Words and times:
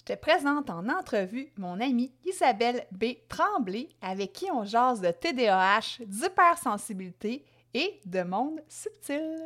Je 0.00 0.14
te 0.14 0.18
présente 0.18 0.70
en 0.70 0.88
entrevue 0.88 1.52
mon 1.58 1.78
amie 1.78 2.10
Isabelle 2.24 2.86
B. 2.90 3.16
Tremblay, 3.28 3.90
avec 4.00 4.32
qui 4.32 4.46
on 4.50 4.64
jase 4.64 5.02
de 5.02 5.10
TDAH, 5.10 6.02
d'hypersensibilité 6.06 7.44
et 7.74 8.00
de 8.06 8.22
monde 8.22 8.60
subtil. 8.66 9.36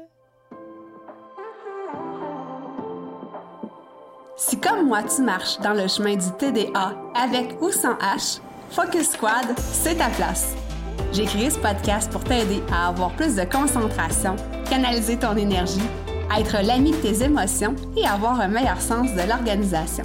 Si 4.37 4.61
comme 4.61 4.87
moi 4.87 5.03
tu 5.03 5.23
marches 5.23 5.59
dans 5.59 5.75
le 5.75 5.89
chemin 5.89 6.15
du 6.15 6.31
TDA 6.39 6.95
avec 7.17 7.61
ou 7.61 7.73
sans 7.73 7.95
H, 7.95 8.41
Focus 8.71 9.11
Squad, 9.11 9.59
c'est 9.59 9.97
ta 9.97 10.09
place. 10.11 10.55
J'ai 11.13 11.25
créé 11.25 11.51
ce 11.51 11.59
podcast 11.59 12.13
pour 12.13 12.23
t'aider 12.23 12.63
à 12.73 12.89
avoir 12.89 13.11
plus 13.17 13.35
de 13.35 13.45
concentration, 13.45 14.37
canaliser 14.71 15.19
ton 15.19 15.37
énergie, 15.37 15.89
être 16.39 16.65
l'ami 16.65 16.93
de 16.93 16.97
tes 16.99 17.25
émotions 17.25 17.75
et 17.97 18.07
avoir 18.07 18.41
un 18.41 18.49
meilleur 18.49 18.81
sens 18.81 19.13
de 19.15 19.29
l'organisation. 19.29 20.05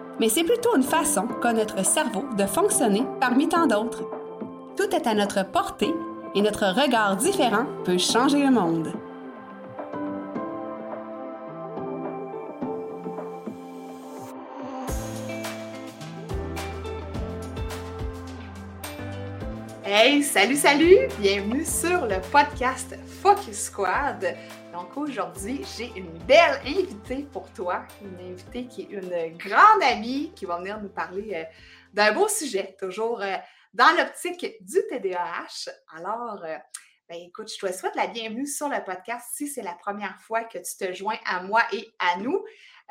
mais 0.21 0.29
c'est 0.29 0.43
plutôt 0.43 0.75
une 0.77 0.83
façon 0.83 1.27
qu'a 1.41 1.51
notre 1.51 1.83
cerveau 1.83 2.23
de 2.37 2.45
fonctionner 2.45 3.03
parmi 3.19 3.49
tant 3.49 3.65
d'autres. 3.65 4.03
Tout 4.77 4.95
est 4.95 5.07
à 5.07 5.15
notre 5.15 5.43
portée 5.43 5.91
et 6.35 6.43
notre 6.43 6.67
regard 6.67 7.17
différent 7.17 7.65
peut 7.83 7.97
changer 7.97 8.45
le 8.45 8.51
monde. 8.51 8.93
Hey, 19.83 20.21
salut, 20.21 20.55
salut! 20.55 20.99
Bienvenue 21.19 21.65
sur 21.65 22.05
le 22.05 22.21
podcast 22.31 22.95
Focus 23.23 23.57
Squad. 23.57 24.35
Donc 24.71 24.95
aujourd'hui, 24.95 25.65
j'ai 25.77 25.91
une 25.97 26.17
belle 26.19 26.61
invitée 26.65 27.27
pour 27.33 27.51
toi, 27.51 27.83
une 28.01 28.31
invitée 28.31 28.67
qui 28.67 28.83
est 28.83 28.89
une 28.91 29.37
grande 29.37 29.83
amie 29.83 30.31
qui 30.33 30.45
va 30.45 30.59
venir 30.59 30.79
nous 30.79 30.89
parler 30.89 31.33
euh, 31.33 31.43
d'un 31.93 32.13
beau 32.13 32.29
sujet, 32.29 32.75
toujours 32.79 33.21
euh, 33.21 33.35
dans 33.73 33.93
l'optique 33.97 34.45
du 34.61 34.77
TDAH. 34.89 35.69
Alors, 35.97 36.41
euh, 36.45 36.57
ben, 37.09 37.19
écoute, 37.19 37.51
je 37.53 37.67
te 37.67 37.73
souhaite 37.73 37.95
la 37.95 38.07
bienvenue 38.07 38.47
sur 38.47 38.69
le 38.69 38.81
podcast 38.81 39.27
si 39.33 39.47
c'est 39.47 39.61
la 39.61 39.73
première 39.73 40.17
fois 40.21 40.45
que 40.45 40.57
tu 40.59 40.77
te 40.77 40.93
joins 40.93 41.17
à 41.25 41.43
moi 41.43 41.63
et 41.73 41.91
à 41.99 42.17
nous. 42.17 42.41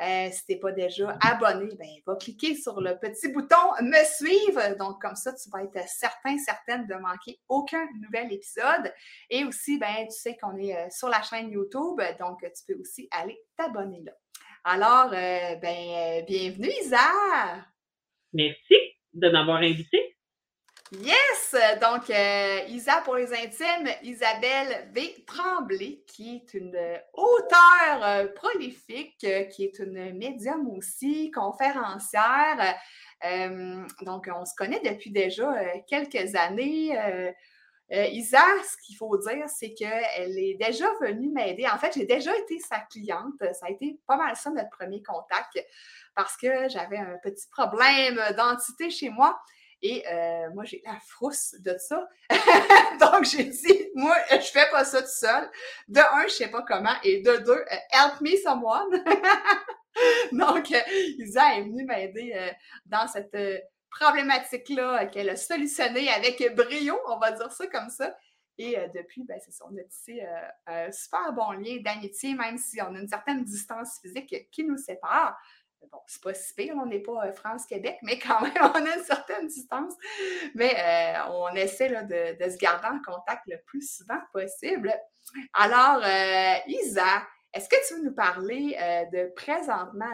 Euh, 0.01 0.31
si 0.31 0.47
tu 0.47 0.53
n'es 0.53 0.59
pas 0.59 0.73
déjà 0.73 1.19
abonné, 1.21 1.69
ben, 1.79 1.89
va 2.07 2.17
cliquer 2.17 2.55
sur 2.55 2.81
le 2.81 2.99
petit 2.99 3.31
bouton 3.33 3.57
Me 3.83 4.05
suivre. 4.05 4.77
Donc, 4.79 5.01
comme 5.03 5.15
ça, 5.15 5.33
tu 5.33 5.51
vas 5.51 5.63
être 5.63 5.89
certain, 5.89 6.39
certaine 6.39 6.87
de 6.87 6.95
manquer 6.95 7.39
aucun 7.49 7.87
nouvel 8.01 8.33
épisode. 8.33 8.93
Et 9.29 9.45
aussi, 9.45 9.79
ben, 9.79 10.07
tu 10.07 10.17
sais 10.17 10.37
qu'on 10.41 10.57
est 10.57 10.75
euh, 10.75 10.89
sur 10.91 11.09
la 11.09 11.23
chaîne 11.23 11.51
YouTube, 11.51 12.01
donc 12.19 12.39
tu 12.41 12.65
peux 12.67 12.81
aussi 12.81 13.09
aller 13.11 13.39
t'abonner 13.57 14.03
là. 14.05 14.13
Alors, 14.65 15.13
euh, 15.13 15.57
ben, 15.57 16.25
bienvenue, 16.27 16.71
Isa! 16.83 17.67
Merci 18.33 18.75
de 19.13 19.29
m'avoir 19.29 19.59
invité. 19.59 20.17
Yes! 20.93 21.55
Donc, 21.81 22.11
euh, 22.11 22.65
Isa 22.69 23.01
pour 23.03 23.15
les 23.15 23.33
intimes, 23.33 23.89
Isabelle 24.03 24.91
V. 24.93 25.25
Tremblay, 25.25 26.03
qui 26.05 26.35
est 26.35 26.55
une 26.55 26.77
auteure 27.13 28.03
euh, 28.03 28.27
prolifique, 28.35 29.23
euh, 29.23 29.45
qui 29.45 29.67
est 29.67 29.79
une 29.79 30.19
médium 30.19 30.69
aussi, 30.77 31.31
conférencière. 31.31 32.77
donc, 34.03 34.29
on 34.35 34.45
se 34.45 34.55
connaît 34.57 34.81
depuis 34.81 35.13
déjà 35.13 35.55
quelques 35.87 36.35
années. 36.35 36.99
Isa, 37.93 38.43
ce 38.65 38.77
qu'il 38.85 38.97
faut 38.97 39.17
dire, 39.19 39.49
c'est 39.49 39.75
qu'elle 39.75 40.39
est 40.39 40.57
déjà 40.59 40.87
venue 41.01 41.31
m'aider. 41.31 41.69
En 41.73 41.79
fait, 41.79 41.93
j'ai 41.95 42.07
déjà 42.07 42.37
été 42.37 42.59
sa 42.59 42.81
cliente. 42.81 43.39
Ça 43.53 43.67
a 43.67 43.71
été 43.71 44.01
pas 44.09 44.17
mal 44.17 44.35
ça 44.35 44.51
notre 44.51 44.71
premier 44.71 45.03
contact 45.05 45.65
parce 46.17 46.37
que 46.37 46.69
j'avais 46.69 46.99
un 46.99 47.17
petit 47.23 47.47
problème 47.49 48.21
d'entité 48.37 48.91
chez 48.91 49.11
moi. 49.11 49.41
Et 49.83 50.05
euh, 50.07 50.51
moi, 50.53 50.65
j'ai 50.65 50.83
la 50.85 50.99
frousse 51.01 51.55
de 51.61 51.75
ça. 51.79 52.07
Donc, 53.01 53.25
j'ai 53.25 53.45
dit, 53.45 53.91
moi, 53.95 54.15
je 54.31 54.51
fais 54.51 54.69
pas 54.71 54.85
ça 54.85 55.01
tout 55.01 55.09
seul. 55.09 55.51
De 55.89 56.01
un, 56.01 56.25
je 56.25 56.35
sais 56.35 56.51
pas 56.51 56.63
comment. 56.63 56.95
Et 57.03 57.23
de 57.23 57.37
deux, 57.39 57.53
euh, 57.53 57.77
help 57.93 58.21
me 58.21 58.37
someone. 58.37 59.05
Donc, 60.33 60.71
euh, 60.73 60.81
Isa 61.19 61.57
est 61.57 61.63
venue 61.63 61.85
m'aider 61.85 62.53
dans 62.87 63.07
cette 63.09 63.37
problématique-là 63.91 65.07
qu'elle 65.07 65.31
a 65.31 65.37
solutionnée 65.37 66.11
avec 66.11 66.55
brio, 66.55 66.99
on 67.09 67.19
va 67.19 67.33
dire 67.33 67.51
ça 67.51 67.67
comme 67.67 67.91
ça. 67.91 68.15
Et 68.59 68.77
depuis, 68.95 69.25
ben, 69.25 69.39
c'est 69.43 69.53
ça, 69.53 69.65
on 69.71 69.77
a 69.77 69.83
tissé 69.85 70.23
un 70.67 70.93
super 70.93 71.33
bon 71.33 71.53
lien 71.53 71.79
d'amitié, 71.83 72.35
même 72.35 72.59
si 72.59 72.81
on 72.83 72.95
a 72.95 72.99
une 72.99 73.09
certaine 73.09 73.43
distance 73.43 73.99
physique 74.03 74.51
qui 74.51 74.65
nous 74.65 74.77
sépare 74.77 75.37
bon, 75.91 75.99
c'est 76.07 76.23
pas 76.23 76.35
si 76.35 76.55
pire, 76.55 76.75
on 76.77 76.87
n'est 76.87 77.01
pas 77.01 77.27
euh, 77.27 77.33
France-Québec, 77.33 77.99
mais 78.03 78.19
quand 78.19 78.41
même, 78.41 78.53
on 78.61 78.87
a 78.87 78.97
une 78.97 79.05
certaine 79.05 79.47
distance. 79.47 79.95
Mais 80.55 80.75
euh, 80.77 81.31
on 81.31 81.55
essaie 81.55 81.89
de, 81.89 82.51
se 82.51 82.59
garder 82.59 82.89
en 82.89 83.01
contact 83.01 83.43
le 83.47 83.57
plus 83.67 83.97
souvent 83.97 84.21
possible. 84.33 84.93
Alors, 85.55 86.03
euh, 86.05 86.55
Isa, 86.69 87.23
est-ce 87.55 87.69
que 87.69 87.77
tu 87.89 87.95
veux 87.95 88.05
nous 88.05 88.15
parler 88.15 88.77
de 89.13 89.33
présentement, 89.35 90.11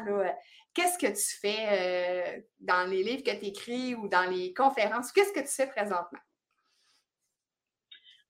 qu'est-ce 0.73 0.99
que 0.99 1.07
tu 1.07 1.39
fais 1.39 2.47
dans 2.61 2.91
les 2.91 3.03
livres 3.03 3.23
que 3.23 3.39
tu 3.39 3.47
écris 3.47 3.95
ou 3.95 4.09
dans 4.09 4.31
les 4.31 4.55
conférences? 4.55 5.13
Qu'est-ce 5.13 5.35
que 5.35 5.41
tu 5.41 5.55
fais 5.55 5.67
présentement? 5.67 6.19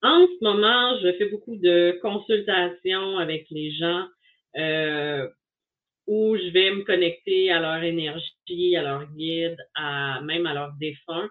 En 0.03 0.27
ce 0.27 0.43
moment, 0.43 0.99
je 1.01 1.17
fais 1.17 1.29
beaucoup 1.29 1.55
de 1.55 1.97
consultations 2.01 3.17
avec 3.17 3.47
les 3.49 3.71
gens 3.71 4.07
où 6.07 6.37
je 6.37 6.49
vais 6.51 6.71
me 6.71 6.83
connecter 6.83 7.51
à 7.51 7.59
leur 7.59 7.83
énergie, 7.83 8.75
à 8.77 8.81
leur 8.81 9.05
guide, 9.13 9.57
à 9.75 10.21
même 10.21 10.45
à 10.45 10.53
leurs 10.53 10.73
défunts, 10.79 11.29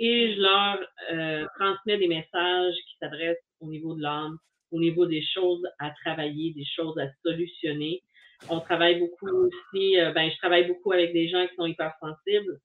et 0.00 0.34
je 0.34 0.40
leur 0.40 0.78
euh, 1.12 1.46
transmets 1.58 1.98
des 1.98 2.08
messages 2.08 2.74
qui 2.74 2.96
s'adressent 3.00 3.36
au 3.60 3.68
niveau 3.68 3.94
de 3.94 4.02
l'âme, 4.02 4.36
au 4.70 4.80
niveau 4.80 5.06
des 5.06 5.22
choses 5.22 5.66
à 5.78 5.90
travailler, 6.04 6.52
des 6.54 6.64
choses 6.64 6.98
à 6.98 7.08
solutionner. 7.24 8.02
On 8.48 8.60
travaille 8.60 9.00
beaucoup 9.00 9.28
aussi, 9.28 9.98
euh, 9.98 10.12
ben, 10.12 10.30
je 10.30 10.36
travaille 10.38 10.66
beaucoup 10.66 10.92
avec 10.92 11.12
des 11.12 11.28
gens 11.28 11.46
qui 11.46 11.54
sont 11.56 11.66
hypersensibles. 11.66 12.60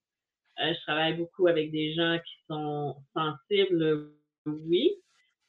Euh, 0.59 0.73
je 0.73 0.81
travaille 0.81 1.15
beaucoup 1.15 1.47
avec 1.47 1.71
des 1.71 1.93
gens 1.93 2.19
qui 2.23 2.33
sont 2.47 2.95
sensibles, 3.15 4.11
oui, 4.45 4.91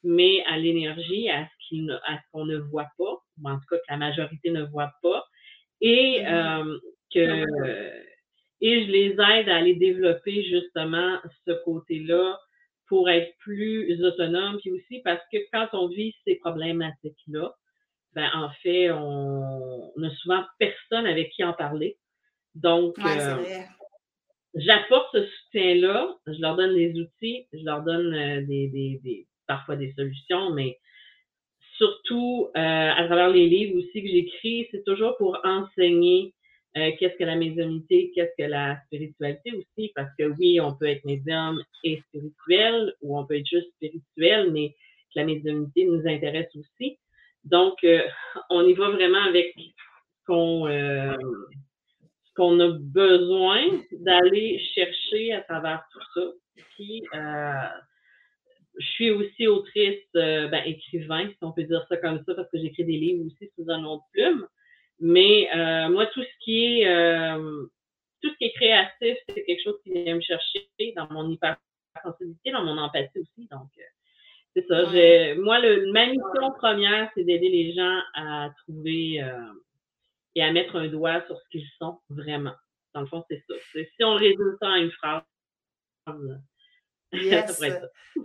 mais 0.03 0.43
à 0.45 0.57
l'énergie, 0.57 1.29
à 1.29 1.47
ce 1.69 2.31
qu'on 2.31 2.45
ne 2.45 2.57
voit 2.57 2.89
pas, 2.97 3.17
ou 3.41 3.49
en 3.49 3.55
tout 3.55 3.65
cas 3.69 3.77
que 3.77 3.83
la 3.89 3.97
majorité 3.97 4.49
ne 4.49 4.63
voit 4.63 4.91
pas 5.03 5.23
et 5.85 6.23
mmh 6.23 6.27
euh, 6.27 6.79
que 7.13 7.45
et 8.61 8.85
je 8.85 8.91
les 8.91 9.11
aide 9.11 9.49
à 9.49 9.57
aller 9.57 9.75
développer 9.75 10.43
justement 10.43 11.19
ce 11.45 11.51
côté-là 11.63 12.39
pour 12.87 13.09
être 13.09 13.35
plus 13.39 14.03
autonome, 14.03 14.57
puis 14.59 14.71
aussi 14.71 15.01
parce 15.03 15.21
que 15.31 15.37
quand 15.51 15.67
on 15.73 15.87
vit 15.87 16.15
ces 16.25 16.35
problématiques-là, 16.35 17.53
ben 18.13 18.29
en 18.33 18.49
fait, 18.63 18.91
on 18.91 19.91
n'a 19.97 20.09
souvent 20.15 20.43
personne 20.57 21.05
avec 21.05 21.31
qui 21.31 21.43
en 21.43 21.53
parler. 21.53 21.97
Donc, 22.55 22.97
euh, 22.99 23.43
j'apporte 24.55 25.09
ce 25.13 25.27
soutien-là, 25.27 26.15
je 26.25 26.39
leur 26.39 26.55
donne 26.55 26.75
des 26.75 26.99
outils, 26.99 27.47
je 27.53 27.65
leur 27.65 27.83
donne 27.83 28.13
euh, 28.13 28.41
des, 28.45 28.67
des, 28.69 28.99
des, 29.03 29.27
parfois 29.45 29.75
des 29.75 29.93
solutions, 29.93 30.51
mais 30.51 30.79
surtout 31.77 32.49
euh, 32.55 32.91
à 32.95 33.05
travers 33.05 33.29
les 33.29 33.47
livres 33.47 33.77
aussi 33.79 34.01
que 34.01 34.07
j'écris, 34.07 34.67
c'est 34.71 34.83
toujours 34.83 35.15
pour 35.17 35.37
enseigner 35.43 36.33
euh, 36.77 36.91
qu'est-ce 36.99 37.17
que 37.17 37.23
la 37.23 37.35
médiumnité, 37.35 38.11
qu'est-ce 38.13 38.43
que 38.43 38.49
la 38.49 38.77
spiritualité 38.85 39.51
aussi, 39.53 39.91
parce 39.95 40.09
que 40.17 40.25
oui, 40.37 40.59
on 40.59 40.75
peut 40.75 40.87
être 40.87 41.05
médium 41.05 41.61
et 41.83 42.01
spirituel, 42.07 42.93
ou 43.01 43.17
on 43.17 43.25
peut 43.25 43.37
être 43.37 43.47
juste 43.47 43.71
spirituel, 43.75 44.51
mais 44.51 44.75
la 45.15 45.23
médiumnité 45.23 45.85
nous 45.85 46.05
intéresse 46.05 46.53
aussi. 46.55 46.97
Donc, 47.43 47.75
euh, 47.83 48.01
on 48.49 48.65
y 48.65 48.73
va 48.73 48.89
vraiment 48.89 49.23
avec 49.23 49.53
ce 49.55 50.25
qu'on 50.25 50.67
qu'on 52.35 52.59
a 52.59 52.67
besoin 52.67 53.61
d'aller 53.93 54.59
chercher 54.75 55.31
à 55.31 55.41
travers 55.41 55.85
tout 55.93 56.01
ça. 56.13 56.31
Puis, 56.75 57.01
je 58.77 58.85
suis 58.85 59.11
aussi 59.11 59.47
autrice, 59.47 60.03
euh, 60.15 60.47
ben, 60.47 60.63
écrivain, 60.65 61.27
si 61.29 61.37
on 61.41 61.51
peut 61.51 61.63
dire 61.63 61.85
ça 61.89 61.97
comme 61.97 62.23
ça, 62.25 62.35
parce 62.35 62.49
que 62.51 62.59
j'écris 62.59 62.85
des 62.85 62.97
livres 62.97 63.25
aussi 63.25 63.51
sous 63.55 63.69
un 63.69 63.79
nom 63.79 63.97
de 63.97 64.01
plume. 64.11 64.47
Mais 64.99 65.49
euh, 65.55 65.89
moi, 65.89 66.05
tout 66.07 66.23
ce 66.23 66.43
qui 66.43 66.81
est 66.81 66.87
euh, 66.87 67.65
tout 68.21 68.31
ce 68.31 68.37
qui 68.37 68.45
est 68.45 68.53
créatif, 68.53 69.17
c'est 69.29 69.43
quelque 69.43 69.63
chose 69.63 69.79
qui 69.83 69.91
vient 69.91 70.15
me 70.15 70.21
chercher 70.21 70.67
dans 70.95 71.07
mon 71.11 71.29
hypersensibilité, 71.29 72.51
dans 72.51 72.63
mon 72.63 72.77
empathie 72.77 73.19
aussi. 73.19 73.47
Donc, 73.51 73.69
euh, 73.77 73.83
c'est 74.55 74.65
ça. 74.67 74.83
Moi, 75.41 75.59
le, 75.59 75.91
ma 75.91 76.07
mission 76.07 76.51
première, 76.57 77.11
c'est 77.13 77.23
d'aider 77.23 77.49
les 77.49 77.73
gens 77.73 77.99
à 78.15 78.49
trouver 78.63 79.21
euh, 79.21 79.53
et 80.33 80.43
à 80.43 80.51
mettre 80.51 80.75
un 80.77 80.87
doigt 80.87 81.25
sur 81.27 81.39
ce 81.39 81.49
qu'ils 81.49 81.67
sont 81.77 81.99
vraiment. 82.09 82.55
Dans 82.93 83.01
le 83.01 83.07
fond, 83.07 83.23
c'est 83.29 83.43
ça. 83.47 83.55
Si 83.73 84.03
on 84.03 84.15
résume 84.15 84.55
ça 84.61 84.69
en 84.69 84.75
une 84.75 84.91
phrase, 84.91 85.23
yes. 87.13 87.47
ça 87.47 87.53
pourrait 87.53 87.69
être 87.69 87.81
ça. 87.81 88.21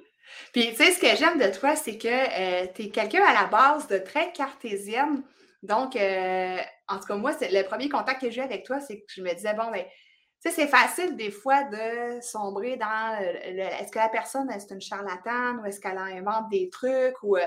Puis, 0.52 0.70
tu 0.70 0.76
sais, 0.76 0.92
ce 0.92 1.00
que 1.00 1.16
j'aime 1.16 1.38
de 1.38 1.56
toi, 1.56 1.76
c'est 1.76 1.98
que 1.98 2.08
euh, 2.08 2.66
tu 2.74 2.82
es 2.82 2.88
quelqu'un 2.90 3.22
à 3.24 3.34
la 3.34 3.46
base 3.46 3.86
de 3.88 3.98
très 3.98 4.32
cartésienne. 4.32 5.22
Donc, 5.62 5.96
euh, 5.96 6.56
en 6.88 6.98
tout 6.98 7.06
cas, 7.06 7.16
moi, 7.16 7.32
c'est 7.32 7.50
le 7.50 7.62
premier 7.66 7.88
contact 7.88 8.20
que 8.20 8.30
j'ai 8.30 8.40
eu 8.40 8.44
avec 8.44 8.64
toi, 8.64 8.80
c'est 8.80 9.00
que 9.00 9.06
je 9.08 9.22
me 9.22 9.32
disais, 9.34 9.54
bon, 9.54 9.70
ben, 9.70 9.84
tu 9.84 10.48
sais, 10.48 10.54
c'est 10.54 10.68
facile 10.68 11.16
des 11.16 11.30
fois 11.30 11.64
de 11.64 12.20
sombrer 12.22 12.76
dans 12.76 13.18
est-ce 13.20 13.92
que 13.92 13.98
la 13.98 14.08
personne, 14.08 14.48
c'est 14.58 14.74
une 14.74 14.80
charlatane 14.80 15.60
ou 15.60 15.66
est-ce 15.66 15.80
qu'elle 15.80 15.98
invente 15.98 16.48
des 16.50 16.70
trucs 16.70 17.22
ou, 17.22 17.36
euh, 17.36 17.40
tu 17.40 17.46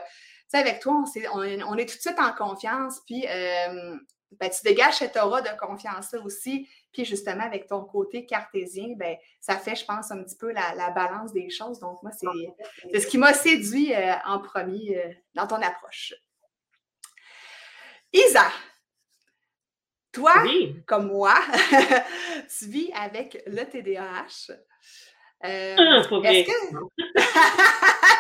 sais, 0.49 0.57
avec 0.57 0.79
toi, 0.79 1.03
on, 1.33 1.43
est, 1.43 1.63
on, 1.63 1.75
est 1.75 1.89
tout 1.89 1.95
de 1.95 2.01
suite 2.01 2.19
en 2.19 2.33
confiance, 2.33 3.01
puis 3.07 3.25
ben, 4.39 4.49
tu 4.49 4.61
dégages 4.63 4.97
cette 4.97 5.17
aura 5.17 5.41
de 5.41 5.49
confiance-là 5.59 6.21
aussi. 6.21 6.69
Puis 6.91 7.05
justement, 7.05 7.43
avec 7.43 7.67
ton 7.67 7.83
côté 7.83 8.25
cartésien, 8.25 8.93
ben, 8.95 9.15
ça 9.39 9.57
fait, 9.57 9.75
je 9.75 9.85
pense, 9.85 10.11
un 10.11 10.23
petit 10.23 10.37
peu 10.37 10.51
la, 10.51 10.89
balance 10.91 11.33
des 11.33 11.49
choses. 11.49 11.79
Donc, 11.79 12.01
moi, 12.03 12.11
c'est 12.11 12.27
ce 12.99 13.07
qui 13.07 13.17
m'a 13.17 13.33
séduit 13.33 13.93
euh, 13.93 14.13
en 14.25 14.39
premier 14.39 14.97
euh, 14.97 15.13
dans 15.33 15.47
ton 15.47 15.61
approche. 15.61 16.13
Isa, 18.11 18.51
toi, 20.11 20.33
comme 20.85 21.07
moi, 21.07 21.33
tu 22.59 22.67
vis 22.67 22.91
avec 22.93 23.41
le 23.47 23.63
TDAH. 23.63 24.51
Euh, 25.45 25.75
ah, 25.77 26.01
est-ce 26.23 26.45
que... 26.45 26.53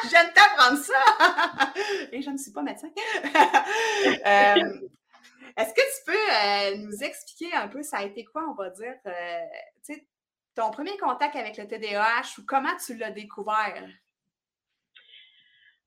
je 0.03 0.09
viens 0.09 0.27
de 0.27 0.33
t'apprendre 0.33 0.77
ça! 0.79 1.05
Et 2.11 2.21
je 2.21 2.29
ne 2.31 2.37
suis 2.37 2.51
pas 2.51 2.63
médecin. 2.63 2.89
Est-ce 5.57 5.73
que 5.73 5.81
tu 5.81 6.03
peux 6.07 6.13
euh, 6.13 6.85
nous 6.85 7.03
expliquer 7.03 7.53
un 7.55 7.67
peu, 7.67 7.83
ça 7.83 7.97
a 7.97 8.05
été 8.05 8.23
quoi, 8.23 8.43
on 8.49 8.55
va 8.55 8.69
dire, 8.71 8.95
euh, 9.05 9.95
ton 10.55 10.71
premier 10.71 10.97
contact 10.97 11.35
avec 11.35 11.57
le 11.57 11.67
TDAH 11.67 12.39
ou 12.39 12.43
comment 12.47 12.75
tu 12.83 12.97
l'as 12.97 13.11
découvert? 13.11 13.87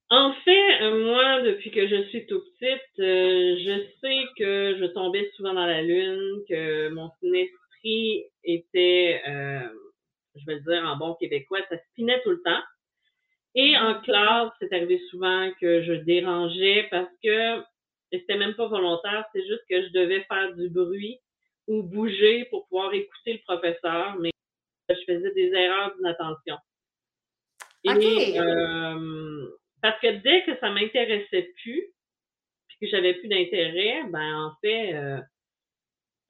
En 0.09 0.33
fait, 0.45 0.83
euh, 0.83 1.05
moi, 1.05 1.43
depuis 1.43 1.73
que 1.73 1.89
je 1.89 2.09
suis 2.11 2.27
tout 2.27 2.41
petite, 2.41 2.81
je 2.99 3.87
sais 4.01 4.25
que 4.39 4.77
je 4.79 4.87
tombais 4.93 5.29
souvent 5.37 5.55
dans 5.55 5.67
la 5.67 5.83
lune, 5.83 6.43
que 6.49 6.89
mon 6.91 7.11
esprit 7.33 8.25
était, 8.45 9.21
je 9.25 10.47
vais 10.47 10.55
le 10.55 10.61
dire 10.61 10.85
en 10.85 10.97
bon 10.97 11.15
québécois, 11.15 11.61
ça 11.69 11.77
spinait 11.91 12.23
tout 12.23 12.31
le 12.31 12.43
temps. 12.43 12.63
Et 13.57 13.77
en 13.77 13.95
mm-hmm. 13.95 14.03
classe, 14.03 14.53
c'est 14.61 14.73
arrivé 14.73 15.01
souvent 15.11 15.51
que 15.61 15.83
je 15.83 15.95
dérangeais 15.95 16.87
parce 16.91 17.11
que 17.25 17.63
et 18.13 18.21
c'était 18.21 18.39
même 18.39 18.55
pas 18.55 18.69
volontaire, 18.69 19.25
c'est 19.33 19.47
juste 19.47 19.65
que 19.69 19.83
je 19.83 19.89
devais 19.89 20.23
faire 20.25 20.55
du 20.55 20.69
bruit 20.69 21.19
ou 21.67 21.83
bouger 21.83 22.45
pour 22.47 22.67
pouvoir 22.69 22.95
écouter 22.95 23.35
le 23.35 23.41
professeur, 23.47 24.17
mais 24.21 24.31
je 24.89 24.95
faisais 25.07 25.33
des 25.33 25.53
erreurs 25.53 25.95
d'inattention. 25.97 26.57
Et 27.85 28.41
euh, 28.41 29.49
parce 29.83 30.01
que 30.01 30.17
dès 30.23 30.45
que 30.45 30.59
ça 30.59 30.71
m'intéressait 30.71 31.53
plus, 31.63 31.87
puis 32.69 32.79
que 32.81 32.87
j'avais 32.89 33.15
plus 33.15 33.29
d'intérêt, 33.29 34.05
ben 34.09 34.47
en 34.47 34.53
fait, 34.61 34.95
euh, 34.95 35.21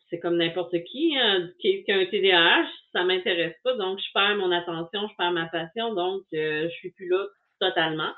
c'est 0.08 0.18
comme 0.20 0.36
n'importe 0.36 0.76
qui, 0.84 1.16
hein, 1.18 1.50
qui, 1.58 1.84
a 1.88 1.96
un 1.96 2.06
TDAH, 2.06 2.68
ça 2.92 3.04
m'intéresse 3.04 3.56
pas, 3.64 3.74
donc 3.74 3.98
je 3.98 4.12
perds 4.12 4.36
mon 4.36 4.52
attention, 4.52 5.08
je 5.08 5.16
perds 5.16 5.32
ma 5.32 5.46
passion, 5.46 5.94
donc 5.94 6.22
euh, 6.34 6.68
je 6.68 6.74
suis 6.74 6.92
plus 6.92 7.08
là 7.08 7.26
totalement. 7.58 8.12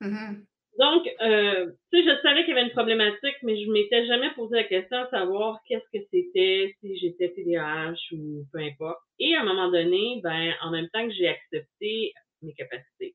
Mm-hmm. 0.00 0.44
Donc, 0.78 1.08
euh, 1.22 1.70
tu 1.90 2.02
sais, 2.02 2.04
je 2.04 2.22
savais 2.22 2.44
qu'il 2.44 2.54
y 2.54 2.58
avait 2.58 2.66
une 2.66 2.72
problématique, 2.72 3.36
mais 3.42 3.62
je 3.62 3.70
m'étais 3.70 4.06
jamais 4.06 4.30
posé 4.34 4.56
la 4.56 4.64
question 4.64 5.04
de 5.04 5.08
savoir 5.08 5.58
qu'est-ce 5.66 5.98
que 5.98 6.04
c'était, 6.12 6.74
si 6.80 6.98
j'étais 6.98 7.30
TDAH 7.30 7.94
ou 8.12 8.44
peu 8.52 8.58
importe. 8.58 9.00
Et 9.18 9.34
à 9.34 9.40
un 9.40 9.44
moment 9.44 9.70
donné, 9.70 10.20
ben, 10.22 10.52
en 10.62 10.70
même 10.70 10.88
temps 10.92 11.06
que 11.06 11.14
j'ai 11.14 11.28
accepté 11.28 12.12
mes 12.42 12.52
capacités, 12.52 13.14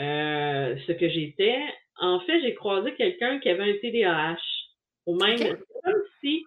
euh, 0.00 0.76
ce 0.86 0.92
que 0.92 1.10
j'étais, 1.10 1.60
en 1.98 2.20
fait, 2.20 2.40
j'ai 2.40 2.54
croisé 2.54 2.94
quelqu'un 2.94 3.38
qui 3.38 3.50
avait 3.50 3.70
un 3.70 3.76
TDAH. 3.78 4.40
Au 5.06 5.14
même, 5.14 5.38
comme 5.82 6.02
si 6.20 6.44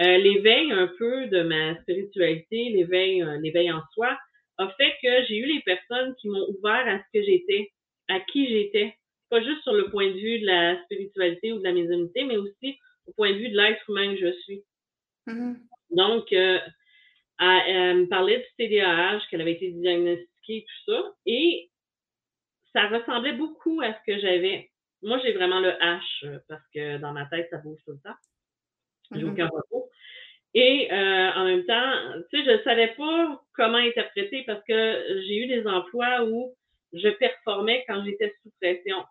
euh, 0.00 0.18
l'éveil 0.18 0.70
un 0.70 0.88
peu 0.98 1.26
de 1.26 1.42
ma 1.42 1.80
spiritualité, 1.82 2.70
l'éveil, 2.70 3.22
euh, 3.22 3.38
l'éveil 3.40 3.72
en 3.72 3.80
soi, 3.92 4.16
a 4.58 4.68
fait 4.76 4.92
que 5.02 5.24
j'ai 5.26 5.38
eu 5.38 5.46
les 5.46 5.60
personnes 5.62 6.14
qui 6.20 6.28
m'ont 6.28 6.46
ouvert 6.48 6.86
à 6.86 6.98
ce 6.98 7.18
que 7.18 7.24
j'étais, 7.24 7.72
à 8.08 8.20
qui 8.20 8.48
j'étais 8.48 8.94
pas 9.32 9.42
juste 9.42 9.62
sur 9.62 9.72
le 9.72 9.88
point 9.88 10.08
de 10.08 10.18
vue 10.18 10.40
de 10.40 10.46
la 10.46 10.82
spiritualité 10.84 11.52
ou 11.52 11.58
de 11.58 11.64
la 11.64 11.72
médiumnité, 11.72 12.24
mais 12.24 12.36
aussi 12.36 12.78
au 13.06 13.12
point 13.12 13.30
de 13.30 13.38
vue 13.38 13.48
de 13.48 13.56
l'être 13.56 13.82
humain 13.88 14.14
que 14.14 14.20
je 14.20 14.32
suis. 14.42 14.62
Mm-hmm. 15.26 15.56
Donc, 15.92 16.30
euh, 16.34 16.58
elle, 17.38 17.96
me 17.96 18.06
parlait 18.08 18.38
du 18.38 18.68
TDAH, 18.68 19.22
qu'elle 19.30 19.40
avait 19.40 19.54
été 19.54 19.70
diagnostiquée, 19.70 20.66
tout 20.68 20.92
ça, 20.92 21.14
et 21.24 21.70
ça 22.74 22.88
ressemblait 22.88 23.32
beaucoup 23.32 23.80
à 23.80 23.94
ce 23.94 23.98
que 24.06 24.20
j'avais. 24.20 24.70
Moi, 25.00 25.18
j'ai 25.24 25.32
vraiment 25.32 25.60
le 25.60 25.70
H, 25.70 26.00
euh, 26.24 26.38
parce 26.46 26.68
que 26.74 26.98
dans 26.98 27.14
ma 27.14 27.24
tête, 27.24 27.48
ça 27.50 27.56
bouge 27.56 27.80
tout 27.86 27.92
le 27.92 28.00
temps. 28.04 28.16
J'ai 29.12 29.22
mm-hmm. 29.22 29.30
aucun 29.30 29.46
repos. 29.48 29.88
Et 30.52 30.92
euh, 30.92 31.30
en 31.32 31.46
même 31.46 31.64
temps, 31.64 31.92
tu 32.30 32.36
sais, 32.36 32.44
je 32.44 32.58
ne 32.58 32.62
savais 32.64 32.88
pas 32.88 33.42
comment 33.54 33.78
interpréter 33.78 34.42
parce 34.46 34.62
que 34.68 35.22
j'ai 35.26 35.36
eu 35.38 35.46
des 35.46 35.66
emplois 35.66 36.24
où 36.24 36.54
je 36.92 37.08
performais 37.08 37.82
quand 37.88 38.04
j'étais 38.04 38.34
sous 38.42 38.50
pression. 38.60 39.02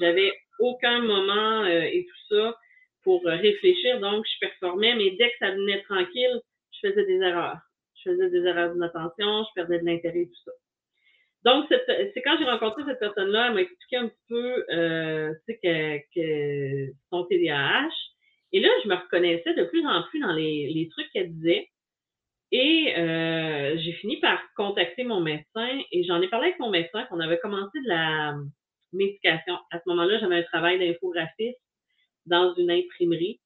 J'avais 0.00 0.32
aucun 0.58 1.00
moment 1.00 1.62
euh, 1.64 1.82
et 1.82 2.06
tout 2.06 2.34
ça 2.34 2.56
pour 3.02 3.26
euh, 3.26 3.36
réfléchir, 3.36 4.00
donc 4.00 4.24
je 4.26 4.46
performais, 4.46 4.94
mais 4.94 5.10
dès 5.12 5.30
que 5.30 5.36
ça 5.38 5.50
devenait 5.50 5.82
tranquille, 5.82 6.40
je 6.72 6.88
faisais 6.88 7.04
des 7.04 7.18
erreurs. 7.20 7.58
Je 7.96 8.10
faisais 8.10 8.30
des 8.30 8.44
erreurs 8.44 8.72
d'inattention, 8.72 9.44
je 9.44 9.54
perdais 9.54 9.78
de 9.78 9.84
l'intérêt 9.84 10.26
tout 10.26 10.42
ça. 10.44 10.52
Donc, 11.44 11.66
c'est 11.68 12.22
quand 12.22 12.38
j'ai 12.38 12.44
rencontré 12.46 12.82
cette 12.86 13.00
personne-là, 13.00 13.48
elle 13.48 13.54
m'a 13.54 13.60
expliqué 13.60 13.96
un 13.96 14.08
petit 14.08 14.24
peu, 14.28 14.64
euh, 14.70 15.34
tu 15.46 15.58
que, 15.62 15.98
que 16.14 16.92
son 17.10 17.24
TDAH. 17.26 17.90
Et 18.52 18.60
là, 18.60 18.70
je 18.82 18.88
me 18.88 18.94
reconnaissais 18.94 19.52
de 19.52 19.64
plus 19.64 19.86
en 19.86 20.04
plus 20.04 20.20
dans 20.20 20.32
les, 20.32 20.72
les 20.72 20.88
trucs 20.88 21.10
qu'elle 21.12 21.34
disait. 21.34 21.68
Et 22.50 22.94
euh, 22.96 23.76
j'ai 23.78 23.92
fini 23.94 24.20
par 24.20 24.40
contacter 24.56 25.04
mon 25.04 25.20
médecin 25.20 25.68
et 25.90 26.04
j'en 26.04 26.22
ai 26.22 26.28
parlé 26.28 26.48
avec 26.48 26.60
mon 26.60 26.70
médecin 26.70 27.04
qu'on 27.06 27.20
avait 27.20 27.38
commencé 27.38 27.78
de 27.80 27.88
la, 27.88 28.36
médication. 28.94 29.54
À 29.70 29.78
ce 29.78 29.88
moment-là, 29.88 30.18
j'avais 30.18 30.36
un 30.36 30.42
travail 30.44 30.78
d'infographiste 30.78 31.60
dans 32.26 32.54
une 32.54 32.70
imprimerie. 32.70 33.40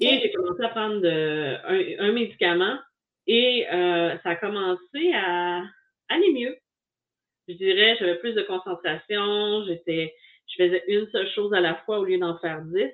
Et 0.00 0.20
j'ai 0.20 0.32
commencé 0.32 0.62
à 0.62 0.68
prendre 0.68 1.06
un, 1.06 2.12
médicament 2.12 2.78
et 3.26 3.66
euh, 3.70 4.16
ça 4.22 4.30
a 4.30 4.36
commencé 4.36 5.12
à 5.12 5.62
aller 6.08 6.32
mieux. 6.32 6.56
Je 7.48 7.54
dirais, 7.54 7.96
j'avais 7.98 8.18
plus 8.18 8.34
de 8.34 8.42
concentration, 8.42 9.64
j'étais, 9.66 10.14
je 10.46 10.64
faisais 10.64 10.82
une 10.88 11.06
seule 11.10 11.28
chose 11.32 11.52
à 11.52 11.60
la 11.60 11.74
fois 11.74 11.98
au 11.98 12.04
lieu 12.04 12.18
d'en 12.18 12.38
faire 12.38 12.62
dix. 12.62 12.90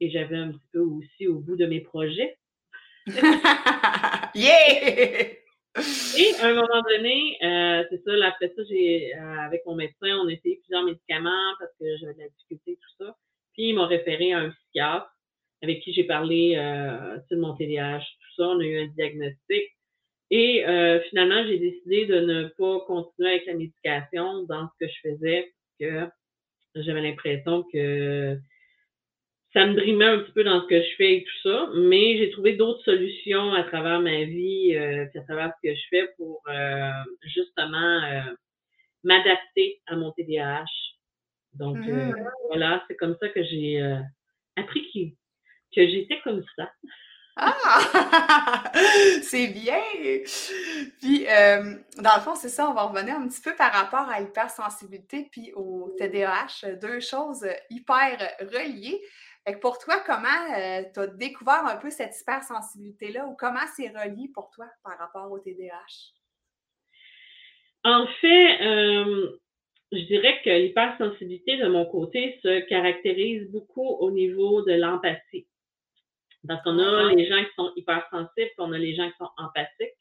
Et 0.00 0.10
j'avais 0.10 0.36
un 0.36 0.52
petit 0.52 0.68
peu 0.72 0.80
aussi 0.80 1.26
au 1.26 1.40
bout 1.40 1.56
de 1.56 1.66
mes 1.66 1.80
projets. 1.80 2.36
yeah! 4.34 5.38
Et 5.76 6.34
à 6.40 6.48
un 6.48 6.54
moment 6.54 6.82
donné, 6.82 7.36
euh, 7.42 7.84
c'est 7.90 8.02
ça, 8.02 8.12
après 8.26 8.52
ça, 8.56 8.62
j'ai, 8.68 9.14
euh, 9.14 9.40
avec 9.40 9.64
mon 9.66 9.74
médecin, 9.74 10.18
on 10.22 10.28
a 10.28 10.32
essayé 10.32 10.56
plusieurs 10.56 10.84
médicaments 10.84 11.54
parce 11.58 11.70
que 11.78 11.96
j'avais 11.98 12.14
de 12.14 12.18
la 12.20 12.28
difficulté, 12.28 12.78
tout 12.80 13.04
ça. 13.04 13.16
Puis, 13.52 13.68
ils 13.68 13.74
m'ont 13.74 13.86
référé 13.86 14.32
à 14.32 14.38
un 14.38 14.50
psychiatre 14.50 15.10
avec 15.62 15.80
qui 15.80 15.92
j'ai 15.92 16.04
parlé 16.04 16.54
euh, 16.56 17.18
de 17.30 17.36
mon 17.36 17.54
TDAH, 17.54 18.00
tout 18.00 18.34
ça. 18.36 18.48
On 18.48 18.60
a 18.60 18.64
eu 18.64 18.80
un 18.80 18.86
diagnostic. 18.88 19.64
Et 20.30 20.66
euh, 20.66 21.00
finalement, 21.08 21.44
j'ai 21.46 21.58
décidé 21.58 22.06
de 22.06 22.20
ne 22.20 22.48
pas 22.48 22.80
continuer 22.86 23.30
avec 23.30 23.46
la 23.46 23.54
médication 23.54 24.42
dans 24.44 24.68
ce 24.68 24.84
que 24.84 24.92
je 24.92 25.10
faisais, 25.10 25.52
parce 25.80 26.04
que 26.74 26.82
j'avais 26.82 27.02
l'impression 27.02 27.64
que 27.72 28.38
ça 29.58 29.66
me 29.66 29.74
brimait 29.74 30.04
un 30.04 30.18
petit 30.20 30.32
peu 30.32 30.44
dans 30.44 30.62
ce 30.62 30.66
que 30.68 30.80
je 30.80 30.96
fais 30.96 31.14
et 31.14 31.24
tout 31.24 31.48
ça, 31.48 31.68
mais 31.74 32.16
j'ai 32.16 32.30
trouvé 32.30 32.52
d'autres 32.52 32.84
solutions 32.84 33.52
à 33.54 33.64
travers 33.64 34.00
ma 34.00 34.22
vie, 34.22 34.76
euh, 34.76 35.04
à 35.12 35.20
travers 35.22 35.52
ce 35.56 35.68
que 35.68 35.74
je 35.74 35.82
fais 35.90 36.08
pour 36.16 36.40
euh, 36.48 36.90
justement 37.22 38.04
euh, 38.04 38.20
m'adapter 39.02 39.82
à 39.88 39.96
mon 39.96 40.12
TDAH. 40.12 40.64
Donc 41.54 41.76
mmh. 41.76 42.14
voilà, 42.46 42.84
c'est 42.86 42.94
comme 42.94 43.16
ça 43.20 43.28
que 43.30 43.42
j'ai 43.42 43.80
appris 44.54 44.86
que, 44.94 45.80
que 45.80 45.88
j'étais 45.90 46.20
comme 46.22 46.44
ça. 46.54 46.70
Ah! 47.34 48.70
c'est 49.22 49.48
bien! 49.48 49.80
Puis, 51.00 51.24
dans 51.24 52.14
le 52.14 52.20
fond, 52.22 52.36
c'est 52.36 52.48
ça, 52.48 52.70
on 52.70 52.74
va 52.74 52.82
revenir 52.82 53.16
un 53.16 53.26
petit 53.26 53.40
peu 53.40 53.56
par 53.56 53.72
rapport 53.72 54.08
à 54.08 54.20
l'hypersensibilité 54.20 55.28
puis 55.32 55.52
au 55.54 55.92
TDAH, 55.98 56.76
deux 56.80 57.00
choses 57.00 57.44
hyper 57.70 58.18
reliées. 58.40 59.00
Pour 59.56 59.78
toi, 59.78 60.02
comment 60.06 60.28
euh, 60.56 60.82
tu 60.92 61.00
as 61.00 61.06
découvert 61.06 61.64
un 61.66 61.76
peu 61.76 61.90
cette 61.90 62.18
hypersensibilité-là 62.20 63.26
ou 63.26 63.36
comment 63.36 63.66
c'est 63.76 63.88
relié 63.88 64.30
pour 64.34 64.50
toi 64.50 64.66
par 64.84 64.98
rapport 64.98 65.30
au 65.30 65.38
TDAH? 65.38 66.12
En 67.84 68.06
fait, 68.20 68.62
euh, 68.62 69.38
je 69.92 70.02
dirais 70.04 70.40
que 70.44 70.50
l'hypersensibilité 70.50 71.56
de 71.56 71.68
mon 71.68 71.86
côté 71.86 72.38
se 72.42 72.60
caractérise 72.68 73.50
beaucoup 73.50 73.86
au 73.86 74.10
niveau 74.10 74.62
de 74.62 74.72
l'empathie. 74.72 75.46
Parce 76.46 76.62
qu'on 76.62 76.78
a 76.78 77.12
les 77.14 77.26
gens 77.26 77.42
qui 77.42 77.54
sont 77.56 77.72
hypersensibles, 77.76 78.28
puis 78.34 78.54
on 78.58 78.72
a 78.72 78.78
les 78.78 78.94
gens 78.94 79.10
qui 79.10 79.16
sont 79.18 79.30
empathiques. 79.36 79.96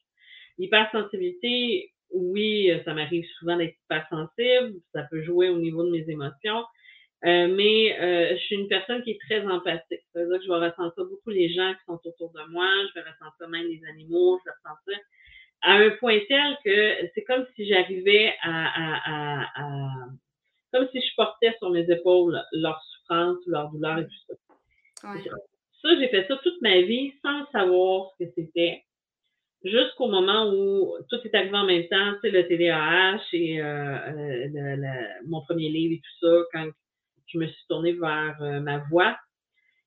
L'hypersensibilité, 0.58 1.92
oui, 2.12 2.72
ça 2.86 2.94
m'arrive 2.94 3.26
souvent 3.40 3.58
d'être 3.58 3.76
hypersensible, 3.86 4.80
ça 4.94 5.04
peut 5.04 5.22
jouer 5.24 5.50
au 5.50 5.58
niveau 5.58 5.84
de 5.84 5.92
mes 5.92 6.10
émotions, 6.10 6.64
euh, 7.26 7.48
mais 7.48 8.00
euh, 8.00 8.38
je 8.38 8.42
suis 8.44 8.56
une 8.56 8.68
personne 8.68 9.02
qui 9.04 9.12
est 9.12 9.20
très 9.20 9.46
empathique. 9.46 10.02
Ça 10.14 10.20
veut 10.20 10.28
dire 10.30 10.38
que 10.38 10.46
je 10.46 10.50
vais 10.50 10.70
ressentir 10.70 11.06
beaucoup 11.06 11.32
les 11.32 11.52
gens 11.52 11.74
qui 11.74 11.86
sont 11.86 12.00
autour 12.06 12.32
de 12.32 12.52
moi, 12.52 12.70
je 12.90 13.00
vais 13.00 13.08
ressentir 13.10 13.48
même 13.50 13.68
les 13.68 13.82
animaux, 13.90 14.40
je 14.40 14.50
vais 14.50 14.56
ressentir 14.64 15.00
à 15.62 15.74
un 15.74 15.90
point 15.98 16.20
tel 16.28 16.58
que 16.64 17.10
c'est 17.16 17.24
comme 17.24 17.46
si 17.56 17.68
j'arrivais 17.68 18.36
à, 18.44 19.42
à, 19.46 20.06
comme 20.72 20.88
si 20.92 21.02
je 21.02 21.16
portais 21.16 21.56
sur 21.58 21.72
mes 21.72 21.90
épaules 21.90 22.40
leur 22.52 22.80
souffrance 22.84 23.38
ou 23.48 23.52
leur 23.52 23.72
douleur 23.72 24.00
et 24.00 24.06
tout 24.06 24.36
ça. 25.02 25.14
Ça, 25.82 25.90
j'ai 26.00 26.08
fait 26.10 26.28
ça 26.28 26.38
toute 26.44 26.62
ma 26.62 26.82
vie 26.82 27.14
sans 27.24 27.46
savoir 27.52 28.12
ce 28.12 28.26
que 28.26 28.32
c'était. 28.36 28.84
Jusqu'au 29.64 30.08
moment 30.08 30.52
où 30.54 30.94
tout 31.10 31.18
est 31.24 31.36
arrivé 31.36 31.56
en 31.56 31.66
même 31.66 31.88
temps, 31.88 32.14
tu 32.16 32.22
sais, 32.22 32.30
le 32.30 32.48
TDAH 32.48 33.22
et 33.34 33.62
euh, 33.62 34.46
euh, 34.56 34.78
mon 35.26 35.42
premier 35.42 35.70
livre 35.70 35.96
et 35.96 35.98
tout 35.98 36.28
ça, 36.28 36.44
quand 36.54 36.70
je 37.28 37.38
me 37.38 37.48
suis 37.48 37.66
tournée 37.70 37.94
vers 37.94 38.42
euh, 38.42 38.60
ma 38.60 38.80
voix. 38.90 39.18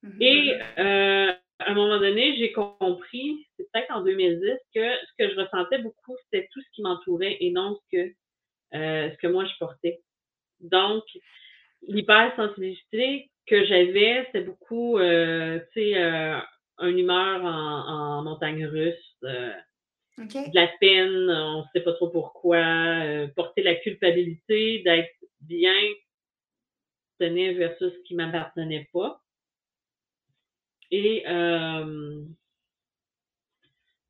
Mm-hmm. 0.05 0.23
Et 0.23 1.37
à 1.61 1.71
un 1.71 1.75
moment 1.75 1.99
donné, 1.99 2.37
j'ai 2.39 2.53
compris, 2.53 3.47
c'est 3.57 3.71
peut-être 3.71 3.91
en 3.95 4.03
2010, 4.03 4.59
que 4.75 4.81
ce 4.81 5.13
que 5.19 5.31
je 5.31 5.41
ressentais 5.41 5.79
beaucoup, 5.79 6.17
c'était 6.25 6.49
tout 6.53 6.61
ce 6.61 6.71
qui 6.73 6.83
m'entourait 6.83 7.37
et 7.41 7.51
non 7.51 7.77
ce 7.77 7.97
que, 7.97 8.13
euh, 8.75 9.11
ce 9.11 9.17
que 9.19 9.27
moi 9.27 9.45
je 9.45 9.53
portais. 9.59 10.01
Donc, 10.61 11.05
l'hypersensibilité 11.87 13.31
que 13.47 13.65
j'avais, 13.67 14.25
c'était 14.27 14.43
beaucoup, 14.43 14.99
euh, 14.99 15.59
tu 15.73 15.81
sais, 15.81 16.03
euh, 16.03 16.39
un 16.79 16.97
humeur 16.97 17.45
en, 17.45 18.23
montagne 18.23 18.65
russe, 18.65 19.17
de 19.23 19.53
la 20.55 20.69
peine, 20.81 21.31
on 21.31 21.59
ne 21.59 21.65
sait 21.75 21.83
pas 21.83 21.93
trop 21.95 22.09
pourquoi, 22.09 22.63
porter 23.37 23.63
la 23.63 23.75
culpabilité 23.75 24.81
d'être 24.83 25.15
bien 25.41 25.75
tenir 27.21 27.57
versus 27.57 27.93
ce 27.93 28.03
qui 28.05 28.15
m'appartenait 28.15 28.89
pas. 28.93 29.23
Et 30.91 31.23
euh, 31.29 32.25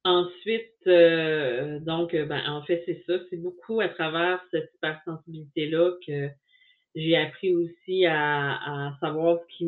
ensuite, 0.04 0.86
euh, 0.86 1.78
donc, 1.80 2.12
ben, 2.14 2.42
en 2.48 2.62
fait, 2.62 2.82
c'est 2.86 3.02
ça. 3.06 3.22
C'est 3.28 3.36
beaucoup 3.36 3.80
à 3.80 3.88
travers 3.88 4.42
cette 4.50 4.72
hypersensibilité-là 4.76 5.92
que 6.06 6.28
j'ai 6.94 7.16
appris 7.16 7.54
aussi 7.54 8.06
à, 8.06 8.88
à 8.88 8.98
savoir 9.00 9.38
ce 9.40 9.56
qui, 9.56 9.66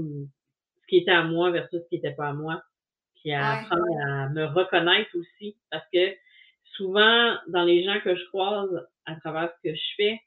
ce 0.80 0.86
qui 0.88 0.96
était 0.98 1.10
à 1.10 1.24
moi 1.24 1.50
versus 1.50 1.80
ce 1.82 1.88
qui 1.88 1.96
n'était 1.96 2.14
pas 2.14 2.28
à 2.28 2.32
moi. 2.32 2.62
Puis 3.16 3.32
à 3.32 3.60
apprendre 3.60 3.84
à 4.06 4.28
me 4.30 4.46
reconnaître 4.46 5.10
aussi. 5.16 5.56
Parce 5.70 5.84
que 5.92 6.14
souvent, 6.76 7.36
dans 7.48 7.64
les 7.64 7.84
gens 7.84 8.00
que 8.00 8.16
je 8.16 8.24
croise 8.26 8.88
à 9.04 9.16
travers 9.16 9.52
ce 9.52 9.68
que 9.68 9.74
je 9.74 9.94
fais, 9.96 10.20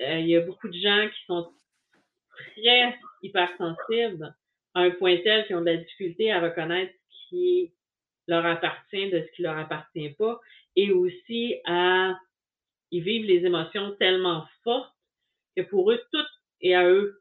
euh, 0.00 0.18
il 0.18 0.28
y 0.28 0.36
a 0.36 0.40
beaucoup 0.40 0.68
de 0.68 0.76
gens 0.76 1.08
qui 1.08 1.24
sont 1.26 1.52
très 2.36 2.98
hypersensibles 3.22 4.34
à 4.74 4.80
un 4.80 4.90
point 4.92 5.16
tel 5.18 5.46
qu'ils 5.46 5.56
ont 5.56 5.60
de 5.60 5.66
la 5.66 5.76
difficulté 5.76 6.32
à 6.32 6.40
reconnaître 6.40 6.92
ce 6.92 7.28
qui 7.28 7.72
leur 8.26 8.44
appartient 8.46 9.10
de 9.10 9.20
ce 9.20 9.36
qui 9.36 9.42
leur 9.42 9.58
appartient 9.58 10.10
pas 10.18 10.40
et 10.76 10.90
aussi 10.90 11.56
à 11.66 12.14
ils 12.90 13.02
vivent 13.02 13.26
les 13.26 13.44
émotions 13.44 13.96
tellement 13.96 14.46
fortes 14.62 14.94
que 15.56 15.62
pour 15.62 15.90
eux 15.90 16.00
tout 16.12 16.26
est 16.60 16.74
à 16.74 16.88
eux. 16.88 17.20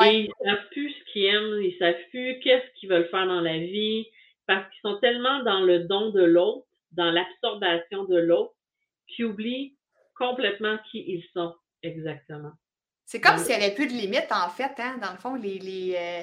Et 0.00 0.20
ils 0.20 0.32
savent 0.44 0.68
plus 0.70 0.90
ce 0.92 1.12
qu'ils 1.12 1.24
aiment, 1.26 1.62
ils 1.62 1.76
savent 1.78 2.08
plus 2.10 2.38
qu'est-ce 2.40 2.72
qu'ils 2.78 2.88
veulent 2.88 3.08
faire 3.08 3.26
dans 3.26 3.40
la 3.40 3.58
vie 3.58 4.06
parce 4.46 4.68
qu'ils 4.70 4.80
sont 4.82 4.98
tellement 5.00 5.42
dans 5.44 5.60
le 5.60 5.80
don 5.80 6.10
de 6.10 6.22
l'autre, 6.22 6.66
dans 6.92 7.10
l'absorbation 7.10 8.04
de 8.04 8.16
l'autre, 8.18 8.54
qu'ils 9.08 9.26
oublient 9.26 9.76
complètement 10.16 10.78
qui 10.90 11.04
ils 11.06 11.24
sont 11.34 11.54
exactement. 11.82 12.52
C'est 13.04 13.20
comme 13.20 13.38
s'il 13.38 13.48
n'y 13.48 13.64
avait 13.64 13.74
plus 13.74 13.86
de 13.86 13.92
limites, 13.92 14.30
en 14.30 14.48
fait, 14.48 14.72
hein? 14.78 14.98
Dans 15.02 15.12
le 15.12 15.18
fond, 15.18 15.34
les, 15.34 15.58
les 15.58 15.96
euh, 15.96 16.22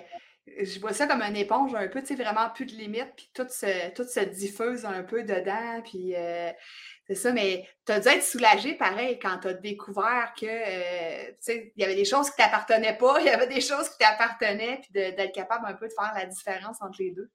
je 0.62 0.79
vois 0.79 0.93
ça 0.93 1.07
comme 1.07 1.21
une 1.21 1.36
éponge 1.36 1.74
un 1.75 1.88
peu, 1.88 2.01
tu 2.01 2.07
sais, 2.07 2.15
vraiment 2.15 2.50
plus 2.50 2.65
de 2.65 2.71
limites, 2.71 3.13
puis 3.15 3.29
tout 3.33 3.48
se, 3.50 3.93
tout 3.93 4.03
se 4.03 4.19
diffuse 4.21 4.86
un 4.86 5.03
peu 5.03 5.24
dedans, 5.24 5.81
puis 5.83 6.15
euh, 6.15 6.51
c'est 7.05 7.15
ça, 7.15 7.31
mais 7.31 7.67
tu 7.86 7.91
as 7.91 8.00
dû 8.00 8.07
être 8.07 8.24
soulagé, 8.24 8.75
pareil, 8.75 9.19
quand 9.19 9.39
tu 9.39 9.48
as 9.50 9.53
découvert 9.53 10.33
que, 10.39 10.45
euh, 10.45 11.27
tu 11.31 11.36
sais, 11.39 11.74
il 11.75 11.81
y 11.81 11.86
avait 11.86 11.95
des 11.95 12.05
choses 12.05 12.29
qui 12.29 12.38
t'appartenaient 12.38 12.98
pas, 12.98 13.19
il 13.19 13.25
y 13.25 13.29
avait 13.29 13.48
des 13.48 13.62
choses 13.62 13.89
qui 13.89 13.98
t'appartenaient, 14.00 14.81
puis 14.81 14.91
d'être 14.91 15.33
capable 15.33 15.65
un 15.67 15.74
peu 15.74 15.88
de 15.88 15.93
faire 15.93 16.13
la 16.15 16.25
différence 16.25 16.81
entre 16.81 16.98
les 17.00 17.12
deux. 17.12 17.29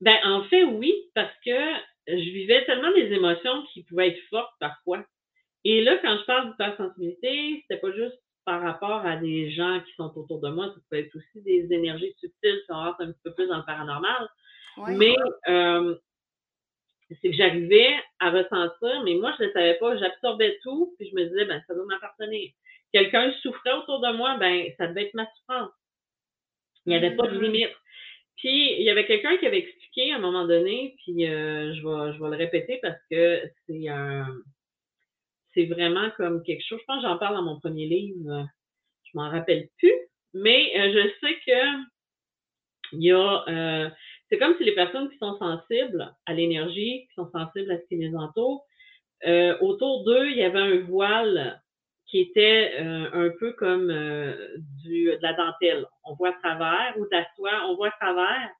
Ben, 0.00 0.16
en 0.24 0.44
fait, 0.44 0.64
oui, 0.64 0.92
parce 1.14 1.34
que 1.44 1.72
je 2.06 2.14
vivais 2.14 2.64
tellement 2.66 2.92
des 2.92 3.12
émotions 3.12 3.64
qui 3.72 3.84
pouvaient 3.84 4.08
être 4.08 4.28
fortes 4.28 4.52
parfois. 4.60 5.04
Et 5.64 5.82
là, 5.82 5.96
quand 6.02 6.18
je 6.18 6.24
parle 6.26 6.50
d'hypersensibilité, 6.50 7.62
c'était 7.62 7.80
pas 7.80 7.92
juste 7.92 8.20
par 8.44 8.60
rapport 8.60 9.06
à 9.06 9.16
des 9.16 9.50
gens 9.50 9.80
qui 9.80 9.92
sont 9.94 10.12
autour 10.16 10.40
de 10.40 10.50
moi, 10.50 10.66
ça 10.66 10.80
peut 10.90 10.98
être 10.98 11.14
aussi 11.16 11.42
des 11.42 11.66
énergies 11.72 12.14
subtiles 12.18 12.62
qui 12.66 12.72
rentrent 12.72 13.00
un 13.00 13.12
petit 13.12 13.22
peu 13.24 13.34
plus 13.34 13.46
dans 13.46 13.58
le 13.58 13.64
paranormal. 13.64 14.28
Mais 14.88 15.14
euh, 15.48 15.94
c'est 17.08 17.30
que 17.30 17.36
j'arrivais 17.36 17.94
à 18.20 18.30
ressentir, 18.30 19.02
mais 19.04 19.14
moi, 19.14 19.34
je 19.38 19.44
ne 19.44 19.52
savais 19.52 19.74
pas, 19.74 19.96
j'absorbais 19.96 20.58
tout, 20.62 20.94
puis 20.98 21.08
je 21.08 21.14
me 21.14 21.24
disais, 21.24 21.44
ben, 21.44 21.62
ça 21.66 21.74
doit 21.74 21.86
m'appartenir. 21.86 22.50
Quelqu'un 22.92 23.32
souffrait 23.42 23.72
autour 23.72 24.00
de 24.00 24.12
moi, 24.16 24.36
ben, 24.38 24.66
ça 24.78 24.88
devait 24.88 25.04
être 25.04 25.14
ma 25.14 25.26
souffrance. 25.36 25.70
Il 26.86 26.90
n'y 26.90 26.96
avait 26.96 27.16
pas 27.16 27.26
de 27.26 27.38
mm-hmm. 27.38 27.42
limite. 27.42 27.76
Puis, 28.36 28.74
il 28.78 28.82
y 28.82 28.90
avait 28.90 29.06
quelqu'un 29.06 29.36
qui 29.36 29.46
avait 29.46 29.60
expliqué 29.60 30.12
à 30.12 30.16
un 30.16 30.20
moment 30.20 30.46
donné, 30.46 30.96
puis 30.98 31.26
euh, 31.26 31.72
je, 31.74 31.80
vais, 31.80 32.12
je 32.14 32.22
vais 32.22 32.30
le 32.30 32.36
répéter 32.36 32.78
parce 32.82 32.98
que 33.10 33.42
c'est 33.66 33.88
un 33.88 34.26
c'est 35.54 35.66
vraiment 35.66 36.10
comme 36.16 36.42
quelque 36.42 36.64
chose. 36.66 36.80
Je 36.80 36.84
pense 36.86 37.02
que 37.02 37.08
j'en 37.08 37.18
parle 37.18 37.36
dans 37.36 37.42
mon 37.42 37.60
premier 37.60 37.86
livre. 37.86 38.46
Je 39.04 39.10
m'en 39.14 39.30
rappelle 39.30 39.68
plus. 39.78 39.92
Mais 40.34 40.72
euh, 40.76 40.92
je 40.92 41.26
sais 41.26 41.34
que 41.46 41.82
il 42.92 43.04
y 43.04 43.12
a. 43.12 43.44
Euh, 43.48 43.90
c'est 44.28 44.38
comme 44.38 44.56
si 44.58 44.64
les 44.64 44.74
personnes 44.74 45.08
qui 45.10 45.18
sont 45.18 45.38
sensibles 45.38 46.12
à 46.26 46.34
l'énergie, 46.34 47.06
qui 47.06 47.14
sont 47.14 47.30
sensibles 47.30 47.70
à 47.70 47.78
ce 47.78 47.86
qui 47.86 47.96
les 47.96 48.14
entoure, 48.14 48.66
euh, 49.26 49.56
autour 49.60 50.04
d'eux, 50.04 50.28
il 50.28 50.36
y 50.36 50.42
avait 50.42 50.58
un 50.58 50.80
voile 50.80 51.60
qui 52.06 52.20
était 52.20 52.76
un 52.78 53.30
peu 53.40 53.52
comme 53.54 53.88
du, 54.82 55.06
de 55.06 55.18
la 55.22 55.32
dentelle. 55.32 55.86
On 56.04 56.14
voit 56.14 56.28
à 56.28 56.32
travers, 56.42 56.94
ou 56.98 57.04
de 57.06 57.10
la 57.10 57.26
soie, 57.34 57.66
on 57.66 57.76
voit 57.76 57.88
à 57.88 57.96
travers. 57.98 58.50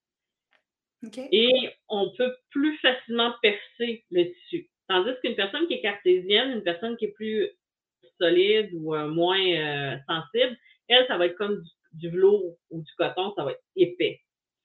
Et 1.30 1.52
on 1.88 2.10
peut 2.16 2.34
plus 2.50 2.76
facilement 2.78 3.34
percer 3.42 4.04
le 4.10 4.24
tissu. 4.32 4.70
Tandis 4.88 5.12
qu'une 5.22 5.34
personne 5.34 5.66
qui 5.66 5.74
est 5.74 5.80
cartésienne, 5.80 6.50
une 6.52 6.62
personne 6.62 6.96
qui 6.96 7.06
est 7.06 7.12
plus 7.12 7.48
solide 8.20 8.70
ou 8.74 8.94
euh, 8.94 9.08
moins 9.08 9.40
euh, 9.40 9.96
sensible, 10.06 10.56
elle, 10.88 11.06
ça 11.08 11.16
va 11.16 11.26
être 11.26 11.36
comme 11.36 11.62
du, 11.92 12.10
velours 12.10 12.56
ou 12.70 12.82
du 12.82 12.92
coton, 12.96 13.32
ça 13.34 13.44
va 13.44 13.52
être 13.52 13.62
épais. 13.76 14.20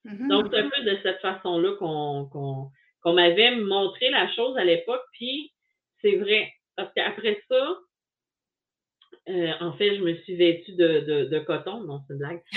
Mm-hmm. 0.05 0.27
Donc, 0.27 0.47
c'est 0.51 0.59
un 0.59 0.69
peu 0.69 0.81
de 0.83 0.97
cette 1.03 1.21
façon-là 1.21 1.75
qu'on 1.79 3.13
m'avait 3.13 3.55
montré 3.55 4.09
la 4.09 4.31
chose 4.33 4.57
à 4.57 4.63
l'époque, 4.63 5.03
puis 5.13 5.53
c'est 6.01 6.17
vrai. 6.17 6.51
Parce 6.75 6.93
qu'après 6.93 7.41
ça, 7.49 7.77
euh, 9.29 9.51
en 9.59 9.73
fait, 9.73 9.95
je 9.95 10.01
me 10.01 10.15
suis 10.15 10.35
vêtue 10.35 10.73
de, 10.73 11.25
de, 11.25 11.39
coton. 11.39 11.81
Non, 11.81 12.01
c'est 12.07 12.13
une 12.13 12.19
blague. 12.19 12.41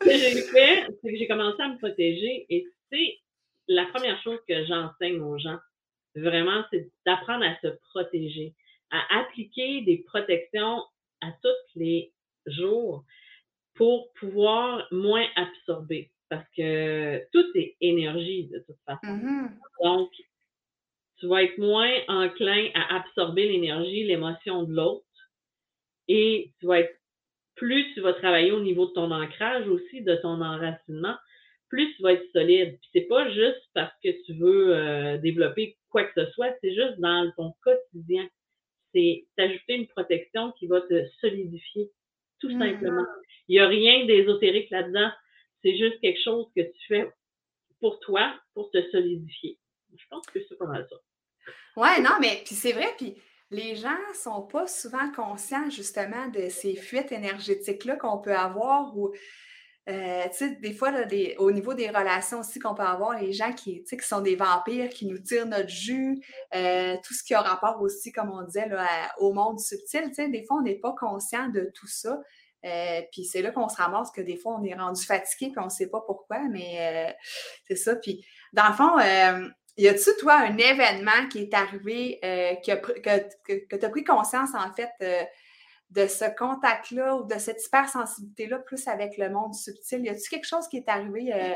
ce 0.00 0.04
que 0.04 0.10
j'ai 0.10 0.42
fait, 0.42 0.86
c'est 1.02 1.12
que 1.12 1.16
j'ai 1.16 1.28
commencé 1.28 1.62
à 1.62 1.68
me 1.68 1.78
protéger. 1.78 2.46
Et 2.48 2.66
c'est 2.90 3.18
la 3.68 3.86
première 3.86 4.20
chose 4.22 4.38
que 4.48 4.64
j'enseigne 4.66 5.20
aux 5.20 5.38
gens, 5.38 5.58
vraiment, 6.14 6.64
c'est 6.70 6.90
d'apprendre 7.04 7.44
à 7.44 7.58
se 7.60 7.68
protéger, 7.90 8.54
à 8.90 9.20
appliquer 9.20 9.82
des 9.82 9.98
protections 9.98 10.82
à 11.20 11.32
tous 11.42 11.78
les 11.78 12.12
jours 12.46 13.04
pour 13.74 14.12
pouvoir 14.14 14.86
moins 14.90 15.26
absorber. 15.36 16.10
Parce 16.28 16.46
que 16.56 17.22
tout 17.32 17.46
est 17.54 17.76
énergie 17.80 18.48
de 18.48 18.58
toute 18.66 18.80
façon. 18.84 19.16
Mm-hmm. 19.16 19.50
Donc, 19.82 20.10
tu 21.18 21.26
vas 21.28 21.44
être 21.44 21.58
moins 21.58 21.92
enclin 22.08 22.68
à 22.74 22.96
absorber 22.96 23.48
l'énergie, 23.48 24.04
l'émotion 24.04 24.64
de 24.64 24.74
l'autre. 24.74 25.04
Et 26.08 26.52
tu 26.58 26.66
vas 26.66 26.80
être 26.80 26.96
plus 27.56 27.92
tu 27.94 28.00
vas 28.00 28.12
travailler 28.12 28.52
au 28.52 28.60
niveau 28.60 28.86
de 28.86 28.92
ton 28.92 29.10
ancrage 29.10 29.66
aussi, 29.66 30.02
de 30.02 30.14
ton 30.16 30.40
enracinement, 30.40 31.16
plus 31.68 31.94
tu 31.96 32.02
vas 32.02 32.12
être 32.12 32.30
solide. 32.32 32.78
Puis 32.80 32.90
c'est 32.92 33.08
pas 33.08 33.28
juste 33.30 33.62
parce 33.74 33.92
que 34.02 34.10
tu 34.24 34.34
veux 34.34 34.74
euh, 34.74 35.18
développer 35.18 35.76
quoi 35.90 36.04
que 36.04 36.12
ce 36.14 36.30
soit, 36.32 36.54
c'est 36.60 36.74
juste 36.74 36.98
dans 36.98 37.30
ton 37.36 37.54
quotidien. 37.62 38.28
C'est 38.94 39.26
t'ajouter 39.36 39.74
une 39.74 39.88
protection 39.88 40.52
qui 40.52 40.66
va 40.66 40.80
te 40.82 41.06
solidifier 41.20 41.90
tout 42.40 42.48
mmh. 42.48 42.58
simplement. 42.58 43.06
Il 43.48 43.52
n'y 43.52 43.60
a 43.60 43.68
rien 43.68 44.06
d'ésotérique 44.06 44.70
là-dedans. 44.70 45.10
C'est 45.62 45.76
juste 45.76 46.00
quelque 46.00 46.22
chose 46.22 46.46
que 46.54 46.62
tu 46.62 46.86
fais 46.88 47.10
pour 47.80 48.00
toi, 48.00 48.34
pour 48.54 48.70
te 48.70 48.82
solidifier. 48.90 49.58
Je 49.96 50.04
pense 50.10 50.26
que 50.26 50.38
c'est 50.48 50.56
pas 50.56 50.66
mal 50.66 50.86
ça. 50.88 50.96
Ouais, 51.76 52.00
non, 52.00 52.18
mais 52.20 52.42
puis 52.44 52.54
c'est 52.54 52.72
vrai, 52.72 52.88
puis 52.96 53.16
les 53.50 53.76
gens 53.76 53.96
ne 54.08 54.14
sont 54.14 54.42
pas 54.42 54.66
souvent 54.66 55.10
conscients 55.12 55.70
justement 55.70 56.28
de 56.28 56.48
ces 56.48 56.74
fuites 56.74 57.12
énergétiques-là 57.12 57.96
qu'on 57.96 58.18
peut 58.18 58.34
avoir 58.34 58.96
ou 58.96 59.14
euh, 59.88 60.24
tu 60.30 60.36
sais, 60.36 60.50
des 60.56 60.72
fois, 60.72 60.92
au 61.38 61.52
niveau 61.52 61.72
des 61.74 61.88
relations 61.88 62.40
aussi 62.40 62.58
qu'on 62.58 62.74
peut 62.74 62.82
avoir, 62.82 63.16
les 63.18 63.32
gens 63.32 63.52
qui, 63.52 63.84
qui 63.84 63.96
sont 64.00 64.20
des 64.20 64.34
vampires, 64.34 64.88
qui 64.88 65.06
nous 65.06 65.18
tirent 65.18 65.46
notre 65.46 65.68
jus, 65.68 66.20
euh, 66.56 66.96
tout 67.04 67.14
ce 67.14 67.22
qui 67.22 67.34
a 67.34 67.40
rapport 67.40 67.80
aussi, 67.80 68.10
comme 68.10 68.30
on 68.30 68.42
disait, 68.42 68.68
au 69.18 69.32
monde 69.32 69.60
subtil, 69.60 70.08
tu 70.08 70.14
sais, 70.14 70.28
des 70.28 70.44
fois, 70.44 70.56
on 70.58 70.62
n'est 70.62 70.80
pas 70.80 70.94
conscient 70.98 71.48
de 71.50 71.70
tout 71.72 71.86
ça. 71.86 72.20
Euh, 72.64 73.00
puis 73.12 73.24
c'est 73.24 73.42
là 73.42 73.52
qu'on 73.52 73.68
se 73.68 73.76
ramasse 73.76 74.10
que 74.10 74.20
des 74.20 74.36
fois, 74.36 74.56
on 74.58 74.64
est 74.64 74.74
rendu 74.74 75.04
fatigué, 75.04 75.52
puis 75.52 75.60
on 75.60 75.66
ne 75.66 75.70
sait 75.70 75.88
pas 75.88 76.00
pourquoi, 76.04 76.40
mais 76.50 77.14
c'est 77.68 77.76
ça. 77.76 77.94
Puis, 77.94 78.26
dans 78.52 78.66
le 78.66 78.74
fond, 78.74 78.98
y 79.76 79.86
a-tu, 79.86 80.10
toi, 80.18 80.34
un 80.34 80.56
événement 80.56 81.28
qui 81.30 81.42
est 81.42 81.54
arrivé, 81.54 82.18
que, 82.22 82.74
que, 83.00 83.66
que 83.66 83.76
tu 83.76 83.84
as 83.84 83.88
pris 83.88 84.02
conscience, 84.02 84.50
en 84.54 84.74
fait, 84.74 84.90
de 85.90 86.06
ce 86.06 86.24
contact-là 86.36 87.16
ou 87.16 87.26
de 87.26 87.38
cette 87.38 87.64
hypersensibilité-là, 87.64 88.58
plus 88.60 88.86
avec 88.88 89.16
le 89.18 89.30
monde 89.30 89.54
subtil? 89.54 90.04
Y 90.04 90.08
a-t-il 90.08 90.28
quelque 90.28 90.46
chose 90.46 90.66
qui 90.68 90.78
est 90.78 90.88
arrivé 90.88 91.32
euh, 91.32 91.54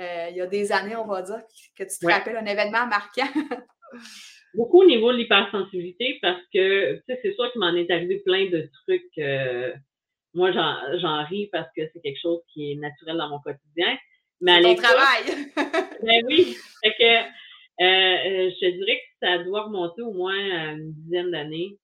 euh, 0.00 0.28
il 0.30 0.36
y 0.36 0.40
a 0.40 0.46
des 0.46 0.72
années, 0.72 0.96
on 0.96 1.06
va 1.06 1.22
dire, 1.22 1.42
que 1.76 1.84
tu 1.84 1.98
te 1.98 2.06
rappelles, 2.06 2.36
un 2.36 2.46
événement 2.46 2.86
marquant? 2.86 3.28
Beaucoup 4.54 4.82
au 4.82 4.86
niveau 4.86 5.12
de 5.12 5.18
l'hypersensibilité 5.18 6.18
parce 6.22 6.40
que, 6.52 6.94
tu 6.94 7.02
sais, 7.06 7.20
c'est 7.22 7.34
sûr 7.34 7.50
qu'il 7.52 7.60
m'en 7.60 7.74
est 7.74 7.90
arrivé 7.90 8.20
plein 8.20 8.46
de 8.46 8.70
trucs. 8.84 9.18
Euh, 9.18 9.72
moi, 10.32 10.50
j'en 10.52 11.24
ris 11.24 11.48
parce 11.52 11.68
que 11.76 11.82
c'est 11.92 12.00
quelque 12.00 12.20
chose 12.20 12.40
qui 12.52 12.72
est 12.72 12.74
naturel 12.76 13.18
dans 13.18 13.28
mon 13.28 13.40
quotidien. 13.40 13.96
Mais 14.40 14.52
à 14.52 14.60
l'époque. 14.60 14.84
travail! 14.84 15.52
ben 16.02 16.24
oui. 16.26 16.56
Fait 16.82 16.94
que, 16.98 17.28
je 17.80 18.60
te 18.60 18.76
dirais 18.76 18.98
que 18.98 19.26
ça 19.26 19.38
doit 19.44 19.64
remonter 19.64 20.02
au 20.02 20.12
moins 20.12 20.34
à 20.34 20.72
une 20.72 20.92
dizaine 20.92 21.30
d'années 21.30 21.78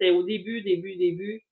au 0.00 0.22
début, 0.22 0.62
début, 0.62 0.96
début, 0.96 1.42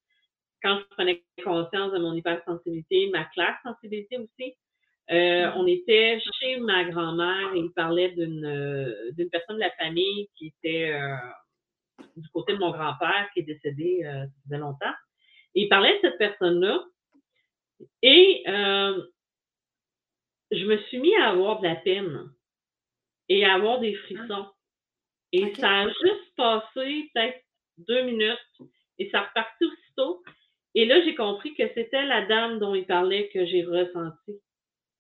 quand 0.63 0.79
je 0.79 0.85
prenais 0.95 1.23
conscience 1.43 1.93
de 1.93 1.99
mon 1.99 2.15
hypersensibilité, 2.15 3.09
ma 3.11 3.25
classe 3.27 3.57
sensibilité 3.63 4.19
aussi. 4.19 4.55
Euh, 5.11 5.15
mm-hmm. 5.15 5.53
on 5.57 5.67
était 5.67 6.21
chez 6.39 6.59
ma 6.59 6.85
grand-mère 6.85 7.55
et 7.55 7.59
il 7.59 7.73
parlait 7.73 8.11
d'une 8.13 8.45
euh, 8.45 9.11
d'une 9.13 9.29
personne 9.29 9.57
de 9.57 9.61
la 9.61 9.73
famille 9.73 10.29
qui 10.37 10.55
était 10.57 10.93
euh, 10.93 11.17
du 12.17 12.29
côté 12.29 12.53
de 12.53 12.59
mon 12.59 12.71
grand-père 12.71 13.29
qui 13.33 13.41
est 13.41 13.43
décédé 13.43 14.03
euh, 14.05 14.27
ça 14.27 14.33
faisait 14.45 14.59
longtemps. 14.59 14.95
Et 15.57 15.63
il 15.63 15.69
parlait 15.69 15.97
de 15.97 16.01
cette 16.03 16.19
personne-là 16.19 16.85
et 18.03 18.45
je 20.53 20.65
me 20.65 20.77
suis 20.85 20.99
mis 20.99 21.17
à 21.17 21.31
avoir 21.31 21.61
de 21.61 21.67
la 21.67 21.77
peine 21.77 22.31
et 23.29 23.45
à 23.45 23.55
avoir 23.55 23.81
des 23.81 23.95
frissons. 23.95 24.47
Et 25.33 25.55
ça 25.57 25.81
a 25.81 25.89
juste 25.89 26.35
passé 26.37 27.11
peut-être 27.15 27.41
deux 27.87 28.03
minutes 28.03 28.39
et 28.99 29.09
ça 29.11 29.23
repartit 29.23 29.65
aussitôt. 29.65 30.23
Et 30.75 30.87
là, 30.87 31.03
j'ai 31.05 31.15
compris 31.15 31.55
que 31.55 31.65
c'était 31.75 32.05
la 32.05 32.27
dame 32.27 32.59
dont 32.59 32.75
il 32.75 32.87
parlait 32.87 33.29
que 33.33 33.45
j'ai 33.47 33.65
ressenti. 33.65 34.41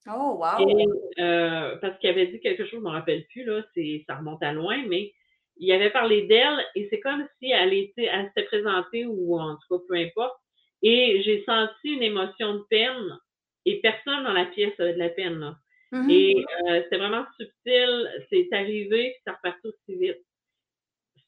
Oh, 0.08 0.40
wow! 0.40 0.88
Euh, 1.18 1.76
parce 1.76 1.98
qu'il 1.98 2.10
avait 2.10 2.26
dit 2.26 2.40
quelque 2.40 2.64
chose, 2.64 2.72
je 2.72 2.76
ne 2.76 2.82
me 2.82 2.88
rappelle 2.88 3.26
plus, 3.26 3.44
là, 3.44 3.62
ça 4.06 4.16
remonte 4.16 4.42
à 4.42 4.52
loin, 4.52 4.82
mais 4.88 5.12
il 5.58 5.70
avait 5.72 5.90
parlé 5.90 6.22
d'elle 6.22 6.64
et 6.74 6.88
c'est 6.90 7.00
comme 7.00 7.26
si 7.38 7.50
elle, 7.50 7.74
était, 7.74 8.04
elle 8.04 8.26
s'était 8.28 8.44
présentée 8.44 9.04
ou 9.04 9.38
en 9.38 9.56
tout 9.56 9.78
cas, 9.78 9.84
peu 9.86 9.94
importe. 9.94 10.40
Et 10.82 11.22
j'ai 11.22 11.44
senti 11.44 11.90
une 11.90 12.02
émotion 12.02 12.54
de 12.54 12.64
peine 12.70 13.18
et 13.66 13.80
personne 13.82 14.24
dans 14.24 14.32
la 14.32 14.46
pièce 14.46 14.72
avait 14.78 14.94
de 14.94 14.98
la 14.98 15.10
peine. 15.10 15.38
Là. 15.38 15.56
Mm-hmm. 15.92 16.10
Et 16.10 16.44
euh, 16.66 16.82
c'était 16.84 16.96
vraiment 16.96 17.26
subtil, 17.38 18.08
c'est 18.30 18.48
arrivé, 18.52 19.10
puis 19.10 19.22
ça 19.26 19.32
repartit 19.32 19.66
aussi 19.66 19.98
vite. 19.98 20.24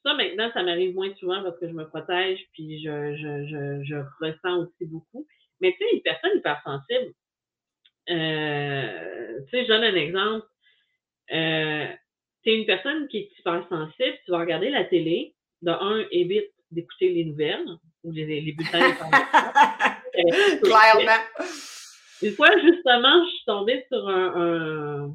Ça, 0.03 0.13
maintenant, 0.15 0.51
ça 0.53 0.63
m'arrive 0.63 0.93
moins 0.95 1.13
souvent 1.15 1.41
parce 1.43 1.57
que 1.59 1.67
je 1.67 1.73
me 1.73 1.87
protège 1.87 2.39
puis 2.53 2.83
je, 2.83 3.15
je, 3.15 3.45
je, 3.47 3.83
je 3.83 3.95
ressens 4.19 4.59
aussi 4.59 4.85
beaucoup. 4.85 5.25
Mais 5.61 5.71
tu 5.71 5.77
sais, 5.77 5.95
une 5.95 6.01
personne 6.01 6.37
hypersensible, 6.37 7.13
euh, 8.09 9.39
tu 9.45 9.49
sais, 9.49 9.63
je 9.63 9.67
donne 9.67 9.83
un 9.83 9.95
exemple. 9.95 10.45
Euh, 11.31 11.87
tu 12.43 12.49
es 12.49 12.59
une 12.59 12.65
personne 12.65 13.07
qui 13.07 13.19
est 13.19 13.39
hypersensible, 13.39 14.17
tu 14.25 14.31
vas 14.31 14.39
regarder 14.39 14.69
la 14.69 14.83
télé, 14.83 15.35
de 15.61 15.71
un, 15.71 16.05
évite 16.11 16.51
d'écouter 16.71 17.09
les 17.09 17.25
nouvelles 17.25 17.65
ou 18.03 18.11
les, 18.11 18.25
les 18.25 18.51
bulletins 18.51 18.79
Clairement. 20.63 21.23
Une 22.21 22.31
fois, 22.33 22.49
justement, 22.61 23.23
je 23.23 23.29
suis 23.29 23.45
tombée 23.45 23.85
sur 23.89 24.07
un, 24.09 25.13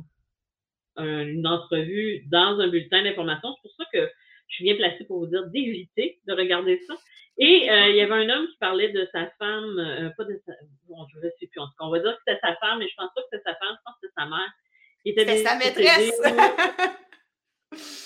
un, 0.96 1.26
une 1.26 1.46
entrevue 1.46 2.24
dans 2.30 2.58
un 2.60 2.68
bulletin 2.68 3.02
d'information. 3.02 3.54
C'est 3.54 3.62
pour 3.62 3.76
ça 3.76 3.84
que 3.92 4.10
je 4.48 4.54
suis 4.54 4.64
bien 4.64 4.76
placée 4.76 5.04
pour 5.04 5.20
vous 5.20 5.26
dire 5.26 5.46
d'éviter 5.48 6.20
de 6.26 6.32
regarder 6.32 6.80
ça. 6.86 6.94
Et 7.40 7.70
euh, 7.70 7.90
il 7.90 7.96
y 7.96 8.00
avait 8.00 8.12
un 8.14 8.28
homme 8.30 8.48
qui 8.48 8.56
parlait 8.56 8.90
de 8.90 9.08
sa 9.12 9.30
femme, 9.38 9.78
euh, 9.78 10.10
pas 10.16 10.24
de 10.24 10.40
sa, 10.44 10.52
bon, 10.88 11.06
je 11.12 11.18
ne 11.18 11.30
sais 11.38 11.46
plus, 11.46 11.60
en 11.60 11.66
tout 11.66 11.74
cas, 11.78 11.84
on 11.84 11.90
va 11.90 12.00
dire 12.00 12.12
que 12.12 12.18
c'était 12.26 12.40
sa 12.40 12.56
femme, 12.56 12.80
mais 12.80 12.88
je 12.88 12.94
pense 12.96 13.10
pas 13.14 13.20
que 13.22 13.28
c'était 13.30 13.44
sa 13.44 13.54
femme, 13.54 13.76
je 13.76 13.82
pense 13.84 13.94
que 13.94 14.00
c'était 14.02 14.14
sa 14.16 14.26
mère. 14.26 14.52
C'était 15.06 15.44
sa 15.44 15.56
maîtresse. 15.56 16.20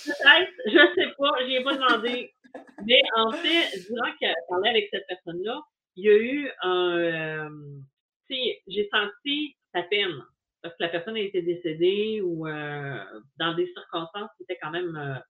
Peut-être, 0.04 0.52
je 0.66 0.78
ne 0.78 0.94
sais 0.94 1.14
pas, 1.16 1.44
n'y 1.46 1.56
ai 1.56 1.62
pas 1.62 1.74
demandé. 1.76 2.34
Mais 2.84 3.00
en 3.16 3.32
fait, 3.32 3.78
durant 3.88 4.12
qu'elle 4.20 4.34
parlait 4.50 4.68
avec 4.68 4.88
cette 4.92 5.06
personne-là, 5.06 5.62
il 5.96 6.04
y 6.04 6.10
a 6.10 6.16
eu 6.16 6.50
un, 6.60 6.98
euh, 6.98 7.48
tu 8.28 8.34
sais, 8.34 8.62
j'ai 8.66 8.88
senti 8.90 9.56
sa 9.74 9.82
peine 9.84 10.22
parce 10.62 10.74
que 10.74 10.82
la 10.82 10.90
personne 10.90 11.16
a 11.16 11.20
été 11.20 11.40
décédée 11.40 12.20
ou 12.20 12.46
dans 12.46 13.54
des 13.54 13.66
circonstances 13.72 14.30
qui 14.36 14.42
étaient 14.42 14.58
quand 14.60 14.70
même 14.70 15.22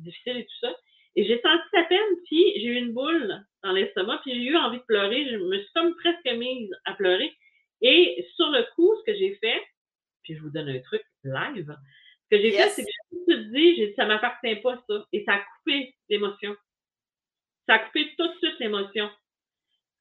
difficile 0.00 0.38
et 0.38 0.44
tout 0.44 0.58
ça. 0.60 0.74
Et 1.16 1.24
j'ai 1.24 1.40
senti 1.40 1.64
sa 1.72 1.82
peine, 1.84 2.16
puis 2.26 2.52
j'ai 2.56 2.66
eu 2.66 2.76
une 2.76 2.92
boule 2.92 3.44
dans 3.62 3.72
l'estomac, 3.72 4.20
puis 4.22 4.34
j'ai 4.34 4.50
eu 4.50 4.56
envie 4.56 4.78
de 4.78 4.84
pleurer. 4.84 5.28
Je 5.28 5.36
me 5.36 5.58
suis 5.58 5.72
comme 5.74 5.94
presque 5.96 6.36
mise 6.36 6.70
à 6.84 6.94
pleurer. 6.94 7.32
Et 7.80 8.26
sur 8.36 8.48
le 8.50 8.64
coup, 8.74 8.94
ce 8.98 9.10
que 9.10 9.18
j'ai 9.18 9.34
fait, 9.36 9.62
puis 10.22 10.36
je 10.36 10.40
vous 10.42 10.50
donne 10.50 10.68
un 10.68 10.80
truc 10.80 11.02
live, 11.24 11.74
ce 12.24 12.36
que 12.36 12.42
j'ai 12.42 12.52
fait, 12.52 12.68
c'est 12.68 12.84
que 12.84 12.90
j'ai 12.90 13.34
tout 13.34 13.42
dit, 13.50 13.76
j'ai 13.76 13.86
dit, 13.88 13.94
ça 13.94 14.06
m'appartient 14.06 14.56
pas, 14.56 14.82
ça. 14.88 15.04
Et 15.12 15.24
ça 15.24 15.34
a 15.34 15.38
coupé 15.38 15.94
l'émotion. 16.08 16.54
Ça 17.66 17.74
a 17.74 17.78
coupé 17.80 18.14
tout 18.16 18.28
de 18.28 18.38
suite 18.38 18.58
l'émotion. 18.60 19.10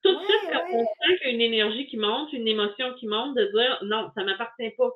Tout 0.03 0.13
de 0.13 0.23
suite, 0.23 0.51
quand 0.51 0.63
on 0.71 0.85
sent 0.85 1.17
qu'il 1.17 1.27
y 1.27 1.31
a 1.31 1.33
une 1.33 1.41
énergie 1.41 1.87
qui 1.87 1.97
monte, 1.97 2.31
une 2.33 2.47
émotion 2.47 2.93
qui 2.95 3.07
monte, 3.07 3.35
de 3.35 3.45
dire, 3.45 3.79
non, 3.83 4.11
ça 4.15 4.23
m'appartient 4.23 4.69
pas 4.77 4.91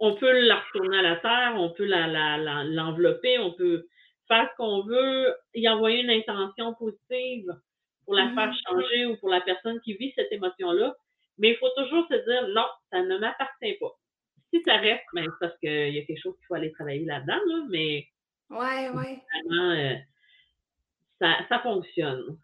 on 0.00 0.16
peut 0.16 0.32
la 0.32 0.56
retourner 0.56 0.98
à 0.98 1.02
la 1.02 1.16
terre, 1.16 1.54
on 1.56 1.70
peut 1.70 1.84
l'envelopper, 1.84 3.38
on 3.38 3.52
peut 3.52 3.86
faire 4.26 4.48
ce 4.50 4.56
qu'on 4.56 4.82
veut, 4.82 5.36
y 5.54 5.68
envoyer 5.68 6.02
une 6.02 6.10
intention 6.10 6.74
positive 6.74 7.46
pour 8.04 8.14
la 8.14 8.30
faire 8.34 8.48
mm-hmm. 8.48 8.68
changer 8.68 9.06
ou 9.06 9.16
pour 9.18 9.28
la 9.28 9.42
personne 9.42 9.78
qui 9.82 9.94
vit 9.94 10.12
cette 10.16 10.32
émotion-là. 10.32 10.94
Mais 11.38 11.50
il 11.50 11.56
faut 11.56 11.68
toujours 11.76 12.06
se 12.08 12.14
dire 12.14 12.48
non, 12.48 12.66
ça 12.90 13.02
ne 13.02 13.18
m'appartient 13.18 13.76
pas. 13.78 13.92
Si 14.52 14.62
ça 14.64 14.76
reste, 14.78 15.04
ben, 15.12 15.24
c'est 15.24 15.46
parce 15.46 15.58
qu'il 15.58 15.94
y 15.94 15.98
a 15.98 16.04
quelque 16.04 16.20
chose 16.20 16.34
qu'il 16.38 16.46
faut 16.46 16.54
aller 16.54 16.72
travailler 16.72 17.04
là-dedans, 17.04 17.38
là, 17.46 17.64
mais 17.68 18.08
ouais, 18.48 18.88
ouais. 18.90 19.22
Euh, 19.52 19.94
ça, 21.20 21.36
ça 21.48 21.58
fonctionne. 21.60 22.38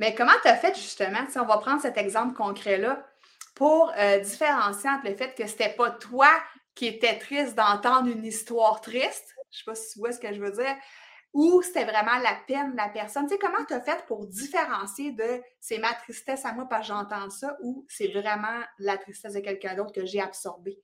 Mais 0.00 0.14
comment 0.14 0.32
tu 0.42 0.48
as 0.48 0.56
fait 0.56 0.74
justement, 0.74 1.24
si 1.28 1.38
on 1.38 1.46
va 1.46 1.58
prendre 1.58 1.80
cet 1.80 1.96
exemple 1.96 2.34
concret-là, 2.34 3.06
pour 3.54 3.92
euh, 3.96 4.18
différencier 4.20 4.90
entre 4.90 5.08
le 5.08 5.14
fait 5.14 5.34
que 5.36 5.46
c'était 5.46 5.74
pas 5.74 5.90
toi 5.90 6.28
qui 6.74 6.86
était 6.86 7.18
triste 7.18 7.56
d'entendre 7.56 8.08
une 8.08 8.24
histoire 8.24 8.80
triste, 8.80 9.34
je 9.50 9.58
ne 9.58 9.58
sais 9.58 9.64
pas 9.66 9.74
si 9.74 9.92
tu 9.92 9.98
vois 9.98 10.12
ce 10.12 10.20
que 10.20 10.32
je 10.32 10.40
veux 10.40 10.52
dire, 10.52 10.76
ou 11.34 11.62
c'était 11.62 11.84
vraiment 11.84 12.18
la 12.22 12.36
peine 12.46 12.72
de 12.72 12.76
la 12.76 12.88
personne. 12.88 13.26
Tu 13.26 13.34
sais, 13.34 13.38
comment 13.38 13.64
tu 13.66 13.74
as 13.74 13.80
fait 13.80 14.04
pour 14.06 14.26
différencier 14.26 15.12
de 15.12 15.42
c'est 15.60 15.78
ma 15.78 15.92
tristesse 15.94 16.44
à 16.44 16.52
moi 16.52 16.66
parce 16.68 16.86
que 16.86 16.94
j'entends 16.94 17.30
ça 17.30 17.56
ou 17.62 17.86
c'est 17.88 18.08
vraiment 18.08 18.60
la 18.78 18.98
tristesse 18.98 19.34
de 19.34 19.40
quelqu'un 19.40 19.74
d'autre 19.74 19.92
que 19.92 20.04
j'ai 20.04 20.20
absorbée? 20.20 20.78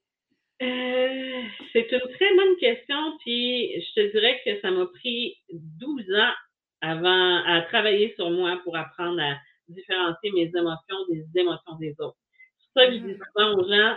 Euh, 0.60 1.42
c'est 1.72 1.92
une 1.92 2.14
très 2.14 2.34
bonne 2.34 2.56
question, 2.58 2.96
puis 3.20 3.80
je 3.80 3.94
te 3.94 4.12
dirais 4.12 4.40
que 4.44 4.60
ça 4.60 4.70
m'a 4.70 4.86
pris 4.86 5.36
12 5.52 6.02
ans 6.16 6.32
avant 6.80 7.44
à 7.44 7.62
travailler 7.68 8.12
sur 8.16 8.30
moi 8.30 8.58
pour 8.64 8.76
apprendre 8.76 9.20
à 9.20 9.36
différencier 9.68 10.32
mes 10.32 10.50
émotions 10.54 10.96
des 11.10 11.24
émotions 11.36 11.76
des 11.78 11.94
autres. 12.00 12.16
C'est 12.58 12.80
ça 12.80 12.86
que 12.86 12.92
je 12.94 12.98
dis 12.98 13.12
mm-hmm. 13.12 13.26
souvent 13.26 13.54
aux 13.54 13.68
gens, 13.68 13.96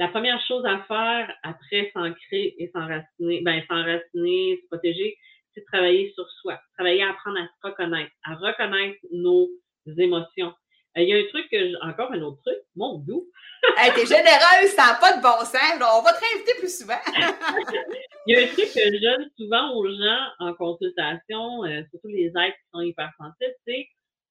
la 0.00 0.08
première 0.08 0.40
chose 0.48 0.64
à 0.64 0.78
faire 0.88 1.30
après 1.42 1.90
s'ancrer 1.92 2.54
et 2.58 2.70
s'enraciner, 2.72 3.42
ben 3.42 3.62
s'enraciner, 3.68 4.58
se 4.62 4.66
protéger, 4.68 5.18
c'est 5.52 5.62
travailler 5.66 6.10
sur 6.14 6.26
soi, 6.40 6.58
travailler 6.74 7.02
à 7.02 7.10
apprendre 7.10 7.38
à 7.38 7.46
se 7.46 7.68
reconnaître, 7.68 8.10
à 8.24 8.34
reconnaître 8.34 8.98
nos 9.12 9.50
émotions. 9.98 10.54
Euh, 10.96 11.02
il 11.02 11.08
y 11.10 11.12
a 11.12 11.18
un 11.18 11.28
truc 11.28 11.50
que 11.50 11.86
encore 11.86 12.10
un 12.12 12.22
autre 12.22 12.40
truc, 12.46 12.56
mon 12.76 12.96
doux. 13.00 13.28
hey, 13.76 13.92
t'es 13.92 14.06
généreuse, 14.06 14.70
ça 14.74 14.86
n'a 14.86 14.94
pas 14.94 15.18
de 15.18 15.22
bon 15.22 15.44
sens. 15.44 15.76
on 15.78 16.02
va 16.02 16.14
te 16.14 16.24
réinviter 16.24 16.54
plus 16.58 16.78
souvent. 16.78 17.00
il 18.26 18.34
y 18.34 18.38
a 18.38 18.44
un 18.44 18.46
truc 18.46 18.72
que 18.72 18.80
je 18.80 19.02
donne 19.02 19.30
souvent 19.36 19.74
aux 19.74 19.86
gens 19.86 20.28
en 20.38 20.54
consultation, 20.54 21.62
euh, 21.64 21.82
surtout 21.90 22.08
les 22.08 22.28
êtres 22.28 22.56
qui 22.56 22.70
sont 22.72 22.80
hypersensibles, 22.80 23.54
c'est 23.66 23.86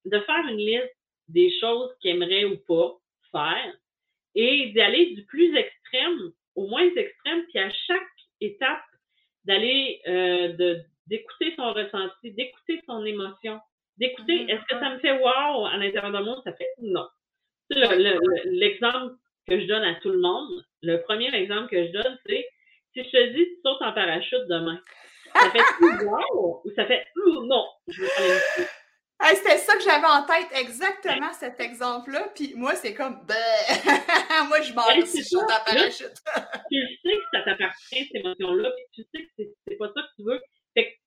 de 0.06 0.20
faire 0.22 0.48
une 0.50 0.58
liste 0.58 0.98
des 1.28 1.54
choses 1.62 1.92
qu'ils 2.02 2.16
aimeraient 2.16 2.46
ou 2.46 2.58
pas 2.68 2.98
faire 3.32 3.72
et 4.36 4.72
d'aller 4.74 5.14
du 5.16 5.26
plus 5.26 5.56
extrême 5.56 6.32
au 6.56 6.68
moins 6.68 6.84
extrême, 6.84 7.46
puis 7.50 7.60
à 7.60 7.70
chaque 7.70 8.02
étape, 8.42 8.84
d'aller 9.46 10.02
euh, 10.08 10.80
d'écouter 11.08 11.54
son 11.56 11.74
ressenti, 11.74 12.32
d'écouter 12.34 12.82
son 12.86 13.06
émotion, 13.06 13.60
d'écouter 13.98 14.46
mm-hmm. 14.46 14.50
est-ce 14.50 14.66
que 14.74 14.80
ça 14.80 14.90
me 14.92 15.00
fait 15.00 15.18
wow 15.20 15.66
à 15.66 15.78
l'intérieur 15.78 16.12
de 16.12 16.24
moi, 16.24 16.42
ça 16.44 16.54
fait 16.54 16.70
non. 16.82 17.08
L'exemple 17.70 19.16
que 19.48 19.60
je 19.60 19.66
donne 19.66 19.84
à 19.84 19.96
tout 19.96 20.10
le 20.10 20.20
monde, 20.20 20.64
le 20.82 20.98
premier 21.04 21.34
exemple 21.34 21.70
que 21.70 21.88
je 21.88 21.92
donne, 21.92 22.18
c'est 22.26 22.46
si 22.94 23.04
je 23.04 23.10
te 23.10 23.34
dis 23.34 23.46
tu 23.46 23.62
sautes 23.64 23.82
en 23.82 23.94
parachute 23.94 24.48
demain, 24.50 24.80
ça 25.34 25.52
fait 25.52 25.60
wow 26.06 26.62
ou 26.66 26.72
ça 26.76 26.86
fait 26.86 27.06
non, 27.16 27.66
je 27.88 28.02
veux 28.02 28.08
pas 28.08 28.64
c'était 29.28 29.58
ça 29.58 29.76
que 29.76 29.84
j'avais 29.84 30.08
en 30.08 30.24
tête, 30.24 30.48
exactement 30.60 31.34
cet 31.34 31.60
exemple-là. 31.60 32.30
Puis 32.34 32.54
moi, 32.56 32.76
c'est 32.76 32.94
comme, 32.94 33.20
ben, 33.26 33.36
moi, 34.48 34.62
je 34.62 34.74
m'en 34.74 34.88
vais 34.88 35.06
si 35.06 35.24
je 35.24 35.28
saute 35.28 35.44
en 35.44 35.66
parachute. 35.66 36.16
tu 36.72 36.80
sais 37.04 37.12
que 37.12 37.30
ça 37.34 37.42
t'appartient, 37.44 38.06
cette 38.06 38.16
émotion-là, 38.16 38.72
puis 38.72 38.86
tu 38.94 39.10
sais 39.14 39.26
que 39.26 39.44
c'est 39.68 39.76
pas 39.76 39.88
ça 39.88 40.02
que 40.02 40.16
tu 40.16 40.24
veux. 40.24 40.40
Fait 40.74 40.86
que 40.86 40.98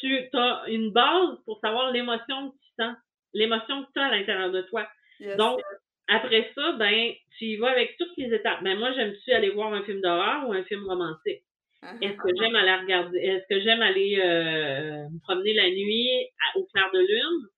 tu 0.00 0.28
as 0.32 0.64
une 0.68 0.92
base 0.92 1.36
pour 1.44 1.60
savoir 1.60 1.90
l'émotion 1.90 2.50
que 2.50 2.56
tu 2.56 2.70
sens, 2.78 2.96
l'émotion 3.34 3.84
que 3.84 3.88
tu 3.94 4.00
as 4.00 4.06
à 4.06 4.10
l'intérieur 4.10 4.50
de 4.50 4.62
toi. 4.62 4.88
Donc, 5.36 5.60
après 6.08 6.50
ça, 6.54 6.72
ben, 6.72 7.12
tu 7.36 7.44
y 7.44 7.56
vas 7.56 7.70
avec 7.70 7.96
toutes 7.98 8.16
les 8.16 8.32
étapes. 8.34 8.62
Ben, 8.62 8.78
moi, 8.78 8.92
j'aime-tu 8.92 9.32
aller 9.32 9.50
voir 9.50 9.72
un 9.74 9.82
film 9.82 10.00
d'horreur 10.00 10.48
ou 10.48 10.52
un 10.52 10.64
film 10.64 10.86
romantique? 10.86 11.42
Uh-huh. 11.82 12.02
Est-ce 12.02 12.16
que 12.16 12.28
j'aime 12.40 12.56
aller 12.56 12.74
regarder, 12.74 13.18
est-ce 13.18 13.44
que 13.48 13.60
j'aime 13.60 13.82
aller 13.82 14.18
euh, 14.18 15.08
me 15.10 15.20
promener 15.20 15.54
la 15.54 15.70
nuit 15.70 16.28
au 16.56 16.64
clair 16.64 16.90
de 16.92 16.98
lune? 16.98 17.48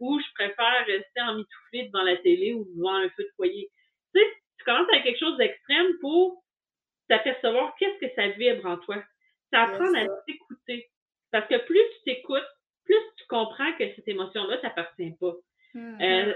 Ou 0.00 0.18
je 0.20 0.32
préfère 0.34 0.86
rester 0.86 1.20
en 1.20 1.34
emmitouflée 1.34 1.88
devant 1.88 2.02
la 2.02 2.16
télé 2.18 2.54
ou 2.54 2.66
devant 2.76 2.94
un 2.94 3.08
feu 3.10 3.24
de 3.24 3.32
foyer? 3.36 3.70
Tu 4.14 4.20
sais, 4.20 4.26
tu 4.58 4.64
commences 4.64 4.88
avec 4.90 5.04
quelque 5.04 5.20
chose 5.20 5.36
d'extrême 5.36 5.98
pour 6.00 6.42
t'apercevoir 7.08 7.74
qu'est-ce 7.78 8.06
que 8.06 8.14
ça 8.14 8.28
vibre 8.28 8.66
en 8.66 8.78
toi. 8.78 9.02
T'apprends 9.50 9.94
à 9.94 10.06
t'écouter. 10.26 10.88
Parce 11.30 11.48
que 11.48 11.64
plus 11.66 11.80
tu 11.96 12.02
t'écoutes, 12.04 12.48
plus 12.84 13.00
tu 13.16 13.24
comprends 13.28 13.72
que 13.78 13.94
cette 13.94 14.08
émotion-là 14.08 14.58
t'appartient 14.58 15.14
pas. 15.20 15.34
Mm-hmm. 15.74 16.02
Euh, 16.02 16.34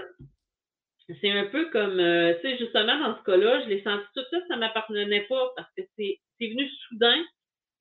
c'est 1.21 1.31
un 1.31 1.45
peu 1.45 1.69
comme, 1.69 1.99
euh, 1.99 2.33
tu 2.35 2.41
sais, 2.41 2.57
justement, 2.57 2.97
dans 2.99 3.17
ce 3.17 3.23
cas-là, 3.23 3.63
je 3.63 3.69
l'ai 3.69 3.83
senti 3.83 4.05
tout 4.15 4.23
ça, 4.31 4.37
ça 4.47 4.55
m'appartenait 4.55 5.27
pas 5.27 5.51
parce 5.55 5.69
que 5.75 5.81
c'est 5.97 6.19
venu 6.39 6.69
soudain 6.87 7.23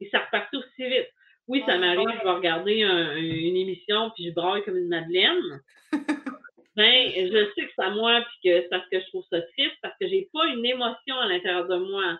et 0.00 0.08
ça 0.10 0.20
repartit 0.20 0.56
aussi 0.56 0.84
vite. 0.84 1.08
Oui, 1.48 1.62
ça 1.66 1.76
m'arrive, 1.76 2.08
je 2.18 2.24
vais 2.24 2.30
regarder 2.30 2.80
une 2.80 3.56
émission 3.56 4.10
puis 4.14 4.26
je 4.26 4.30
braille 4.30 4.64
comme 4.64 4.76
une 4.76 4.88
madeleine. 4.88 5.60
ben, 6.76 7.12
je 7.14 7.50
sais 7.54 7.66
que 7.66 7.72
c'est 7.74 7.82
à 7.82 7.90
moi 7.90 8.22
puis 8.22 8.50
que 8.50 8.62
c'est 8.62 8.68
parce 8.68 8.88
que 8.88 9.00
je 9.00 9.06
trouve 9.08 9.24
ça 9.30 9.42
triste, 9.42 9.76
parce 9.82 9.94
que 10.00 10.08
j'ai 10.08 10.28
pas 10.32 10.46
une 10.46 10.64
émotion 10.64 11.18
à 11.18 11.26
l'intérieur 11.26 11.66
de 11.66 11.76
moi. 11.76 12.18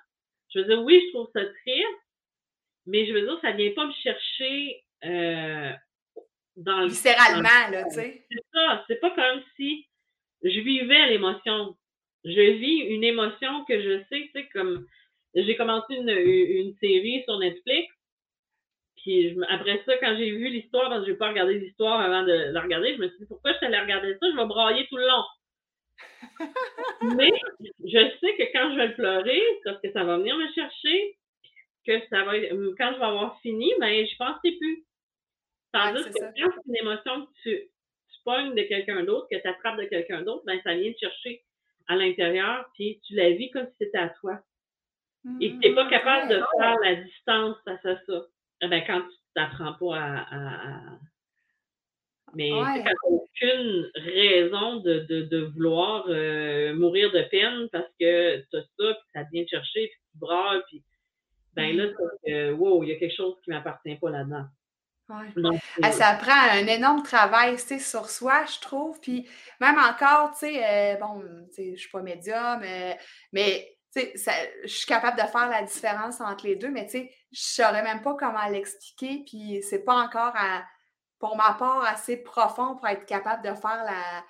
Je 0.52 0.58
veux 0.58 0.64
dire, 0.66 0.82
oui, 0.82 1.02
je 1.06 1.12
trouve 1.12 1.30
ça 1.34 1.44
triste, 1.44 2.02
mais 2.86 3.06
je 3.06 3.12
veux 3.12 3.22
dire, 3.22 3.38
ça 3.40 3.52
vient 3.52 3.72
pas 3.72 3.86
me 3.86 3.92
chercher 3.92 4.82
euh, 5.04 5.72
dans 6.56 6.80
le. 6.80 6.88
Viscéralement, 6.88 7.70
là, 7.70 7.84
tu 7.84 7.94
sais. 7.94 8.26
C'est 8.30 8.44
ça. 8.52 8.84
C'est 8.88 9.00
pas 9.00 9.10
comme 9.10 9.42
si 9.56 9.86
je 10.42 10.60
vivais 10.60 11.06
l'émotion. 11.08 11.76
Je 12.24 12.52
vis 12.52 12.94
une 12.94 13.04
émotion 13.04 13.64
que 13.64 13.80
je 13.80 13.98
sais, 14.08 14.20
tu 14.26 14.30
sais, 14.32 14.48
comme 14.52 14.86
j'ai 15.34 15.56
commencé 15.56 15.94
une, 15.94 16.10
une, 16.10 16.74
série 16.76 17.22
sur 17.24 17.38
Netflix. 17.38 17.92
Puis 19.02 19.36
après 19.48 19.82
ça, 19.84 19.96
quand 19.98 20.16
j'ai 20.16 20.30
vu 20.30 20.48
l'histoire, 20.48 20.88
parce 20.88 21.00
que 21.00 21.06
je 21.06 21.12
n'ai 21.12 21.18
pas 21.18 21.28
regardé 21.28 21.58
l'histoire 21.58 22.00
avant 22.00 22.22
de 22.22 22.52
la 22.52 22.60
regarder, 22.60 22.94
je 22.94 23.00
me 23.00 23.08
suis 23.08 23.18
dit 23.18 23.26
pourquoi 23.26 23.52
je 23.52 23.58
t'allais 23.58 23.80
regarder 23.80 24.16
ça, 24.20 24.30
je 24.30 24.36
vais 24.36 24.46
brailler 24.46 24.86
tout 24.86 24.96
le 24.96 25.06
long. 25.06 25.24
Mais 27.16 27.30
je 27.84 28.10
sais 28.20 28.36
que 28.36 28.52
quand 28.52 28.72
je 28.72 28.76
vais 28.76 28.88
le 28.88 28.94
pleurer, 28.94 29.42
parce 29.64 29.80
que 29.80 29.92
ça 29.92 30.04
va 30.04 30.18
venir 30.18 30.36
me 30.36 30.50
chercher, 30.52 31.16
que 31.84 31.98
ça 32.10 32.22
va 32.22 32.38
quand 32.38 32.92
je 32.92 32.98
vais 32.98 33.04
avoir 33.04 33.40
fini, 33.40 33.72
ben 33.80 34.06
je 34.06 34.16
penserai 34.16 34.52
plus. 34.52 34.84
Tandis 35.72 36.04
que 36.04 36.10
quand 36.20 36.50
c'est 36.54 36.68
une 36.68 36.76
émotion 36.76 37.26
que 37.26 37.30
tu, 37.42 37.68
pognes 38.24 38.54
de 38.54 38.62
quelqu'un 38.62 39.02
d'autre, 39.02 39.26
que 39.28 39.40
tu 39.40 39.48
attrapes 39.48 39.78
de 39.78 39.84
quelqu'un 39.86 40.22
d'autre, 40.22 40.44
ben 40.46 40.60
ça 40.62 40.74
vient 40.74 40.92
te 40.92 40.98
chercher 40.98 41.42
à 41.88 41.96
l'intérieur, 41.96 42.70
puis 42.74 43.00
tu 43.04 43.16
la 43.16 43.30
vis 43.30 43.50
comme 43.50 43.66
si 43.66 43.74
c'était 43.80 43.98
à 43.98 44.10
toi. 44.20 44.38
Et 45.40 45.50
tu 45.50 45.56
n'es 45.58 45.74
pas 45.74 45.88
capable 45.88 46.28
de 46.28 46.40
faire 46.56 46.76
la 46.84 46.94
distance 46.94 47.56
face 47.64 47.84
à 47.84 47.96
ça. 48.06 48.26
Eh 48.62 48.68
ben, 48.68 48.82
quand 48.86 49.00
tu 49.00 49.16
t'apprends 49.34 49.74
pas 49.74 49.96
à, 49.96 50.98
mais 52.34 52.52
ouais. 52.52 52.82
tu 52.82 52.90
aucune 53.04 53.90
raison 53.94 54.76
de, 54.76 55.00
de, 55.00 55.22
de 55.22 55.44
vouloir 55.54 56.06
euh, 56.08 56.74
mourir 56.74 57.10
de 57.12 57.22
peine 57.30 57.68
parce 57.70 57.90
que 58.00 58.38
tu 58.38 58.56
as 58.56 58.60
ça, 58.60 58.94
puis 58.94 59.10
ça 59.14 59.22
vient 59.30 59.44
te 59.44 59.50
chercher, 59.50 59.88
puis 59.88 60.00
tu 60.12 60.18
braves, 60.18 60.62
puis 60.68 60.82
ben 61.54 61.76
là, 61.76 61.88
c'est 62.24 62.50
wow, 62.50 62.82
il 62.82 62.88
y 62.88 62.92
a 62.92 62.96
quelque 62.96 63.14
chose 63.14 63.36
qui 63.44 63.50
ne 63.50 63.56
m'appartient 63.56 63.96
pas 63.96 64.10
là-dedans. 64.10 64.46
Ouais. 65.08 65.90
ça 65.90 66.14
prend 66.14 66.32
un 66.52 66.66
énorme 66.66 67.02
travail 67.02 67.58
sur 67.58 68.08
soi, 68.08 68.44
je 68.46 68.60
trouve. 68.60 68.98
Puis 69.00 69.28
même 69.60 69.76
encore, 69.78 70.30
tu 70.32 70.46
sais, 70.46 70.64
euh, 70.64 70.96
bon, 70.98 71.22
je 71.54 71.62
ne 71.62 71.76
suis 71.76 71.90
pas 71.90 72.00
médium, 72.00 72.62
euh, 72.64 72.94
je 73.94 74.66
suis 74.66 74.86
capable 74.86 75.20
de 75.20 75.26
faire 75.26 75.48
la 75.48 75.62
différence 75.62 76.20
entre 76.20 76.46
les 76.46 76.56
deux, 76.56 76.70
mais 76.70 76.88
je 76.90 76.98
ne 76.98 77.06
saurais 77.32 77.82
même 77.82 78.02
pas 78.02 78.14
comment 78.14 78.46
l'expliquer. 78.48 79.22
Puis 79.26 79.62
c'est 79.62 79.84
pas 79.84 79.94
encore, 79.94 80.34
pour 81.18 81.36
ma 81.36 81.54
part, 81.54 81.84
assez 81.84 82.16
profond 82.16 82.76
pour 82.76 82.88
être 82.88 83.06
capable 83.06 83.42
de 83.42 83.54
faire 83.54 83.84
la, 83.84 84.24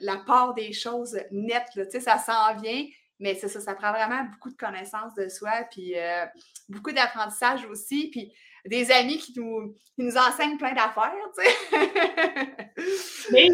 la 0.00 0.16
part 0.18 0.54
des 0.54 0.72
choses 0.72 1.18
nettes. 1.30 1.74
Là. 1.74 1.84
Ça 2.00 2.18
s'en 2.18 2.60
vient, 2.60 2.84
mais 3.18 3.34
c'est 3.34 3.48
ça, 3.48 3.60
ça 3.60 3.74
prend 3.74 3.92
vraiment 3.92 4.24
beaucoup 4.24 4.50
de 4.50 4.56
connaissances 4.56 5.14
de 5.14 5.28
soi, 5.28 5.64
puis 5.70 5.96
euh, 5.96 6.24
beaucoup 6.68 6.92
d'apprentissage 6.92 7.64
aussi. 7.66 8.10
Puis 8.10 8.32
des 8.66 8.90
amis 8.92 9.18
qui 9.18 9.38
nous, 9.38 9.74
nous 9.98 10.16
enseignent 10.16 10.58
plein 10.58 10.74
d'affaires, 10.74 11.12
tu 11.36 11.44
sais. 11.44 11.52
Mais 13.32 13.48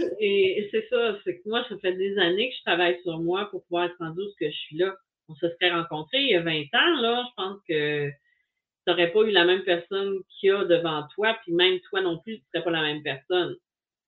c'est 0.71 0.87
ça, 0.91 1.17
c'est 1.25 1.39
que 1.39 1.49
moi, 1.49 1.65
ça 1.69 1.77
fait 1.81 1.95
des 1.95 2.19
années 2.19 2.51
que 2.51 2.57
je 2.57 2.65
travaille 2.65 3.01
sur 3.03 3.19
moi 3.21 3.49
pour 3.51 3.63
pouvoir 3.65 3.85
être 3.85 3.97
rendu 3.99 4.21
où 4.21 4.31
que 4.39 4.51
je 4.51 4.57
suis 4.57 4.77
là. 4.77 4.95
On 5.29 5.35
se 5.35 5.49
serait 5.49 5.71
rencontrés 5.71 6.21
il 6.21 6.31
y 6.31 6.35
a 6.35 6.43
20 6.43 6.53
ans, 6.75 7.01
là, 7.01 7.25
je 7.29 7.35
pense 7.37 7.61
que 7.69 8.09
tu 8.09 8.15
n'aurais 8.87 9.13
pas 9.13 9.21
eu 9.21 9.31
la 9.31 9.45
même 9.45 9.63
personne 9.65 10.21
qu'il 10.31 10.49
y 10.49 10.53
a 10.53 10.65
devant 10.65 11.07
toi, 11.15 11.37
puis 11.43 11.53
même 11.53 11.79
toi 11.81 12.01
non 12.01 12.19
plus, 12.19 12.37
tu 12.37 12.43
ne 12.43 12.61
serais 12.61 12.65
pas 12.65 12.71
la 12.71 12.83
même 12.83 13.03
personne. 13.03 13.57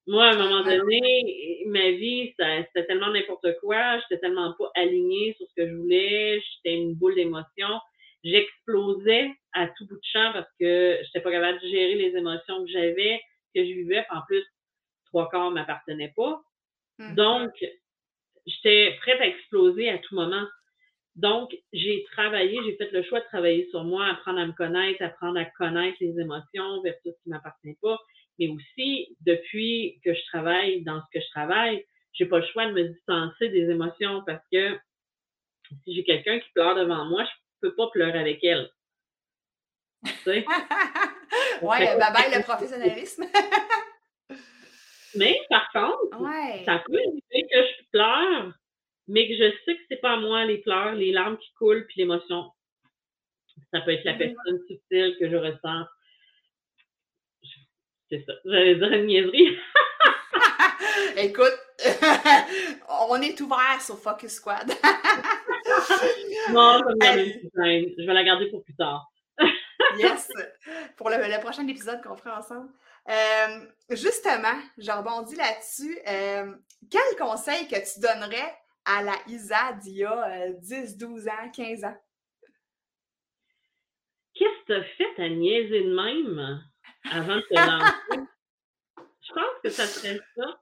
Moi, 0.06 0.24
à 0.24 0.32
un 0.32 0.38
moment 0.38 0.64
donné, 0.64 1.62
ma 1.66 1.90
vie, 1.90 2.34
c'était 2.38 2.86
tellement 2.86 3.10
n'importe 3.10 3.46
quoi, 3.60 3.98
je 3.98 4.04
n'étais 4.04 4.20
tellement 4.20 4.54
pas 4.58 4.70
alignée 4.74 5.34
sur 5.36 5.46
ce 5.46 5.54
que 5.54 5.68
je 5.68 5.74
voulais, 5.74 6.40
j'étais 6.40 6.76
une 6.76 6.94
boule 6.94 7.14
d'émotions 7.14 7.80
j'explosais 8.24 9.30
à 9.52 9.68
tout 9.68 9.86
bout 9.86 9.96
de 9.96 10.04
champ 10.04 10.32
parce 10.32 10.48
que 10.58 10.98
je 10.98 11.06
n'étais 11.06 11.20
pas 11.20 11.30
capable 11.30 11.60
de 11.60 11.68
gérer 11.68 11.94
les 11.94 12.16
émotions 12.16 12.64
que 12.64 12.70
j'avais, 12.70 13.20
que 13.54 13.64
je 13.64 13.72
vivais. 13.72 14.04
En 14.10 14.22
plus, 14.26 14.44
trois 15.06 15.28
quarts 15.30 15.50
ne 15.50 15.54
m'appartenaient 15.54 16.12
pas. 16.16 16.42
Mmh. 16.98 17.14
Donc, 17.14 17.52
j'étais 18.46 18.96
prête 19.00 19.20
à 19.20 19.26
exploser 19.26 19.88
à 19.88 19.98
tout 19.98 20.14
moment. 20.14 20.46
Donc, 21.20 21.54
j'ai 21.74 22.02
travaillé, 22.12 22.58
j'ai 22.64 22.76
fait 22.76 22.90
le 22.92 23.02
choix 23.02 23.20
de 23.20 23.26
travailler 23.26 23.68
sur 23.68 23.84
moi, 23.84 24.06
apprendre 24.06 24.38
à 24.38 24.46
me 24.46 24.52
connaître, 24.52 25.02
apprendre 25.02 25.38
à 25.38 25.44
connaître 25.44 25.98
les 26.00 26.18
émotions 26.18 26.80
versus 26.80 27.12
ce 27.12 27.22
qui 27.22 27.28
ne 27.28 27.34
m'appartient 27.34 27.76
pas. 27.82 27.98
Mais 28.38 28.48
aussi, 28.48 29.18
depuis 29.20 30.00
que 30.02 30.14
je 30.14 30.24
travaille 30.28 30.82
dans 30.82 30.98
ce 30.98 31.06
que 31.12 31.22
je 31.22 31.30
travaille, 31.30 31.84
j'ai 32.14 32.24
pas 32.24 32.38
le 32.38 32.46
choix 32.46 32.64
de 32.66 32.72
me 32.72 32.84
distancer 32.84 33.50
des 33.50 33.68
émotions 33.68 34.22
parce 34.26 34.42
que 34.50 34.78
si 35.84 35.94
j'ai 35.94 36.04
quelqu'un 36.04 36.38
qui 36.38 36.50
pleure 36.54 36.74
devant 36.74 37.04
moi, 37.04 37.24
je 37.24 37.68
peux 37.68 37.74
pas 37.74 37.90
pleurer 37.92 38.18
avec 38.18 38.42
elle. 38.42 38.70
Tu 40.06 40.12
sais? 40.24 40.46
ouais, 41.62 41.98
bye 41.98 42.12
bye 42.14 42.34
le 42.34 42.42
professionnalisme. 42.42 43.26
mais 45.16 45.38
par 45.50 45.70
contre, 45.70 46.18
ça 46.64 46.82
peut 46.86 46.96
arriver 46.96 47.46
que 47.52 47.58
je 47.58 47.90
pleure, 47.92 48.54
mais 49.10 49.28
que 49.28 49.34
je 49.34 49.50
sais 49.64 49.74
que 49.74 49.82
c'est 49.88 50.00
pas 50.00 50.16
moi 50.16 50.44
les 50.44 50.58
pleurs, 50.58 50.94
les 50.94 51.10
larmes 51.10 51.36
qui 51.38 51.52
coulent, 51.54 51.84
puis 51.86 52.00
l'émotion. 52.00 52.50
Ça 53.72 53.80
peut 53.80 53.92
être 53.92 54.04
la 54.04 54.14
personne 54.14 54.60
subtile 54.68 55.16
que 55.18 55.28
je 55.28 55.36
ressens. 55.36 55.84
C'est 58.08 58.24
ça. 58.24 58.32
J'allais 58.44 58.76
dire 58.76 58.92
une 58.92 59.06
niaiserie. 59.06 59.58
Écoute, 61.16 61.58
on 62.88 63.20
est 63.20 63.40
ouvert 63.40 63.80
sur 63.80 63.98
Focus 63.98 64.34
Squad. 64.34 64.68
non, 66.52 66.80
je 67.00 68.06
vais 68.06 68.14
la 68.14 68.24
garder 68.24 68.50
pour 68.50 68.62
plus 68.62 68.74
tard. 68.76 69.10
yes, 69.98 70.28
pour 70.96 71.10
le, 71.10 71.40
prochain 71.40 71.66
épisode 71.66 72.00
qu'on 72.02 72.16
fera 72.16 72.38
ensemble. 72.38 72.70
Euh, 73.08 73.66
justement, 73.90 74.58
je 74.78 74.90
rebondis 74.90 75.36
là-dessus. 75.36 75.98
Euh, 76.06 76.52
quel 76.90 77.16
conseil 77.18 77.66
que 77.66 77.76
tu 77.76 78.00
donnerais 78.00 78.56
à 78.90 79.02
la 79.02 79.14
Isa 79.28 79.72
d'il 79.74 79.98
y 79.98 80.04
a 80.04 80.50
10, 80.52 80.96
12 80.98 81.28
ans, 81.28 81.50
15 81.54 81.84
ans? 81.84 81.96
Qu'est-ce 84.34 84.60
que 84.62 84.66
tu 84.66 84.72
as 84.74 84.84
fait 84.96 85.22
à 85.22 85.28
niaiser 85.28 85.82
de 85.84 85.94
même 85.94 86.62
avant 87.10 87.36
de 87.36 87.42
te 87.42 87.54
lancer? 87.54 88.28
je 89.22 89.32
pense 89.32 89.60
que 89.62 89.70
ça 89.70 89.86
serait 89.86 90.20
ça. 90.36 90.60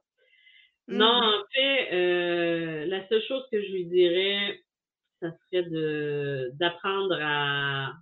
Non, 0.87 1.05
Mmh. 1.07 1.23
en 1.23 1.43
fait, 1.53 1.93
euh, 1.93 2.85
la 2.87 3.07
seule 3.07 3.21
chose 3.27 3.45
que 3.51 3.61
je 3.61 3.71
lui 3.71 3.85
dirais, 3.85 4.59
ça 5.21 5.29
serait 5.31 5.63
de 5.69 6.51
d'apprendre 6.55 7.17
à 7.21 7.93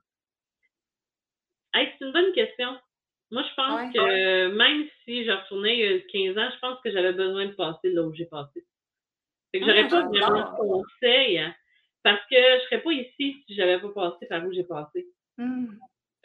Hey, 1.74 1.88
c'est 2.00 2.06
une 2.06 2.14
bonne 2.14 2.34
question. 2.34 2.78
Moi, 3.32 3.44
je 3.50 3.54
pense 3.56 3.82
Ouais. 3.82 3.92
que 3.94 4.48
même 4.56 4.88
si 5.06 5.26
je 5.26 5.32
retournais 5.32 5.78
il 5.78 5.92
y 5.92 5.96
a 5.96 6.00
15 6.34 6.38
ans, 6.38 6.50
je 6.54 6.60
pense 6.60 6.80
que 6.82 6.92
j'avais 6.92 7.14
besoin 7.14 7.46
de 7.46 7.54
passer 7.54 7.92
là 7.92 8.04
où 8.04 8.14
j'ai 8.14 8.26
passé. 8.26 8.66
Fait 9.52 9.60
que 9.60 9.66
Ah, 9.66 9.68
j'aurais 9.70 9.88
pas 9.88 10.02
vraiment 10.08 10.52
de 10.52 10.58
conseils 10.58 11.42
parce 12.04 12.22
que 12.30 12.36
je 12.36 12.64
serais 12.66 12.82
pas 12.82 12.92
ici 12.94 13.44
si 13.48 13.56
j'avais 13.56 13.80
pas 13.80 13.90
passé 13.90 14.28
par 14.28 14.46
où 14.46 14.52
j'ai 14.54 14.64
passé. 14.64 15.08
Mmh. 15.38 15.68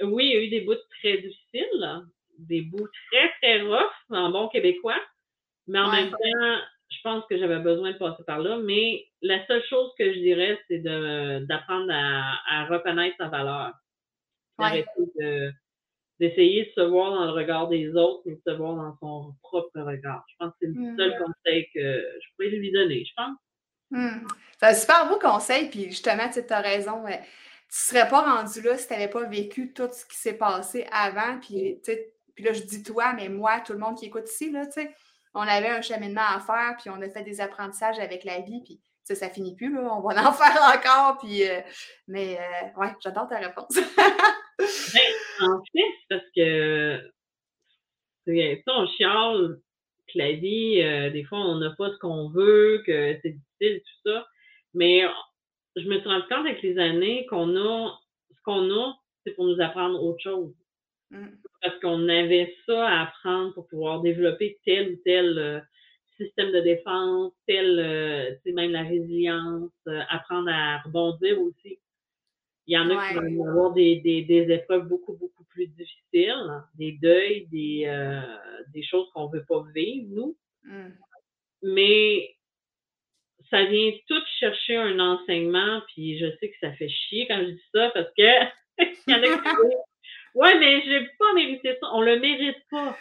Oui, 0.03 0.27
il 0.27 0.33
y 0.33 0.37
a 0.37 0.43
eu 0.45 0.49
des 0.49 0.61
bouts 0.63 0.75
très 1.01 1.19
difficiles, 1.19 1.69
là, 1.75 2.03
des 2.39 2.63
bouts 2.63 2.89
très, 3.11 3.33
très 3.41 3.63
rough 3.63 3.93
en 4.11 4.31
bon 4.31 4.49
québécois, 4.49 5.01
mais 5.69 5.79
en 5.81 5.91
Ouais. 5.91 6.03
même 6.03 6.11
temps, 6.11 6.61
je 6.91 6.99
pense 7.05 7.25
que 7.27 7.39
j'avais 7.39 7.59
besoin 7.61 7.93
de 7.93 7.99
passer 7.99 8.23
par 8.27 8.41
là. 8.41 8.59
Mais 8.59 9.07
la 9.23 9.47
seule 9.47 9.63
chose 9.65 9.91
que 9.99 10.13
je 10.13 10.19
dirais, 10.19 10.61
c'est 10.69 10.79
d'apprendre 10.81 11.91
à, 11.93 12.41
à 12.49 12.67
reconnaître 12.67 13.17
sa 13.19 13.29
valeur. 13.29 13.73
Ouais. 14.59 14.85
De 15.19 15.53
d'essayer 16.21 16.67
de 16.67 16.71
se 16.75 16.81
voir 16.83 17.11
dans 17.13 17.25
le 17.25 17.33
regard 17.33 17.69
des 17.69 17.91
autres, 17.97 18.23
mais 18.27 18.35
de 18.35 18.43
se 18.47 18.57
voir 18.57 18.75
dans 18.77 18.97
son 19.01 19.35
propre 19.43 19.81
regard. 19.81 20.25
Je 20.29 20.35
pense 20.39 20.51
que 20.53 20.57
c'est 20.61 20.67
le 20.69 20.75
Mmh. 20.75 20.97
seul 20.97 21.19
conseil 21.19 21.67
que 21.75 21.81
je 22.21 22.29
pourrais 22.37 22.51
lui 22.57 22.71
donner, 22.73 23.05
je 23.05 23.13
pense. 23.17 23.37
Mmh. 23.91 24.27
C'est 24.61 24.67
un 24.67 24.75
super 24.75 25.09
beau 25.09 25.19
conseil, 25.19 25.69
puis 25.69 25.85
justement, 25.85 26.29
tu 26.33 26.41
as 26.49 26.61
raison. 26.61 27.07
euh, 27.07 27.11
tu 27.11 27.79
serais 27.79 28.07
pas 28.09 28.21
rendu 28.37 28.61
là 28.61 28.77
si 28.77 28.87
tu 28.87 28.93
n'avais 28.93 29.09
pas 29.09 29.25
vécu 29.25 29.73
tout 29.73 29.89
ce 29.91 30.05
qui 30.05 30.17
s'est 30.17 30.37
passé 30.37 30.87
avant. 30.93 31.39
Puis, 31.41 31.81
sais, 31.83 32.13
puis 32.35 32.45
là, 32.45 32.53
je 32.53 32.63
dis 32.63 32.83
toi, 32.83 33.15
mais 33.15 33.29
moi, 33.31 33.61
tout 33.61 33.73
le 33.73 33.79
monde 33.79 33.97
qui 33.97 34.07
écoute 34.07 34.29
ici, 34.29 34.51
là, 34.51 34.63
on 35.35 35.41
avait 35.41 35.69
un 35.71 35.81
cheminement 35.81 36.21
à 36.35 36.39
faire, 36.41 36.77
puis 36.79 36.91
on 36.91 37.01
a 37.01 37.09
fait 37.09 37.23
des 37.23 37.41
apprentissages 37.41 37.99
avec 37.99 38.25
la 38.25 38.41
vie, 38.41 38.61
puis 38.63 38.81
sais, 39.05 39.15
ça 39.15 39.29
finit 39.31 39.55
plus, 39.57 39.73
là, 39.75 39.81
on 39.97 40.01
va 40.01 40.29
en 40.29 40.33
faire 40.33 40.63
encore, 40.77 41.19
puis... 41.19 41.49
euh, 41.49 41.61
mais, 42.09 42.39
euh, 42.39 42.81
ouais, 42.81 42.93
j'adore 43.03 43.29
ta 43.29 43.39
réponse. 43.39 43.75
Ben, 44.95 45.49
en 45.49 45.63
fait, 45.73 45.95
parce 46.09 46.25
que 46.37 47.11
c'est 48.27 48.63
ça, 48.67 48.73
on 48.77 48.87
chiale 48.89 49.59
que 50.09 50.19
la 50.19 50.33
vie, 50.33 50.81
euh, 50.83 51.11
des 51.11 51.25
fois, 51.25 51.39
on 51.39 51.59
n'a 51.59 51.71
pas 51.71 51.91
ce 51.91 51.99
qu'on 51.99 52.31
veut, 52.31 52.83
que 52.87 53.19
c'est 53.23 53.31
difficile, 53.31 53.83
tout 53.83 54.11
ça. 54.11 54.27
Mais 54.75 55.03
je 55.77 55.89
me 55.89 55.99
suis 55.99 56.09
rendu 56.09 56.27
compte 56.29 56.47
avec 56.47 56.63
les 56.63 56.79
années 56.79 57.27
qu'on 57.27 57.57
a 57.57 57.99
ce 58.43 58.43
qu'on 58.45 58.71
a, 58.71 58.95
c'est 59.25 59.33
pour 59.33 59.47
nous 59.47 59.61
apprendre 59.61 60.03
autre 60.03 60.23
chose. 60.23 60.55
Mmh. 61.11 61.27
Parce 61.61 61.79
qu'on 61.81 62.09
avait 62.09 62.55
ça 62.67 62.89
à 62.89 63.03
apprendre 63.03 63.55
pour 63.55 63.69
pouvoir 63.69 64.01
développer 64.01 64.59
tel 64.65 64.93
ou 64.93 64.97
tel 65.05 65.39
euh, 65.39 65.61
système 66.17 66.53
de 66.53 66.61
défense, 66.61 67.33
tel, 67.47 67.79
euh, 67.79 68.31
tu 68.37 68.51
sais, 68.51 68.53
même 68.53 68.73
la 68.73 68.83
résilience, 68.83 69.71
euh, 69.89 70.01
apprendre 70.09 70.51
à 70.51 70.79
rebondir 70.79 71.41
aussi. 71.41 71.72
Il 72.67 72.75
y 72.75 72.79
en 72.79 72.91
a 72.91 73.09
qui 73.09 73.15
vont 73.15 73.49
avoir 73.49 73.73
des, 73.73 73.97
des, 73.97 74.23
des 74.23 74.53
épreuves 74.53 74.87
beaucoup, 74.87 75.15
beaucoup 75.15 75.45
plus 75.45 75.67
difficiles, 75.67 76.63
des 76.75 76.93
deuils, 76.93 77.49
des, 77.51 77.85
euh, 77.87 78.21
des 78.73 78.83
choses 78.83 79.09
qu'on 79.13 79.29
ne 79.29 79.33
veut 79.33 79.45
pas 79.45 79.65
vivre, 79.75 80.07
nous. 80.11 80.37
Mmh. 80.63 80.89
Mais 81.65 82.37
ça 83.51 83.65
vient 83.65 83.91
tout 84.09 84.23
chercher 84.39 84.77
un 84.77 84.99
enseignement, 85.01 85.83
puis 85.89 86.19
je 86.19 86.27
sais 86.39 86.51
que 86.51 86.57
ça 86.61 86.73
fait 86.75 86.89
chier 86.89 87.27
quand 87.29 87.39
je 87.39 87.51
dis 87.51 87.65
ça 87.75 87.91
parce 87.91 88.09
que 88.17 88.23
il 88.79 89.13
y 89.13 89.15
en 89.15 89.23
a 89.23 89.37
qui 89.37 89.43
disent 89.67 89.79
Ouais, 90.35 90.59
mais 90.59 90.83
j'ai 90.83 91.07
pas 91.19 91.35
mérité 91.35 91.77
ça. 91.81 91.89
On 91.93 92.01
le 92.01 92.19
mérite 92.19 92.57
pas. 92.71 92.97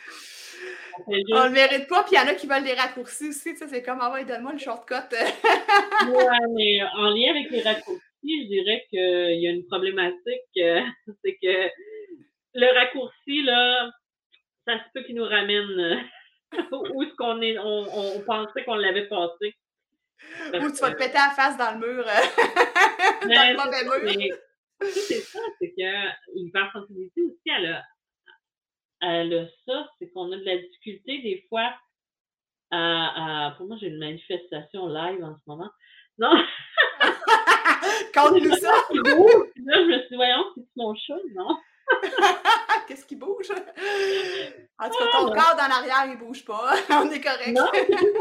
On 0.97 1.11
fait 1.11 1.23
On 1.31 1.43
le 1.43 1.43
juste, 1.43 1.53
mérite 1.53 1.87
pas, 1.87 2.03
puis 2.03 2.15
il 2.15 2.17
y 2.17 2.19
en 2.19 2.27
a 2.27 2.35
qui 2.35 2.45
veulent 2.45 2.63
des 2.63 2.73
raccourcis 2.73 3.29
aussi, 3.29 3.55
c'est 3.55 3.81
comme, 3.81 3.99
ah 4.01 4.11
ouais, 4.11 4.25
donne-moi 4.25 4.51
le 4.51 4.59
shortcut. 4.59 4.95
ouais, 5.15 6.25
mais 6.53 6.83
en 6.83 7.09
lien 7.09 7.31
avec 7.31 7.49
les 7.49 7.61
raccourcis, 7.61 8.01
je 8.29 8.47
dirais 8.47 8.85
qu'il 8.89 9.41
y 9.41 9.47
a 9.47 9.51
une 9.51 9.65
problématique, 9.67 10.57
euh, 10.57 10.81
c'est 11.23 11.35
que 11.41 11.69
le 12.53 12.73
raccourci, 12.73 13.43
là, 13.43 13.91
ça 14.67 14.77
se 14.79 14.83
peut 14.93 15.03
qu'il 15.03 15.15
nous 15.15 15.25
ramène 15.25 15.79
euh, 15.79 15.97
où 16.93 17.03
est-ce 17.03 17.15
qu'on 17.15 17.41
est, 17.41 17.57
on, 17.57 18.17
on 18.17 18.21
pensait 18.21 18.63
qu'on 18.63 18.75
l'avait 18.75 19.07
passé. 19.07 19.55
Parce 20.51 20.65
Ou 20.65 20.71
tu 20.71 20.81
vas 20.81 20.91
te 20.91 20.97
péter 20.97 21.13
la 21.13 21.31
face 21.35 21.57
dans 21.57 21.79
le 21.79 21.87
mur, 21.87 22.05
euh, 22.07 22.11
dans 23.23 23.27
Mais 23.27 23.51
le 23.51 23.57
mauvais 23.57 23.83
c'est 23.83 23.87
ça, 23.89 24.17
mur. 24.17 24.35
c'est 24.81 25.21
ça, 25.21 25.39
c'est 25.59 25.69
que 25.71 26.35
l'hypersensibilité 26.35 27.21
aussi, 27.23 27.49
elle 27.57 27.65
a, 27.73 27.83
elle 29.01 29.33
a 29.33 29.47
ça, 29.65 29.89
c'est 29.97 30.11
qu'on 30.11 30.31
a 30.31 30.37
de 30.37 30.43
la 30.45 30.57
difficulté 30.57 31.21
des 31.21 31.45
fois 31.49 31.73
à, 32.71 33.47
à- 33.47 33.51
pour 33.57 33.67
moi 33.67 33.77
j'ai 33.79 33.87
une 33.87 33.97
manifestation 33.99 34.87
live 34.87 35.23
en 35.23 35.35
ce 35.35 35.41
moment. 35.47 35.69
Non, 36.17 36.31
Ça! 38.61 38.73
qui 38.91 38.99
bouge. 38.99 39.51
Puis 39.53 39.63
Là, 39.65 39.77
je 39.81 39.85
me 39.87 39.99
suis 39.99 40.09
dit, 40.09 40.15
voyons, 40.15 40.43
c'est 40.55 40.63
mon 40.75 40.95
chat, 40.95 41.15
non? 41.35 41.57
Qu'est-ce 42.87 43.05
qui 43.05 43.15
bouge? 43.15 43.49
En 43.51 44.89
tout 44.89 44.97
cas, 44.97 45.05
Ah, 45.13 45.17
ton 45.17 45.27
ben. 45.27 45.33
corps 45.35 45.55
dans 45.57 45.67
l'arrière, 45.67 46.05
il 46.13 46.17
bouge 46.17 46.45
pas. 46.45 46.73
On 46.89 47.09
est 47.11 47.21
correct. 47.21 47.51
Non, 47.53 47.65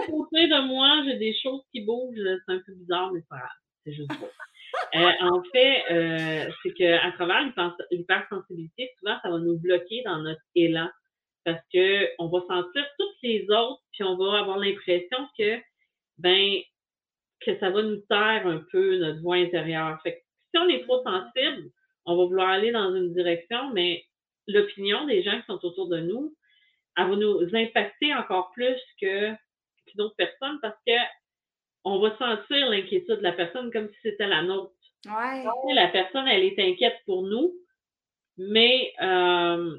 côté 0.07 0.47
de 0.49 0.66
moi, 0.66 1.03
j'ai 1.07 1.16
des 1.16 1.35
choses 1.43 1.62
qui 1.73 1.83
bougent, 1.83 2.16
c'est 2.16 2.53
un 2.55 2.61
peu 2.66 2.73
bizarre, 2.75 3.12
mais 3.12 3.21
c'est 3.21 3.29
pas 3.29 3.37
grave, 3.38 3.49
c'est 3.85 3.93
juste 3.93 4.12
ça. 4.12 4.27
Euh, 4.95 5.11
en 5.23 5.43
fait, 5.53 5.85
euh, 5.90 6.51
c'est 6.62 6.73
qu'à 6.75 7.11
travers 7.12 7.43
l'hyper- 7.43 7.77
l'hypersensibilité, 7.90 8.90
souvent, 8.99 9.16
ça 9.23 9.31
va 9.31 9.38
nous 9.38 9.59
bloquer 9.59 10.03
dans 10.05 10.19
notre 10.19 10.40
élan 10.55 10.88
parce 11.45 11.61
que 11.73 12.09
on 12.19 12.29
va 12.29 12.40
sentir 12.47 12.87
toutes 12.99 13.16
les 13.23 13.47
autres, 13.51 13.83
puis 13.93 14.05
on 14.05 14.16
va 14.16 14.38
avoir 14.40 14.59
l'impression 14.59 15.19
que, 15.38 15.59
ben, 16.19 16.61
que 17.44 17.59
ça 17.59 17.70
va 17.70 17.83
nous 17.83 18.00
taire 18.09 18.46
un 18.46 18.62
peu 18.70 18.98
notre 18.98 19.20
voix 19.20 19.37
intérieure. 19.37 20.00
Fait 20.03 20.14
que 20.14 20.18
si 20.50 20.59
on 20.59 20.68
est 20.68 20.83
trop 20.83 21.03
sensible, 21.03 21.70
on 22.07 22.16
va 22.16 22.24
vouloir 22.24 22.48
aller 22.48 22.72
dans 22.72 22.94
une 22.94 23.12
direction, 23.12 23.70
mais 23.72 24.05
l'opinion 24.46 25.07
des 25.07 25.22
gens 25.22 25.38
qui 25.40 25.46
sont 25.46 25.64
autour 25.64 25.88
de 25.88 26.00
nous, 26.00 26.35
elle 26.96 27.09
va 27.09 27.16
nous 27.16 27.55
impacter 27.55 28.14
encore 28.14 28.50
plus 28.53 28.79
que 29.00 29.33
qu'une 29.87 30.00
autre 30.03 30.16
personne 30.16 30.59
parce 30.61 30.76
que 30.87 30.92
on 31.85 31.98
va 31.98 32.16
sentir 32.18 32.68
l'inquiétude 32.68 33.16
de 33.16 33.22
la 33.22 33.33
personne 33.33 33.72
comme 33.72 33.88
si 33.88 33.96
c'était 34.03 34.26
la 34.26 34.42
nôtre. 34.42 34.74
Ouais. 35.07 35.44
La 35.74 35.88
personne, 35.88 36.29
elle 36.29 36.44
est 36.44 36.59
inquiète 36.59 36.98
pour 37.07 37.22
nous, 37.22 37.55
mais 38.37 38.92
euh, 39.00 39.79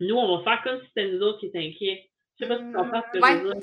nous, 0.00 0.16
on 0.16 0.36
va 0.36 0.44
faire 0.44 0.62
comme 0.62 0.80
si 0.80 0.86
c'était 0.88 1.10
nous 1.10 1.22
autres 1.22 1.40
qui 1.40 1.46
étaient 1.46 1.66
inquiets. 1.66 2.07
Je 2.38 2.44
sais 2.44 2.48
pas 2.48 2.58
si 2.58 2.64
tu 2.64 2.72
comprends 2.72 3.02
ce 3.06 3.12
que 3.12 3.20
je 3.20 3.20
veux 3.32 3.52
dire. 3.54 3.62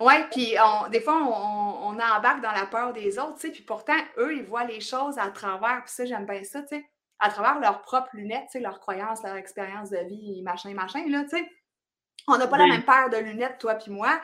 Oui, 0.00 0.14
puis 0.30 0.54
on- 0.60 0.88
des 0.88 1.00
fois, 1.00 1.16
on, 1.16 1.88
on 1.88 1.92
embarque 1.94 2.40
dans 2.42 2.52
la 2.52 2.66
peur 2.66 2.92
des 2.92 3.18
autres, 3.18 3.34
tu 3.34 3.40
sais, 3.48 3.50
puis 3.52 3.62
pourtant, 3.62 3.96
eux, 4.18 4.34
ils 4.36 4.44
voient 4.44 4.64
les 4.64 4.80
choses 4.80 5.18
à 5.18 5.28
travers, 5.30 5.82
puis 5.84 5.92
ça, 5.92 6.04
j'aime 6.04 6.26
bien 6.26 6.42
ça, 6.44 6.62
tu 6.62 6.76
sais, 6.76 6.84
à 7.20 7.30
travers 7.30 7.60
leurs 7.60 7.82
propres 7.82 8.10
lunettes, 8.14 8.44
tu 8.46 8.52
sais, 8.52 8.60
leurs 8.60 8.80
croyances, 8.80 9.22
leur 9.22 9.36
expérience 9.36 9.90
de 9.90 9.98
vie, 10.08 10.42
machin, 10.42 10.74
machin, 10.74 11.04
là, 11.08 11.22
tu 11.24 11.36
sais. 11.36 11.48
On 12.28 12.36
n'a 12.38 12.46
pas 12.46 12.56
la 12.58 12.66
même 12.66 12.84
paire 12.84 13.10
de 13.10 13.16
lunettes, 13.16 13.58
toi 13.58 13.74
puis 13.74 13.90
moi, 13.90 14.20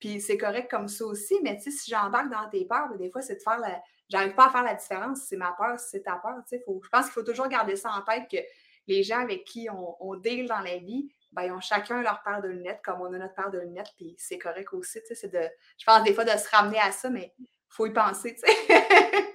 puis 0.00 0.20
c'est 0.20 0.36
correct 0.38 0.70
comme 0.70 0.88
ça 0.88 1.04
aussi, 1.04 1.38
mais 1.42 1.56
tu 1.56 1.64
sais, 1.64 1.70
si 1.70 1.90
j'embarque 1.90 2.30
dans 2.30 2.48
tes 2.50 2.64
peurs, 2.66 2.88
ben, 2.90 2.96
des 2.98 3.10
fois, 3.10 3.22
c'est 3.22 3.36
de 3.36 3.42
faire 3.42 3.58
la... 3.58 3.80
J'arrive 4.08 4.34
pas 4.34 4.46
à 4.46 4.50
faire 4.50 4.64
la 4.64 4.74
différence 4.74 5.20
si 5.20 5.26
c'est 5.28 5.36
ma 5.36 5.52
peur, 5.52 5.78
si 5.78 5.90
c'est 5.90 6.02
ta 6.02 6.16
peur, 6.16 6.34
tu 6.48 6.56
sais. 6.56 6.62
Faut... 6.66 6.80
Je 6.82 6.88
pense 6.88 7.04
qu'il 7.04 7.12
faut 7.12 7.22
toujours 7.22 7.48
garder 7.48 7.76
ça 7.76 7.90
en 7.90 8.02
tête 8.02 8.24
que 8.30 8.38
les 8.86 9.02
gens 9.02 9.20
avec 9.20 9.44
qui 9.44 9.68
on, 9.70 9.96
on 10.00 10.16
deal 10.16 10.46
dans 10.48 10.60
la 10.60 10.76
vie, 10.78 11.08
ben, 11.32 11.44
ils 11.44 11.52
ont 11.52 11.60
chacun 11.60 12.02
leur 12.02 12.22
paire 12.22 12.42
de 12.42 12.48
lunettes, 12.48 12.80
comme 12.84 13.00
on 13.00 13.12
a 13.12 13.18
notre 13.18 13.34
paire 13.34 13.50
de 13.50 13.58
lunettes, 13.60 13.90
puis 13.96 14.14
c'est 14.18 14.38
correct 14.38 14.72
aussi, 14.74 15.00
tu 15.00 15.06
sais, 15.08 15.14
c'est 15.14 15.32
de, 15.32 15.40
je 15.78 15.84
pense 15.84 16.02
des 16.04 16.14
fois 16.14 16.24
de 16.24 16.30
se 16.30 16.48
ramener 16.50 16.78
à 16.78 16.92
ça, 16.92 17.10
mais 17.10 17.32
il 17.38 17.46
faut 17.70 17.86
y 17.86 17.92
penser, 17.92 18.34
tu 18.34 18.40
sais. 18.40 18.68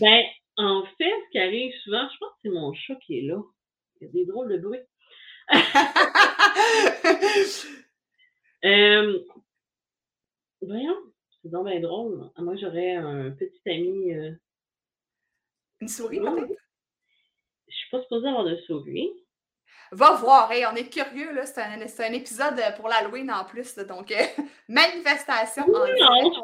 Ben, 0.00 0.22
en 0.56 0.84
fait, 0.98 1.04
ce 1.26 1.30
qui 1.30 1.38
arrive 1.38 1.72
souvent, 1.84 2.08
je 2.12 2.16
pense 2.18 2.30
que 2.32 2.38
c'est 2.42 2.48
mon 2.50 2.72
chat 2.74 2.96
qui 3.06 3.18
est 3.18 3.22
là. 3.22 3.40
Il 4.00 4.06
y 4.06 4.10
a 4.10 4.12
des 4.12 4.26
drôles 4.26 4.50
de 4.50 4.58
bruit. 4.58 4.80
Euh, 8.64 9.18
voyons, 10.62 10.96
c'est 11.42 11.50
donc 11.50 11.66
bien 11.66 11.80
drôle. 11.80 12.30
Moi, 12.38 12.56
j'aurais 12.56 12.94
un 12.94 13.30
petit 13.32 13.60
ami. 13.68 14.14
euh, 14.14 14.32
Une 15.80 15.88
souris, 15.88 16.18
peut-être? 16.18 16.60
je 17.68 17.74
suis 17.74 17.90
pas 17.90 18.02
supposée 18.02 18.28
avoir 18.28 18.44
de 18.44 18.56
souris. 18.66 19.10
Va 19.92 20.12
voir, 20.12 20.50
hey, 20.50 20.66
on 20.66 20.74
est 20.74 20.88
curieux, 20.92 21.32
là, 21.32 21.46
c'est 21.46 21.60
un, 21.60 21.86
c'est 21.86 22.06
un 22.06 22.12
épisode 22.12 22.60
pour 22.76 22.88
l'Halloween 22.88 23.30
en 23.30 23.44
plus, 23.44 23.76
là, 23.76 23.84
donc 23.84 24.10
euh, 24.10 24.24
manifestation 24.68 25.62
en 25.64 25.68
Non, 25.68 25.84
direct. 25.94 26.36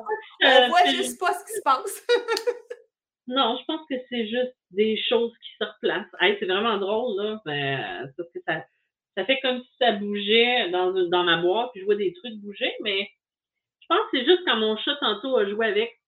On, 0.43 0.49
on 0.49 0.69
voit 0.69 0.87
juste 0.87 1.19
pas 1.19 1.33
ce 1.33 1.45
qui 1.45 1.53
se 1.53 1.63
passe. 1.63 2.07
Non, 3.31 3.57
je 3.61 3.65
pense 3.65 3.87
que 3.89 3.95
c'est 4.09 4.27
juste 4.27 4.57
des 4.73 5.01
choses 5.09 5.33
qui 5.41 5.51
se 5.61 5.65
replacent. 5.65 6.13
Hey, 6.21 6.37
c'est 6.41 6.47
vraiment 6.47 6.79
drôle, 6.79 7.17
là. 7.23 7.41
Parce 8.17 8.29
que 8.33 8.41
ça, 8.45 8.65
ça 9.17 9.25
fait 9.25 9.39
comme 9.41 9.61
si 9.61 9.71
ça 9.79 9.93
bougeait 9.93 10.69
dans, 10.71 10.91
dans 11.09 11.23
ma 11.23 11.37
boîte, 11.37 11.71
puis 11.71 11.81
je 11.81 11.87
vois 11.87 11.95
des 11.95 12.13
trucs 12.13 12.35
bouger, 12.41 12.75
mais 12.81 13.09
je 13.81 13.87
pense 13.89 14.01
que 14.11 14.19
c'est 14.19 14.25
juste 14.25 14.43
quand 14.45 14.57
mon 14.57 14.77
chat 14.79 14.97
tantôt 14.97 15.37
a 15.37 15.49
joué 15.49 15.67
avec. 15.67 16.01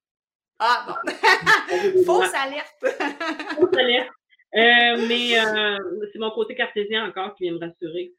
Ah 0.58 0.84
bon. 0.86 1.12
Fausse 2.06 2.34
alerte. 2.34 2.74
Fausse 3.54 3.76
alerte. 3.76 4.10
Euh, 4.54 5.06
mais 5.08 5.38
euh, 5.38 5.78
c'est 6.12 6.18
mon 6.18 6.30
côté 6.30 6.54
cartésien 6.54 7.06
encore 7.06 7.34
qui 7.34 7.44
vient 7.44 7.54
me 7.54 7.58
rassurer. 7.58 8.12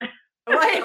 ouais. 0.00 0.08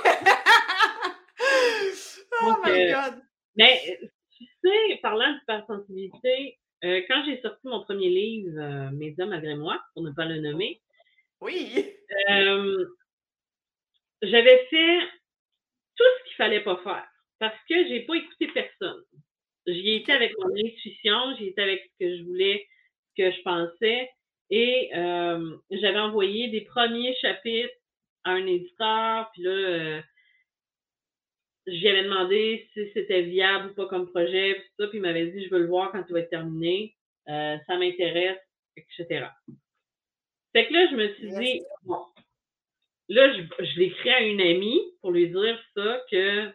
oh 2.41 2.45
Donc, 2.45 2.65
my 2.65 2.71
euh, 2.71 2.93
god. 2.93 3.21
Mais 3.55 3.99
tu 4.35 4.45
sais, 4.63 4.99
parlant 5.01 5.33
d'hypersensibilité, 5.33 6.57
euh, 6.83 7.01
quand 7.07 7.23
j'ai 7.25 7.41
sorti 7.41 7.67
mon 7.67 7.83
premier 7.83 8.09
livre, 8.09 8.91
Mes 8.93 9.15
hommes 9.19 9.29
malgré 9.29 9.55
moi, 9.55 9.79
pour 9.93 10.03
ne 10.03 10.11
pas 10.11 10.25
le 10.25 10.39
nommer, 10.41 10.81
oui. 11.41 11.93
Euh, 12.29 12.85
j'avais 14.21 14.65
fait 14.69 14.99
tout 15.95 16.03
ce 16.03 16.23
qu'il 16.27 16.35
fallait 16.35 16.63
pas 16.63 16.77
faire 16.77 17.07
parce 17.39 17.57
que 17.69 17.87
j'ai 17.87 18.01
pas 18.01 18.15
écouté 18.15 18.47
personne. 18.47 19.03
J'y 19.67 19.95
étais 19.95 20.13
avec 20.13 20.33
mon 20.39 20.49
intuition, 20.49 21.35
j'y 21.37 21.47
étais 21.47 21.61
avec 21.61 21.83
ce 21.83 22.05
que 22.05 22.17
je 22.17 22.23
voulais, 22.23 22.67
ce 23.09 23.23
que 23.23 23.31
je 23.31 23.41
pensais. 23.43 24.09
Et 24.49 24.89
j'avais 25.71 25.99
envoyé 25.99 26.49
des 26.49 26.61
premiers 26.61 27.15
chapitres 27.15 27.73
à 28.23 28.31
un 28.31 28.45
éditeur, 28.45 29.29
puis 29.33 29.43
là, 29.43 30.01
j'y 31.67 31.87
avais 31.87 32.03
demandé 32.03 32.67
si 32.73 32.89
c'était 32.93 33.23
viable 33.23 33.71
ou 33.71 33.73
pas 33.73 33.87
comme 33.87 34.09
projet, 34.09 34.55
puis 34.55 34.69
ça, 34.79 34.87
puis 34.87 34.97
il 34.99 35.01
m'avait 35.01 35.27
dit 35.27 35.45
je 35.45 35.49
veux 35.49 35.59
le 35.59 35.67
voir 35.67 35.91
quand 35.91 36.03
il 36.07 36.13
va 36.13 36.19
être 36.21 36.29
terminé, 36.29 36.95
euh, 37.27 37.57
ça 37.67 37.77
m'intéresse, 37.77 38.39
etc. 38.77 39.27
Fait 40.53 40.67
que 40.67 40.73
là, 40.73 40.87
je 40.89 40.95
me 40.95 41.13
suis 41.15 41.29
dit, 41.31 41.61
bon, 41.83 41.99
là, 43.09 43.33
je, 43.33 43.81
écrit 43.81 44.09
à 44.09 44.21
une 44.21 44.41
amie 44.41 44.81
pour 45.01 45.11
lui 45.11 45.29
dire 45.29 45.59
ça, 45.75 46.01
que, 46.09 46.49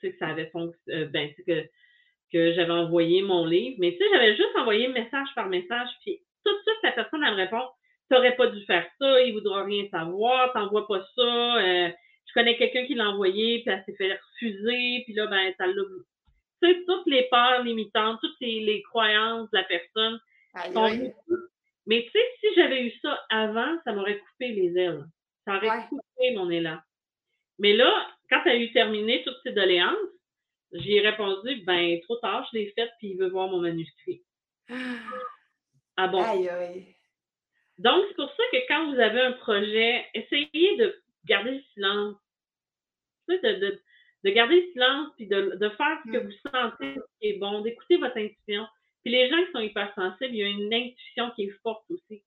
que 0.00 0.16
ça 0.18 0.28
avait 0.28 0.48
fonctionné, 0.50 1.02
euh, 1.02 1.06
ben, 1.06 1.30
que, 1.46 1.68
que 2.32 2.54
j'avais 2.54 2.72
envoyé 2.72 3.22
mon 3.22 3.44
livre, 3.44 3.76
mais 3.78 3.92
tu 3.92 3.98
sais, 3.98 4.04
j'avais 4.12 4.34
juste 4.34 4.56
envoyé 4.56 4.88
message 4.88 5.28
par 5.34 5.48
message, 5.48 5.88
puis 6.02 6.20
tout 6.48 6.56
de 6.56 6.62
suite, 6.62 6.82
la 6.82 6.92
personne, 6.92 7.22
elle 7.24 7.32
me 7.32 7.36
répond, 7.36 7.68
t'aurais 8.10 8.36
pas 8.36 8.48
dû 8.48 8.64
faire 8.64 8.86
ça, 8.98 9.20
il 9.22 9.32
voudra 9.34 9.64
rien 9.64 9.86
savoir, 9.90 10.52
t'envoies 10.52 10.86
pas 10.86 11.04
ça, 11.14 11.56
euh, 11.58 11.90
je 12.26 12.32
connais 12.34 12.56
quelqu'un 12.56 12.86
qui 12.86 12.94
l'a 12.94 13.10
envoyé, 13.10 13.62
puis 13.62 13.72
elle 13.72 13.82
s'est 13.84 13.96
fait 13.96 14.12
refuser, 14.12 15.02
puis 15.04 15.14
là, 15.14 15.26
ben, 15.26 15.52
ça 15.56 15.66
l'a. 15.66 15.82
Tu 16.62 16.68
sais, 16.68 16.84
toutes 16.86 17.06
les 17.06 17.28
peurs 17.30 17.62
limitantes, 17.62 18.18
toutes 18.20 18.36
les, 18.40 18.82
croyances 18.82 19.48
de 19.50 19.58
la 19.58 19.64
personne 19.64 20.18
sont 20.72 21.12
Mais 21.86 22.02
tu 22.02 22.10
sais, 22.10 22.24
si 22.40 22.54
j'avais 22.56 22.84
eu 22.84 22.92
ça 23.00 23.18
avant, 23.30 23.78
ça 23.84 23.92
m'aurait 23.92 24.18
coupé 24.18 24.48
les 24.48 24.76
ailes. 24.76 25.04
Ça 25.46 25.56
aurait 25.56 25.86
coupé 25.88 26.34
mon 26.34 26.50
élan. 26.50 26.78
Mais 27.58 27.74
là, 27.74 28.08
quand 28.28 28.42
elle 28.44 28.52
a 28.52 28.56
eu 28.56 28.72
terminé 28.72 29.22
toutes 29.24 29.38
ces 29.44 29.52
doléances, 29.52 29.96
j'ai 30.72 31.00
répondu, 31.00 31.62
ben, 31.64 32.00
trop 32.02 32.16
tard, 32.16 32.46
je 32.52 32.58
l'ai 32.58 32.72
faite, 32.72 32.90
puis 32.98 33.10
il 33.10 33.18
veut 33.18 33.30
voir 33.30 33.48
mon 33.48 33.60
manuscrit. 33.60 34.22
Ah 35.98 36.06
bon? 36.06 36.22
Aïe, 36.22 36.48
aïe. 36.48 36.86
Donc, 37.78 38.04
c'est 38.08 38.14
pour 38.14 38.30
ça 38.30 38.42
que 38.52 38.68
quand 38.68 38.92
vous 38.92 39.00
avez 39.00 39.20
un 39.20 39.32
projet, 39.32 40.06
essayez 40.14 40.76
de 40.76 40.96
garder 41.26 41.50
le 41.50 41.62
silence. 41.74 42.16
De, 43.28 43.80
de, 44.24 44.30
garder 44.30 44.62
le 44.62 44.72
silence 44.72 45.08
puis 45.16 45.26
de, 45.26 45.56
de 45.56 45.68
faire 45.70 45.98
ce 46.06 46.12
que 46.12 46.18
mm. 46.18 46.24
vous 46.24 46.50
sentez 46.50 46.94
qui 47.20 47.28
est 47.28 47.38
bon, 47.38 47.62
d'écouter 47.62 47.96
votre 47.96 48.16
intuition. 48.16 48.66
Puis 49.02 49.12
les 49.12 49.28
gens 49.28 49.44
qui 49.44 49.52
sont 49.52 49.58
hypersensibles, 49.58 50.34
il 50.34 50.36
y 50.36 50.42
a 50.44 50.48
une 50.48 50.72
intuition 50.72 51.30
qui 51.34 51.44
est 51.44 51.58
forte 51.62 51.84
aussi. 51.90 52.22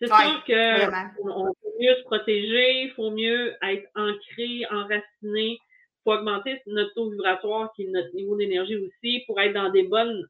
C'est 0.00 0.08
sûr 0.08 0.44
qu'on 0.44 1.44
faut 1.44 1.74
mieux 1.80 1.94
se 1.94 2.02
protéger, 2.02 2.82
il 2.82 2.90
faut 2.96 3.12
mieux 3.12 3.56
être 3.62 3.88
ancré, 3.94 4.66
enraciné, 4.70 5.52
il 5.52 5.58
faut 6.02 6.12
augmenter 6.12 6.60
notre 6.66 6.92
taux 6.94 7.10
vibratoire, 7.10 7.72
qui 7.74 7.84
est 7.84 7.90
notre 7.90 8.12
niveau 8.12 8.36
d'énergie 8.36 8.76
aussi, 8.76 9.22
pour 9.26 9.40
être 9.40 9.54
dans 9.54 9.70
des 9.70 9.84
bonnes 9.84 10.28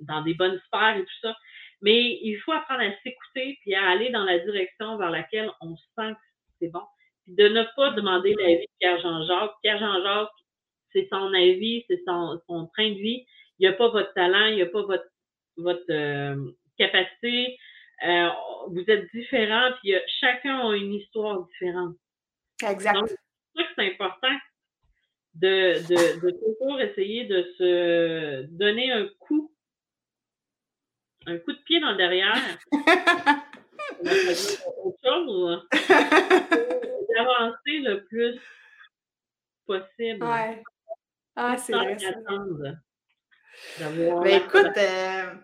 dans 0.00 0.22
des 0.22 0.34
bonnes 0.34 0.60
sphères 0.66 0.96
et 0.96 1.04
tout 1.04 1.20
ça. 1.22 1.36
Mais 1.80 2.18
il 2.22 2.36
faut 2.44 2.52
apprendre 2.52 2.82
à 2.82 2.90
s'écouter 3.02 3.58
puis 3.62 3.74
à 3.74 3.88
aller 3.88 4.10
dans 4.10 4.24
la 4.24 4.38
direction 4.40 4.96
vers 4.96 5.10
laquelle 5.10 5.50
on 5.60 5.76
sent 5.76 6.12
que 6.12 6.18
c'est 6.60 6.68
bon. 6.68 6.82
Puis 7.24 7.34
de 7.34 7.48
ne 7.48 7.64
pas 7.76 7.92
demander 7.92 8.34
l'avis 8.34 8.66
de 8.66 8.78
Pierre 8.80 9.00
Jean-Jacques. 9.00 9.54
Pierre 9.62 9.78
Jean-Jacques, 9.78 10.30
c'est 10.92 11.08
son 11.10 11.32
avis, 11.32 11.84
c'est 11.88 12.02
son, 12.06 12.40
train 12.74 12.90
de 12.90 12.98
vie. 12.98 13.24
Il 13.58 13.68
n'y 13.68 13.74
a 13.74 13.76
pas 13.76 13.88
votre 13.88 14.12
talent, 14.14 14.46
il 14.46 14.56
n'y 14.56 14.62
a 14.62 14.66
pas 14.66 14.82
votre, 14.82 15.08
votre 15.56 15.90
euh, 15.90 16.36
capacité. 16.78 17.58
Euh, 18.06 18.28
vous 18.68 18.84
êtes 18.86 19.10
différents, 19.12 19.70
puis 19.82 19.92
chacun 20.20 20.68
a 20.68 20.76
une 20.76 20.94
histoire 20.94 21.44
différente. 21.46 21.96
Exact. 22.68 22.94
Donc, 22.94 23.08
c'est 23.08 23.62
que 23.64 23.68
c'est 23.76 23.92
important 23.92 24.36
de, 25.34 25.74
de, 25.88 26.20
de, 26.20 26.30
toujours 26.30 26.80
essayer 26.80 27.24
de 27.24 27.42
se 27.56 28.42
donner 28.50 28.90
un 28.92 29.08
coup, 29.18 29.52
un 31.28 31.38
coup 31.38 31.52
de 31.52 31.62
pied 31.64 31.80
dans 31.80 31.90
le 31.92 31.96
derrière. 31.96 32.34
autre 34.02 34.98
chose. 35.04 35.68
D'avancer 37.14 37.78
le 37.80 38.04
plus 38.04 38.40
possible. 39.66 40.24
Ouais. 40.24 40.62
Ah, 41.36 41.56
c'est 41.56 41.72
vrai. 41.72 41.96
Ben, 43.78 44.26
écoute, 44.26 44.76
euh, 44.76 45.34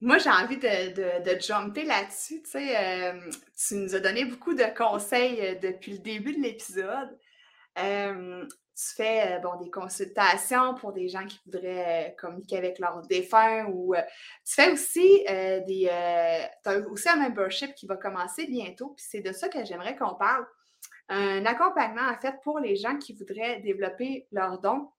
moi, 0.00 0.18
j'ai 0.18 0.30
envie 0.30 0.56
de, 0.56 0.94
de, 0.94 1.34
de 1.34 1.40
jumper 1.40 1.84
là-dessus. 1.84 2.42
Tu, 2.42 2.50
sais, 2.50 2.76
euh, 2.76 3.20
tu 3.56 3.74
nous 3.76 3.94
as 3.94 4.00
donné 4.00 4.24
beaucoup 4.24 4.54
de 4.54 4.64
conseils 4.76 5.40
euh, 5.40 5.54
depuis 5.56 5.92
le 5.92 5.98
début 5.98 6.34
de 6.34 6.42
l'épisode 6.42 7.18
tu 8.76 8.94
fais 8.94 9.36
euh, 9.36 9.38
bon, 9.38 9.56
des 9.56 9.70
consultations 9.70 10.74
pour 10.74 10.92
des 10.92 11.08
gens 11.08 11.24
qui 11.26 11.40
voudraient 11.46 12.10
euh, 12.10 12.14
communiquer 12.18 12.56
avec 12.56 12.78
leurs 12.78 13.02
défunts 13.02 13.66
ou 13.66 13.94
euh, 13.94 14.02
tu 14.44 14.54
fais 14.54 14.72
aussi 14.72 15.24
des. 15.26 15.88
tu 16.64 16.68
as 16.68 16.78
aussi 16.88 17.08
un 17.08 17.16
membership 17.16 17.74
qui 17.74 17.86
va 17.86 17.96
commencer 17.96 18.46
bientôt, 18.46 18.88
puis 18.96 19.04
c'est 19.08 19.20
de 19.20 19.32
ça 19.32 19.48
que 19.48 19.64
j'aimerais 19.64 19.96
qu'on 19.96 20.14
parle. 20.14 20.46
Un 21.08 21.44
accompagnement, 21.44 22.08
en 22.08 22.18
fait, 22.18 22.34
pour 22.42 22.58
les 22.58 22.76
gens 22.76 22.96
qui 22.96 23.12
voudraient 23.12 23.60
développer 23.60 24.26
leurs 24.32 24.58
dons. 24.58 24.90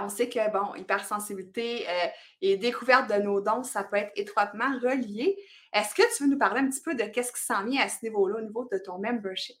on 0.00 0.08
sait 0.08 0.28
que, 0.28 0.50
bon, 0.52 0.74
hypersensibilité 0.76 1.84
et 2.40 2.56
découverte 2.56 3.10
de 3.10 3.20
nos 3.20 3.40
dons, 3.40 3.64
ça 3.64 3.82
peut 3.82 3.96
être 3.96 4.12
étroitement 4.14 4.78
relié. 4.80 5.36
Est-ce 5.72 5.94
que 5.94 6.16
tu 6.16 6.22
veux 6.22 6.30
nous 6.30 6.38
parler 6.38 6.60
un 6.60 6.70
petit 6.70 6.82
peu 6.82 6.94
de 6.94 7.02
qu'est-ce 7.04 7.32
qui 7.32 7.42
s'en 7.42 7.64
vient 7.64 7.82
à 7.82 7.88
ce 7.88 8.04
niveau-là, 8.04 8.38
au 8.38 8.42
niveau 8.42 8.68
de 8.70 8.78
ton 8.78 8.98
membership? 8.98 9.56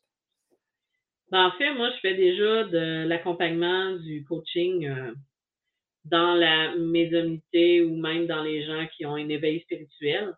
Ben, 1.30 1.46
en 1.46 1.52
fait, 1.52 1.74
moi, 1.74 1.90
je 1.90 2.00
fais 2.00 2.14
déjà 2.14 2.64
de 2.64 3.06
l'accompagnement, 3.06 3.96
du 3.96 4.24
coaching 4.24 4.86
euh, 4.86 5.12
dans 6.04 6.34
la 6.34 6.76
médiumnité 6.76 7.82
ou 7.82 7.96
même 7.96 8.26
dans 8.26 8.42
les 8.42 8.64
gens 8.64 8.86
qui 8.96 9.06
ont 9.06 9.16
un 9.16 9.28
éveil 9.28 9.60
spirituel. 9.62 10.34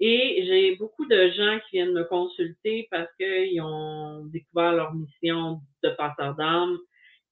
Et 0.00 0.44
j'ai 0.46 0.76
beaucoup 0.76 1.06
de 1.06 1.30
gens 1.30 1.58
qui 1.60 1.76
viennent 1.76 1.92
me 1.92 2.04
consulter 2.04 2.88
parce 2.90 3.08
qu'ils 3.16 3.60
ont 3.60 4.24
découvert 4.26 4.72
leur 4.72 4.94
mission 4.94 5.60
de 5.84 5.90
passeur 5.90 6.34
d'âme. 6.36 6.78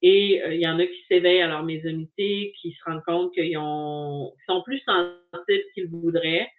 Et 0.02 0.42
euh, 0.42 0.54
il 0.54 0.60
y 0.60 0.68
en 0.68 0.78
a 0.78 0.86
qui 0.86 1.04
s'éveillent 1.08 1.42
à 1.42 1.48
leur 1.48 1.64
médiumnité, 1.64 2.52
qui 2.60 2.72
se 2.72 2.84
rendent 2.84 3.04
compte 3.04 3.32
qu'ils 3.32 3.56
ont, 3.56 4.34
sont 4.46 4.62
plus 4.62 4.80
sensibles 4.80 5.64
qu'ils 5.74 5.88
voudraient, 5.88 6.50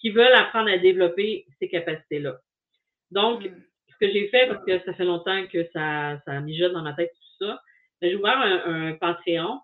qui 0.00 0.10
veulent 0.10 0.34
apprendre 0.34 0.70
à 0.70 0.78
développer 0.78 1.46
ces 1.60 1.68
capacités-là. 1.68 2.40
Donc, 3.12 3.44
mmh 3.44 3.69
que 4.00 4.10
j'ai 4.10 4.28
fait, 4.28 4.48
parce 4.48 4.64
que 4.64 4.84
ça 4.84 4.94
fait 4.94 5.04
longtemps 5.04 5.46
que 5.46 5.68
ça, 5.72 6.20
ça 6.24 6.40
mijote 6.40 6.72
dans 6.72 6.82
ma 6.82 6.94
tête 6.94 7.12
tout 7.14 7.46
ça, 7.46 7.60
j'ai 8.02 8.16
ouvert 8.16 8.38
un, 8.38 8.88
un 8.88 8.92
Patreon. 8.94 9.60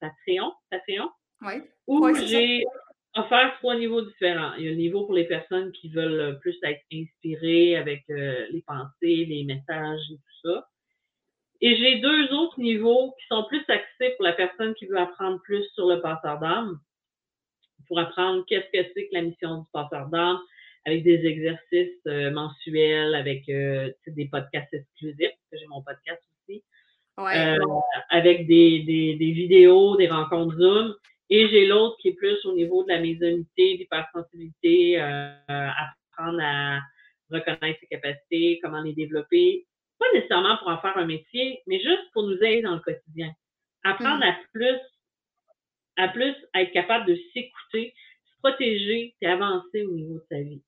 Patreon? 0.00 0.52
Patreon? 0.70 1.10
Oui. 1.42 1.54
Où 1.86 2.14
j'ai 2.14 2.64
offert 3.14 3.54
trois 3.58 3.76
niveaux 3.76 4.02
différents. 4.02 4.54
Il 4.54 4.64
y 4.64 4.68
a 4.68 4.70
le 4.70 4.76
niveau 4.76 5.04
pour 5.04 5.14
les 5.14 5.24
personnes 5.24 5.72
qui 5.72 5.88
veulent 5.88 6.38
plus 6.40 6.56
être 6.62 6.82
inspirées 6.92 7.76
avec 7.76 8.04
euh, 8.10 8.46
les 8.50 8.62
pensées, 8.62 9.24
les 9.26 9.44
messages 9.44 10.00
et 10.12 10.16
tout 10.16 10.48
ça. 10.48 10.68
Et 11.62 11.76
j'ai 11.76 12.00
deux 12.00 12.32
autres 12.32 12.58
niveaux 12.60 13.14
qui 13.20 13.26
sont 13.26 13.44
plus 13.44 13.64
axés 13.68 14.14
pour 14.16 14.24
la 14.24 14.32
personne 14.32 14.74
qui 14.74 14.86
veut 14.86 14.98
apprendre 14.98 15.40
plus 15.42 15.64
sur 15.74 15.86
le 15.86 16.00
passeur 16.00 16.38
d'âme, 16.38 16.78
pour 17.86 17.98
apprendre 17.98 18.44
qu'est-ce 18.46 18.70
que 18.72 18.90
c'est 18.94 19.08
que 19.08 19.14
la 19.14 19.22
mission 19.22 19.58
du 19.58 19.66
passeur 19.72 20.08
d'âme, 20.08 20.38
avec 20.86 21.02
des 21.04 21.26
exercices 21.26 22.00
euh, 22.06 22.30
mensuels, 22.30 23.14
avec 23.14 23.48
euh, 23.48 23.90
des 24.06 24.26
podcasts 24.26 24.72
exclusifs, 24.72 25.18
parce 25.30 25.50
que 25.52 25.58
j'ai 25.58 25.66
mon 25.66 25.82
podcast 25.82 26.22
aussi. 26.30 26.62
Ouais, 27.18 27.36
euh, 27.36 27.64
avec 28.08 28.46
des, 28.46 28.80
des, 28.80 29.16
des, 29.16 29.32
vidéos, 29.32 29.96
des 29.96 30.08
rencontres 30.08 30.56
Zoom. 30.56 30.94
Et 31.28 31.48
j'ai 31.48 31.66
l'autre 31.66 31.96
qui 32.00 32.08
est 32.08 32.14
plus 32.14 32.44
au 32.44 32.54
niveau 32.54 32.82
de 32.82 32.88
la 32.88 33.00
médiumnité, 33.00 33.76
l'hypersensibilité, 33.76 34.98
apprendre 34.98 36.40
à 36.42 36.80
reconnaître 37.30 37.78
ses 37.78 37.86
capacités, 37.86 38.58
comment 38.62 38.82
les 38.82 38.94
développer. 38.94 39.66
Pas 39.98 40.06
nécessairement 40.14 40.56
pour 40.56 40.68
en 40.68 40.78
faire 40.78 40.96
un 40.96 41.06
métier, 41.06 41.62
mais 41.68 41.78
juste 41.78 42.10
pour 42.12 42.24
nous 42.24 42.36
aider 42.38 42.62
dans 42.62 42.74
le 42.74 42.80
quotidien. 42.80 43.30
Apprendre 43.84 44.24
mmh. 44.24 44.28
à 44.28 44.36
plus 44.52 44.80
à 45.96 46.08
plus 46.08 46.34
être 46.54 46.72
capable 46.72 47.06
de 47.06 47.16
s'écouter, 47.32 47.94
se 48.24 48.38
protéger 48.42 49.14
et 49.20 49.26
avancer 49.26 49.84
au 49.84 49.92
niveau 49.92 50.14
de 50.14 50.24
sa 50.30 50.40
vie. 50.40 50.62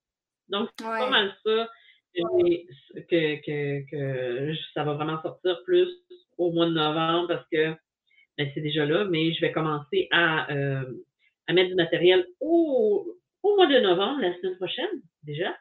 Donc, 0.52 0.68
c'est 0.78 0.84
pas 0.84 1.10
mal 1.10 1.34
ça 1.44 1.68
que, 2.14 3.40
que, 3.40 3.90
que, 3.90 4.54
ça 4.74 4.84
va 4.84 4.94
vraiment 4.94 5.20
sortir 5.22 5.62
plus 5.64 5.88
au 6.38 6.52
mois 6.52 6.66
de 6.66 6.72
novembre 6.72 7.28
parce 7.28 7.46
que 7.50 7.74
ben, 8.38 8.50
c'est 8.54 8.60
déjà 8.60 8.84
là, 8.84 9.04
mais 9.04 9.32
je 9.32 9.40
vais 9.40 9.52
commencer 9.52 10.08
à, 10.10 10.50
euh, 10.52 10.84
à 11.46 11.52
mettre 11.52 11.70
du 11.70 11.74
matériel 11.74 12.26
au, 12.40 13.18
au, 13.42 13.56
mois 13.56 13.66
de 13.66 13.80
novembre, 13.80 14.20
la 14.20 14.34
semaine 14.36 14.56
prochaine, 14.56 15.02
déjà. 15.22 15.56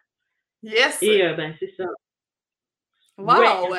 Yes! 0.64 1.02
Et 1.02 1.24
euh, 1.24 1.34
ben, 1.34 1.56
c'est 1.60 1.74
ça. 1.76 1.86
Wow! 3.18 3.76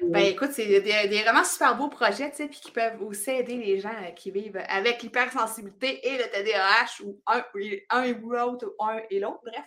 Ben 0.00 0.20
écoute, 0.20 0.50
c'est 0.52 0.66
des, 0.66 0.80
des, 0.80 1.22
vraiment 1.22 1.44
super 1.44 1.76
beaux 1.76 1.88
projets, 1.88 2.30
tu 2.30 2.36
sais, 2.36 2.48
puis 2.48 2.60
qui 2.60 2.70
peuvent 2.70 3.02
aussi 3.02 3.30
aider 3.30 3.56
les 3.56 3.80
gens 3.80 3.90
euh, 3.90 4.10
qui 4.12 4.30
vivent 4.30 4.60
avec 4.68 5.02
l'hypersensibilité 5.02 6.06
et 6.06 6.16
le 6.16 6.24
TDAH, 6.24 7.04
ou 7.04 7.20
un, 7.26 7.44
un 7.90 8.02
et 8.04 8.14
l'autre, 8.14 8.66
ou 8.78 8.84
un 8.84 9.00
et 9.10 9.18
l'autre, 9.18 9.40
bref. 9.44 9.64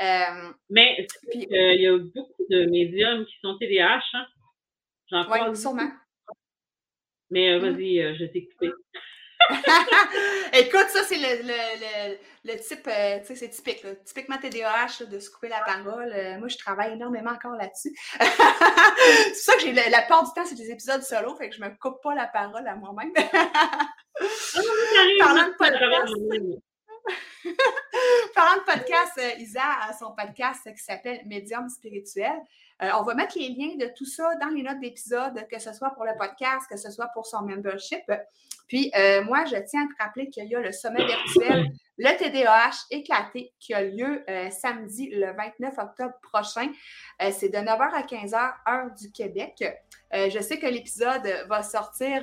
Euh, 0.00 0.52
Mais 0.70 1.06
il 1.34 1.80
y 1.80 1.86
a 1.86 1.98
beaucoup 1.98 2.44
de 2.48 2.64
médiums 2.66 3.26
qui 3.26 3.34
sont 3.42 3.58
TDAH, 3.58 4.02
hein? 4.14 4.26
J'en 5.10 5.30
Oui, 5.30 5.56
sûrement. 5.56 5.90
Mais 7.30 7.50
euh, 7.50 7.58
mmh. 7.58 7.62
vas-y, 7.62 8.16
je 8.16 8.24
t'ai 8.26 8.48
coupé. 8.48 8.70
Écoute, 10.52 10.88
ça, 10.88 11.02
c'est 11.04 11.16
le, 11.16 11.42
le, 11.42 12.16
le, 12.44 12.58
type, 12.58 12.86
euh, 12.86 13.20
tu 13.20 13.26
sais, 13.26 13.36
c'est 13.36 13.48
typique, 13.48 13.82
là. 13.82 13.94
typiquement 14.04 14.36
TDAH, 14.38 15.06
de 15.10 15.18
se 15.18 15.30
couper 15.30 15.48
la 15.48 15.60
parole. 15.60 16.12
Euh, 16.12 16.38
moi, 16.38 16.48
je 16.48 16.58
travaille 16.58 16.92
énormément 16.92 17.30
encore 17.30 17.56
là-dessus. 17.56 17.96
c'est 18.20 19.34
ça 19.34 19.54
que 19.54 19.62
j'ai, 19.62 19.72
la, 19.72 20.02
part 20.02 20.24
du 20.24 20.30
temps, 20.34 20.44
c'est 20.44 20.56
des 20.56 20.70
épisodes 20.70 21.00
solo, 21.02 21.34
fait 21.36 21.48
que 21.48 21.56
je 21.56 21.62
me 21.62 21.70
coupe 21.80 22.02
pas 22.02 22.14
la 22.14 22.26
parole 22.26 22.66
à 22.66 22.74
moi-même. 22.76 23.12
Parlant 25.18 25.48
de 25.48 25.56
podcast. 25.56 26.14
Parlant 28.34 28.60
de 28.60 28.64
podcast, 28.64 29.12
euh, 29.18 29.40
Isa 29.40 29.62
a 29.88 29.92
son 29.92 30.14
podcast 30.14 30.62
qui 30.64 30.82
s'appelle 30.82 31.20
Médium 31.26 31.68
spirituel. 31.68 32.38
on 32.80 33.02
va 33.02 33.14
mettre 33.14 33.38
les 33.38 33.48
liens 33.48 33.76
de 33.76 33.92
tout 33.96 34.06
ça 34.06 34.34
dans 34.40 34.48
les 34.48 34.62
notes 34.62 34.80
d'épisode, 34.80 35.46
que 35.50 35.58
ce 35.58 35.72
soit 35.72 35.90
pour 35.90 36.04
le 36.04 36.16
podcast, 36.18 36.66
que 36.70 36.76
ce 36.76 36.90
soit 36.90 37.08
pour 37.14 37.26
son 37.26 37.42
membership. 37.42 38.04
Puis, 38.70 38.88
euh, 38.96 39.24
moi, 39.24 39.44
je 39.46 39.56
tiens 39.68 39.84
à 39.84 39.92
te 39.92 40.00
rappeler 40.00 40.30
qu'il 40.30 40.46
y 40.46 40.54
a 40.54 40.60
le 40.60 40.70
sommet 40.70 41.04
virtuel, 41.04 41.72
le 41.98 42.16
TDAH 42.16 42.86
éclaté, 42.92 43.52
qui 43.58 43.74
a 43.74 43.82
lieu 43.82 44.22
euh, 44.30 44.48
samedi 44.48 45.10
le 45.10 45.32
29 45.32 45.76
octobre 45.76 46.14
prochain. 46.22 46.68
Euh, 47.20 47.32
c'est 47.36 47.48
de 47.48 47.58
9h 47.58 47.92
à 47.92 48.02
15h, 48.02 48.52
heure 48.68 48.94
du 48.94 49.10
Québec. 49.10 49.64
je 50.12 50.40
sais 50.40 50.60
que 50.60 50.68
l'épisode 50.68 51.26
va 51.48 51.64
sortir 51.64 52.22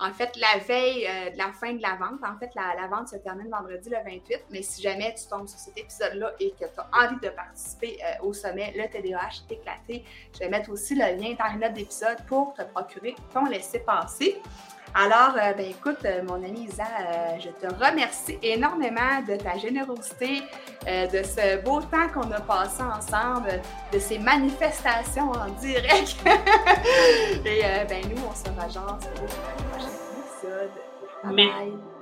en 0.00 0.12
fait, 0.12 0.36
la 0.36 0.58
veille 0.58 1.08
de 1.32 1.38
la 1.38 1.52
fin 1.52 1.72
de 1.72 1.82
la 1.82 1.96
vente, 1.96 2.20
en 2.22 2.38
fait, 2.38 2.54
la, 2.54 2.74
la, 2.80 2.86
vente 2.86 3.08
se 3.08 3.16
termine 3.16 3.48
vendredi 3.50 3.90
le 3.90 3.96
28, 3.96 4.44
mais 4.50 4.62
si 4.62 4.80
jamais 4.80 5.14
tu 5.14 5.26
tombes 5.28 5.48
sur 5.48 5.58
cet 5.58 5.76
épisode-là 5.76 6.32
et 6.38 6.50
que 6.52 6.64
tu 6.64 6.80
as 6.80 6.88
envie 7.04 7.20
de 7.20 7.28
participer 7.30 7.98
au 8.22 8.32
sommet, 8.32 8.72
le 8.76 8.88
TDAH 8.88 9.44
éclaté, 9.50 10.04
je 10.34 10.38
vais 10.38 10.48
mettre 10.48 10.70
aussi 10.70 10.94
le 10.94 11.16
lien 11.16 11.34
dans 11.38 11.52
les 11.52 11.58
notes 11.58 11.74
d'épisode 11.74 12.18
pour 12.26 12.54
te 12.54 12.62
procurer 12.62 13.16
ton 13.32 13.44
laisser-passer. 13.46 14.40
Alors, 14.94 15.34
euh, 15.36 15.52
ben 15.52 15.66
écoute, 15.66 16.04
euh, 16.04 16.22
mon 16.26 16.34
amie 16.34 16.68
Isa, 16.70 16.84
euh, 16.84 17.38
je 17.38 17.48
te 17.50 17.72
remercie 17.72 18.38
énormément 18.42 19.22
de 19.26 19.36
ta 19.36 19.56
générosité, 19.58 20.42
de 20.86 21.22
ce 21.22 21.62
beau 21.62 21.80
temps 21.82 22.08
qu'on 22.12 22.30
a 22.32 22.40
passé 22.40 22.82
ensemble, 22.82 23.60
de 23.92 23.98
ces 23.98 24.18
manifestations 24.18 25.30
en 25.30 25.50
direct. 25.60 26.16
Et 27.44 27.62
ben 27.88 28.02
nous, 28.08 28.22
on 28.22 28.34
se 28.34 28.48
rejoint 28.48 28.98
pour 28.98 29.22
le 29.22 29.28
prochain 29.68 29.88
épisode. 30.16 30.70
Bye 31.24 31.34
bye. 31.34 31.97